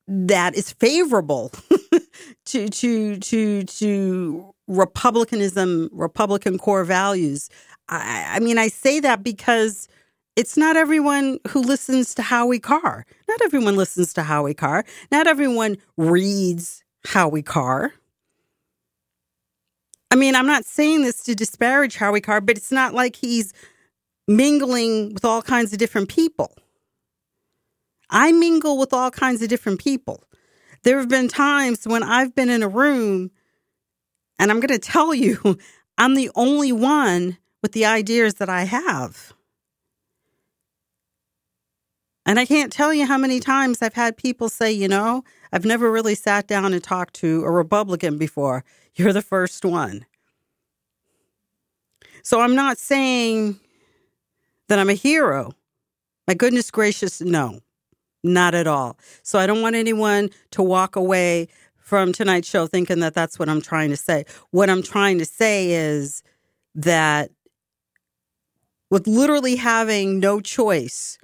that 0.07 0.55
is 0.55 0.71
favorable 0.73 1.51
to 2.45 2.67
to 2.67 3.17
to 3.17 3.63
to 3.63 4.53
republicanism, 4.67 5.89
Republican 5.91 6.57
core 6.57 6.83
values. 6.83 7.49
I, 7.89 8.35
I 8.35 8.39
mean, 8.39 8.57
I 8.57 8.67
say 8.67 8.99
that 9.01 9.23
because 9.23 9.87
it's 10.35 10.57
not 10.57 10.75
everyone 10.75 11.39
who 11.49 11.61
listens 11.61 12.15
to 12.15 12.21
Howie 12.23 12.59
Carr. 12.59 13.05
Not 13.27 13.41
everyone 13.43 13.75
listens 13.75 14.13
to 14.13 14.23
Howie 14.23 14.53
Carr. 14.53 14.83
Not 15.11 15.27
everyone 15.27 15.77
reads 15.97 16.83
Howie 17.05 17.43
Carr. 17.43 17.93
I 20.09 20.15
mean, 20.15 20.35
I'm 20.35 20.47
not 20.47 20.65
saying 20.65 21.03
this 21.03 21.23
to 21.23 21.35
disparage 21.35 21.95
Howie 21.95 22.21
Carr, 22.21 22.41
but 22.41 22.57
it's 22.57 22.71
not 22.71 22.93
like 22.93 23.15
he's 23.15 23.53
mingling 24.27 25.13
with 25.13 25.25
all 25.25 25.41
kinds 25.41 25.73
of 25.73 25.79
different 25.79 26.09
people. 26.09 26.55
I 28.09 28.31
mingle 28.31 28.77
with 28.77 28.93
all 28.93 29.11
kinds 29.11 29.41
of 29.41 29.49
different 29.49 29.79
people. 29.79 30.23
There 30.83 30.99
have 30.99 31.09
been 31.09 31.27
times 31.27 31.85
when 31.85 32.03
I've 32.03 32.35
been 32.35 32.49
in 32.49 32.61
a 32.61 32.67
room, 32.67 33.31
and 34.37 34.51
I'm 34.51 34.59
going 34.59 34.69
to 34.69 34.79
tell 34.79 35.13
you, 35.13 35.57
I'm 35.97 36.15
the 36.15 36.31
only 36.35 36.71
one 36.71 37.37
with 37.61 37.71
the 37.71 37.85
ideas 37.85 38.35
that 38.35 38.49
I 38.49 38.63
have. 38.63 39.33
And 42.25 42.39
I 42.39 42.45
can't 42.45 42.71
tell 42.71 42.93
you 42.93 43.05
how 43.05 43.17
many 43.17 43.39
times 43.39 43.81
I've 43.81 43.93
had 43.93 44.15
people 44.15 44.47
say, 44.47 44.71
you 44.71 44.87
know, 44.87 45.23
I've 45.51 45.65
never 45.65 45.91
really 45.91 46.15
sat 46.15 46.47
down 46.47 46.73
and 46.73 46.83
talked 46.83 47.15
to 47.15 47.43
a 47.43 47.51
Republican 47.51 48.17
before. 48.17 48.63
You're 48.95 49.13
the 49.13 49.21
first 49.21 49.65
one. 49.65 50.05
So 52.23 52.39
I'm 52.39 52.55
not 52.55 52.77
saying 52.77 53.59
that 54.69 54.79
I'm 54.79 54.89
a 54.89 54.93
hero. 54.93 55.51
My 56.27 56.33
goodness 56.33 56.71
gracious, 56.71 57.19
no, 57.19 57.59
not 58.23 58.55
at 58.55 58.67
all. 58.67 58.97
So 59.23 59.37
I 59.37 59.45
don't 59.45 59.61
want 59.61 59.75
anyone 59.75 60.29
to 60.51 60.63
walk 60.63 60.95
away 60.95 61.49
from 61.77 62.13
tonight's 62.13 62.47
show 62.47 62.65
thinking 62.65 63.01
that 63.01 63.13
that's 63.13 63.37
what 63.37 63.49
I'm 63.49 63.61
trying 63.61 63.89
to 63.89 63.97
say. 63.97 64.25
What 64.51 64.69
I'm 64.69 64.81
trying 64.81 65.19
to 65.19 65.25
say 65.25 65.71
is 65.71 66.23
that 66.75 67.29
with 68.89 69.05
literally 69.05 69.57
having 69.57 70.19
no 70.19 70.39
choice, 70.39 71.17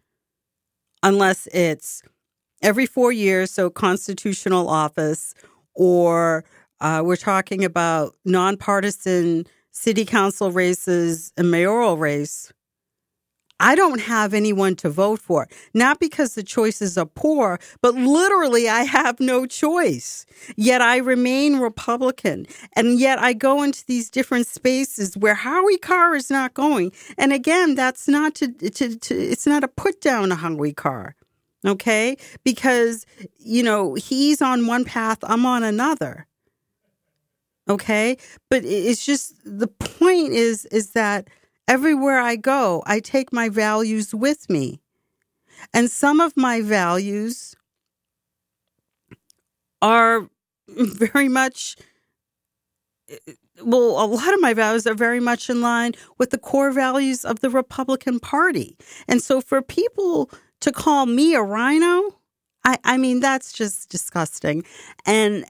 unless 1.04 1.48
it's 1.48 2.04
every 2.62 2.86
four 2.86 3.12
years, 3.12 3.52
so 3.52 3.70
constitutional 3.70 4.70
office, 4.70 5.34
or 5.76 6.44
uh, 6.82 7.02
we're 7.04 7.16
talking 7.16 7.64
about 7.64 8.16
nonpartisan 8.26 9.46
city 9.72 10.06
council 10.06 10.52
races 10.52 11.32
and 11.38 11.52
mayoral 11.52 11.98
race, 11.98 12.52
I 13.60 13.76
don't 13.76 14.00
have 14.00 14.34
anyone 14.34 14.76
to 14.78 14.90
vote 14.90 15.20
for. 15.20 15.48
Not 15.74 16.00
because 16.00 16.36
the 16.36 16.44
choices 16.44 16.98
are 16.98 17.06
poor, 17.06 17.60
but 17.82 17.94
literally 17.96 18.70
I 18.70 18.84
have 18.84 19.20
no 19.20 19.46
choice. 19.46 20.26
Yet 20.56 20.82
I 20.82 20.98
remain 20.98 21.60
Republican. 21.60 22.46
And 22.74 23.00
yet 23.00 23.20
I 23.20 23.34
go 23.34 23.62
into 23.62 23.86
these 23.86 24.10
different 24.10 24.48
spaces 24.48 25.18
where 25.18 25.36
Howie 25.36 25.78
Carr 25.78 26.16
is 26.16 26.30
not 26.30 26.54
going. 26.54 26.92
And 27.18 27.34
again, 27.34 27.76
that's 27.76 28.08
not 28.08 28.36
to, 28.36 28.48
to, 28.48 28.96
to 28.98 29.16
it's 29.16 29.48
not 29.48 29.64
a 29.64 29.68
put 29.68 30.02
down 30.02 30.30
to 30.30 30.36
Howie 30.36 30.74
Carr. 30.74 31.16
Okay? 31.66 32.16
Because, 32.44 33.06
you 33.38 33.64
know, 33.64 33.96
he's 33.96 34.42
on 34.42 34.68
one 34.68 34.86
path, 34.86 35.20
I'm 35.24 35.46
on 35.46 35.64
another 35.64 36.26
okay 37.70 38.18
but 38.50 38.66
it's 38.66 39.06
just 39.06 39.36
the 39.46 39.68
point 39.68 40.34
is 40.34 40.66
is 40.66 40.92
that 40.92 41.28
everywhere 41.70 42.20
i 42.20 42.36
go 42.36 42.84
i 42.88 43.00
take 43.00 43.34
my 43.34 43.50
values 43.50 44.16
with 44.16 44.50
me 44.50 44.82
and 45.74 45.92
some 45.92 46.22
of 46.22 46.38
my 46.38 46.62
values 46.62 47.56
are 49.82 50.30
very 50.68 51.30
much 51.30 51.78
well, 53.64 54.04
a 54.04 54.08
lot 54.08 54.34
of 54.34 54.42
my 54.42 54.54
values 54.54 54.88
are 54.88 54.94
very 54.94 55.20
much 55.20 55.50
in 55.50 55.62
line 55.62 55.94
with 56.18 56.32
the 56.32 56.38
core 56.38 56.72
values 56.72 57.26
of 57.26 57.42
the 57.42 57.50
Republican 57.50 58.20
Party. 58.20 58.78
And 59.08 59.22
so 59.22 59.42
for 59.42 59.62
people 59.62 60.32
to 60.62 60.72
call 60.72 61.06
me 61.06 61.34
a 61.36 61.42
rhino, 61.42 62.18
I, 62.66 62.78
I 62.84 62.98
mean, 62.98 63.20
that's 63.20 63.54
just 63.54 63.90
disgusting. 63.90 64.64
And 65.06 65.46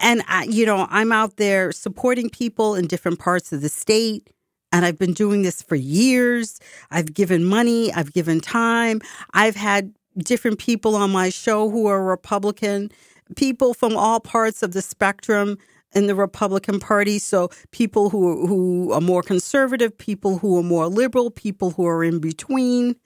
and 0.00 0.22
I, 0.28 0.44
you 0.44 0.66
know, 0.66 0.86
I'm 0.90 1.12
out 1.12 1.36
there 1.36 1.72
supporting 1.72 2.30
people 2.30 2.74
in 2.74 2.86
different 2.86 3.18
parts 3.18 3.52
of 3.52 3.62
the 3.62 3.68
state. 3.68 4.30
And 4.76 4.84
I've 4.84 4.98
been 4.98 5.14
doing 5.14 5.40
this 5.40 5.62
for 5.62 5.74
years. 5.74 6.60
I've 6.90 7.14
given 7.14 7.46
money, 7.46 7.90
I've 7.94 8.12
given 8.12 8.40
time. 8.40 9.00
I've 9.32 9.56
had 9.56 9.94
different 10.18 10.58
people 10.58 10.94
on 10.94 11.10
my 11.10 11.30
show 11.30 11.70
who 11.70 11.86
are 11.86 12.04
Republican, 12.04 12.90
people 13.36 13.72
from 13.72 13.96
all 13.96 14.20
parts 14.20 14.62
of 14.62 14.72
the 14.72 14.82
spectrum 14.82 15.56
in 15.94 16.08
the 16.08 16.14
Republican 16.14 16.78
Party. 16.78 17.18
So 17.18 17.48
people 17.70 18.10
who 18.10 18.46
who 18.46 18.92
are 18.92 19.00
more 19.00 19.22
conservative, 19.22 19.96
people 19.96 20.36
who 20.36 20.58
are 20.58 20.62
more 20.62 20.88
liberal, 20.88 21.30
people 21.30 21.70
who 21.70 21.86
are 21.86 22.04
in 22.04 22.18
between. 22.18 22.96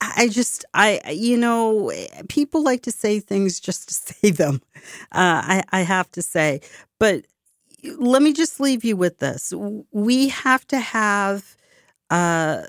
I 0.00 0.28
just, 0.28 0.64
I, 0.74 1.00
you 1.12 1.36
know, 1.36 1.92
people 2.28 2.64
like 2.64 2.82
to 2.82 2.90
say 2.90 3.20
things 3.20 3.60
just 3.60 3.88
to 3.88 3.94
say 4.14 4.30
them. 4.32 4.62
Uh, 5.12 5.38
I, 5.54 5.62
I 5.70 5.82
have 5.82 6.10
to 6.12 6.22
say, 6.22 6.60
but 6.98 7.24
let 7.84 8.22
me 8.22 8.32
just 8.32 8.60
leave 8.60 8.84
you 8.84 8.96
with 8.96 9.18
this: 9.18 9.52
we 9.92 10.28
have 10.28 10.66
to 10.68 10.78
have 10.78 11.56
a 12.10 12.64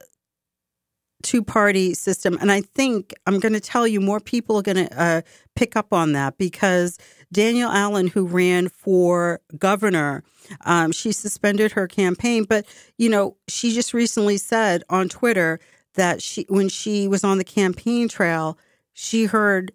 two-party 1.23 1.93
system, 1.93 2.37
and 2.39 2.51
I 2.51 2.61
think 2.61 3.13
I'm 3.25 3.39
going 3.39 3.53
to 3.53 3.59
tell 3.59 3.87
you 3.87 3.99
more 3.99 4.19
people 4.19 4.57
are 4.57 4.61
going 4.61 4.87
to 4.87 5.01
uh, 5.01 5.21
pick 5.55 5.75
up 5.75 5.93
on 5.93 6.13
that 6.13 6.37
because 6.37 6.97
Danielle 7.31 7.71
Allen, 7.71 8.07
who 8.07 8.25
ran 8.25 8.69
for 8.69 9.41
governor. 9.57 10.23
Um, 10.65 10.91
she 10.91 11.11
suspended 11.11 11.73
her 11.73 11.87
campaign, 11.87 12.43
but 12.43 12.65
you 12.97 13.09
know, 13.09 13.37
she 13.47 13.73
just 13.73 13.93
recently 13.93 14.37
said 14.37 14.83
on 14.89 15.09
Twitter 15.09 15.59
that 15.95 16.21
she 16.21 16.45
when 16.49 16.69
she 16.69 17.07
was 17.07 17.23
on 17.23 17.37
the 17.37 17.43
campaign 17.43 18.07
trail, 18.07 18.57
she 18.93 19.25
heard 19.25 19.71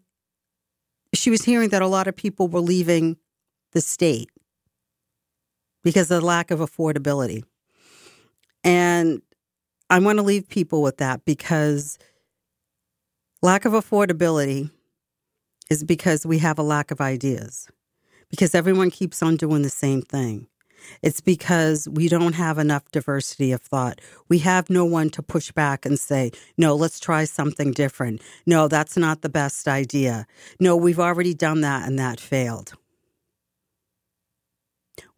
she 1.12 1.30
was 1.30 1.45
hearing 1.45 1.68
that 1.68 1.82
a 1.82 1.87
lot 1.87 2.07
of 2.07 2.16
people 2.16 2.49
were 2.49 2.61
leaving 2.61 3.16
the 3.72 3.80
state 3.80 4.30
because 5.85 6.11
of 6.11 6.20
the 6.20 6.26
lack 6.26 6.51
of 6.51 6.59
affordability. 6.59 7.45
And 8.64 9.22
I 9.91 9.99
want 10.01 10.18
to 10.18 10.24
leave 10.24 10.49
people 10.49 10.82
with 10.82 10.97
that 10.97 11.24
because 11.24 11.99
lack 13.43 13.64
of 13.64 13.72
affordability 13.74 14.70
is 15.70 15.85
because 15.85 16.26
we 16.26 16.39
have 16.39 16.59
a 16.59 16.62
lack 16.62 16.91
of 16.91 17.01
ideas, 17.01 17.68
because 18.30 18.55
everyone 18.55 18.91
keeps 18.91 19.22
on 19.22 19.37
doing 19.37 19.62
the 19.62 19.70
same 19.70 20.03
thing. 20.03 20.49
It's 21.03 21.20
because 21.20 21.89
we 21.89 22.09
don't 22.09 22.35
have 22.35 22.59
enough 22.59 22.91
diversity 22.91 23.53
of 23.53 23.62
thought. 23.62 24.01
We 24.28 24.39
have 24.41 24.68
no 24.68 24.85
one 24.85 25.09
to 25.11 25.22
push 25.22 25.51
back 25.53 25.87
and 25.87 25.99
say, 25.99 26.30
no, 26.59 26.74
let's 26.74 27.01
try 27.01 27.24
something 27.24 27.72
different. 27.72 28.20
No, 28.47 28.68
that's 28.68 28.97
not 28.97 29.22
the 29.22 29.30
best 29.30 29.66
idea. 29.66 30.26
No, 30.61 30.76
we've 30.76 31.01
already 31.01 31.32
done 31.32 31.62
that 31.62 31.89
and 31.89 31.99
that 31.99 32.20
failed. 32.20 32.74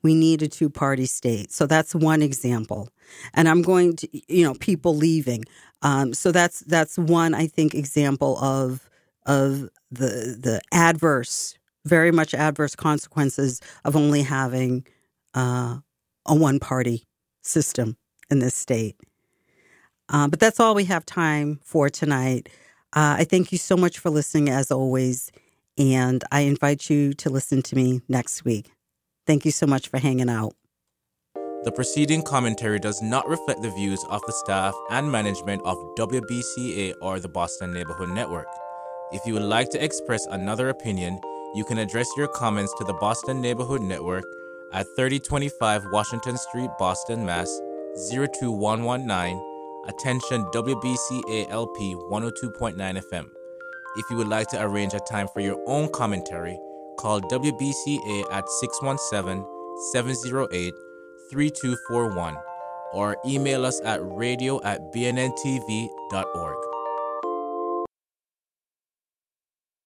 We 0.07 0.15
need 0.15 0.41
a 0.43 0.49
two 0.49 0.71
party 0.71 1.07
state. 1.07 1.51
So 1.51 1.67
that's 1.67 1.93
one 1.95 2.23
example. 2.23 2.89
And 3.35 3.49
I'm 3.49 3.63
going 3.63 3.97
to, 3.97 4.07
you 4.33 4.45
know, 4.45 4.55
people 4.55 4.95
leaving. 4.95 5.45
Um, 5.83 6.15
so 6.15 6.31
that's 6.31 6.61
that's 6.61 6.97
one, 6.97 7.35
I 7.35 7.49
think, 7.49 7.75
example 7.75 8.39
of 8.39 8.89
of 9.27 9.69
the 9.91 10.39
the 10.47 10.61
adverse, 10.73 11.59
very 11.85 12.13
much 12.13 12.35
adverse 12.35 12.77
consequences 12.77 13.61
of 13.85 13.97
only 13.97 14.23
having 14.23 14.87
uh, 15.35 15.79
a 16.25 16.35
one 16.35 16.61
party 16.61 17.03
system 17.43 17.97
in 18.31 18.39
this 18.39 18.55
state. 18.55 18.97
Uh, 20.09 20.29
but 20.29 20.39
that's 20.39 20.61
all 20.61 20.75
we 20.77 20.85
have 20.85 21.05
time 21.05 21.59
for 21.65 21.91
tonight. 21.91 22.49
Uh, 22.93 23.17
I 23.19 23.25
thank 23.25 23.51
you 23.51 23.59
so 23.59 23.77
much 23.77 23.99
for 23.99 24.11
listening, 24.11 24.51
as 24.51 24.71
always, 24.71 25.33
and 25.77 26.23
I 26.31 26.43
invite 26.43 26.89
you 26.89 27.13
to 27.15 27.29
listen 27.29 27.61
to 27.63 27.75
me 27.75 28.03
next 28.09 28.45
week. 28.45 28.76
Thank 29.27 29.45
you 29.45 29.51
so 29.51 29.67
much 29.67 29.89
for 29.89 29.99
hanging 29.99 30.31
out. 30.31 30.55
The 31.65 31.73
preceding 31.73 32.23
commentary 32.23 32.79
does 32.79 33.03
not 33.03 33.29
reflect 33.29 33.61
the 33.61 33.71
views 33.71 34.05
of 34.09 34.23
the 34.27 34.33
staff 34.33 34.73
and 34.91 35.11
management 35.11 35.63
of 35.65 35.77
WBCA 35.99 36.95
or 37.03 37.19
the 37.19 37.29
Boston 37.29 37.73
Neighborhood 37.73 38.11
Network. 38.11 38.47
If 39.11 39.27
you 39.27 39.35
would 39.35 39.43
like 39.43 39.71
to 39.71 39.85
express 39.85 40.25
another 40.27 40.69
opinion, 40.69 41.21
you 41.55 41.65
can 41.65 41.79
address 41.79 42.09
your 42.17 42.29
comments 42.29 42.73
to 42.79 42.85
the 42.85 42.93
Boston 42.95 43.41
Neighborhood 43.41 43.83
Network 43.83 44.25
at 44.73 44.87
3025 44.97 45.87
Washington 45.93 46.37
Street, 46.37 46.71
Boston, 46.79 47.25
Mass. 47.25 47.61
02119. 48.11 49.43
Attention 49.89 50.45
WBCA 50.53 51.51
LP 51.51 51.95
102.9 52.11 52.77
FM. 52.77 53.31
If 53.97 54.11
you 54.11 54.17
would 54.19 54.29
like 54.29 54.49
to 54.49 54.63
arrange 54.63 54.93
a 54.93 55.01
time 55.01 55.29
for 55.33 55.41
your 55.41 55.59
own 55.67 55.89
commentary, 55.89 56.59
call 56.99 57.21
WBCA 57.21 58.25
at 58.33 58.49
617 58.49 59.45
708 59.93 60.75
3241 61.31 62.37
or 62.93 63.17
email 63.27 63.67
us 63.67 63.81
at 63.85 64.01
radio 64.03 64.63
at 64.63 64.81
bnntv.org. 64.93 66.66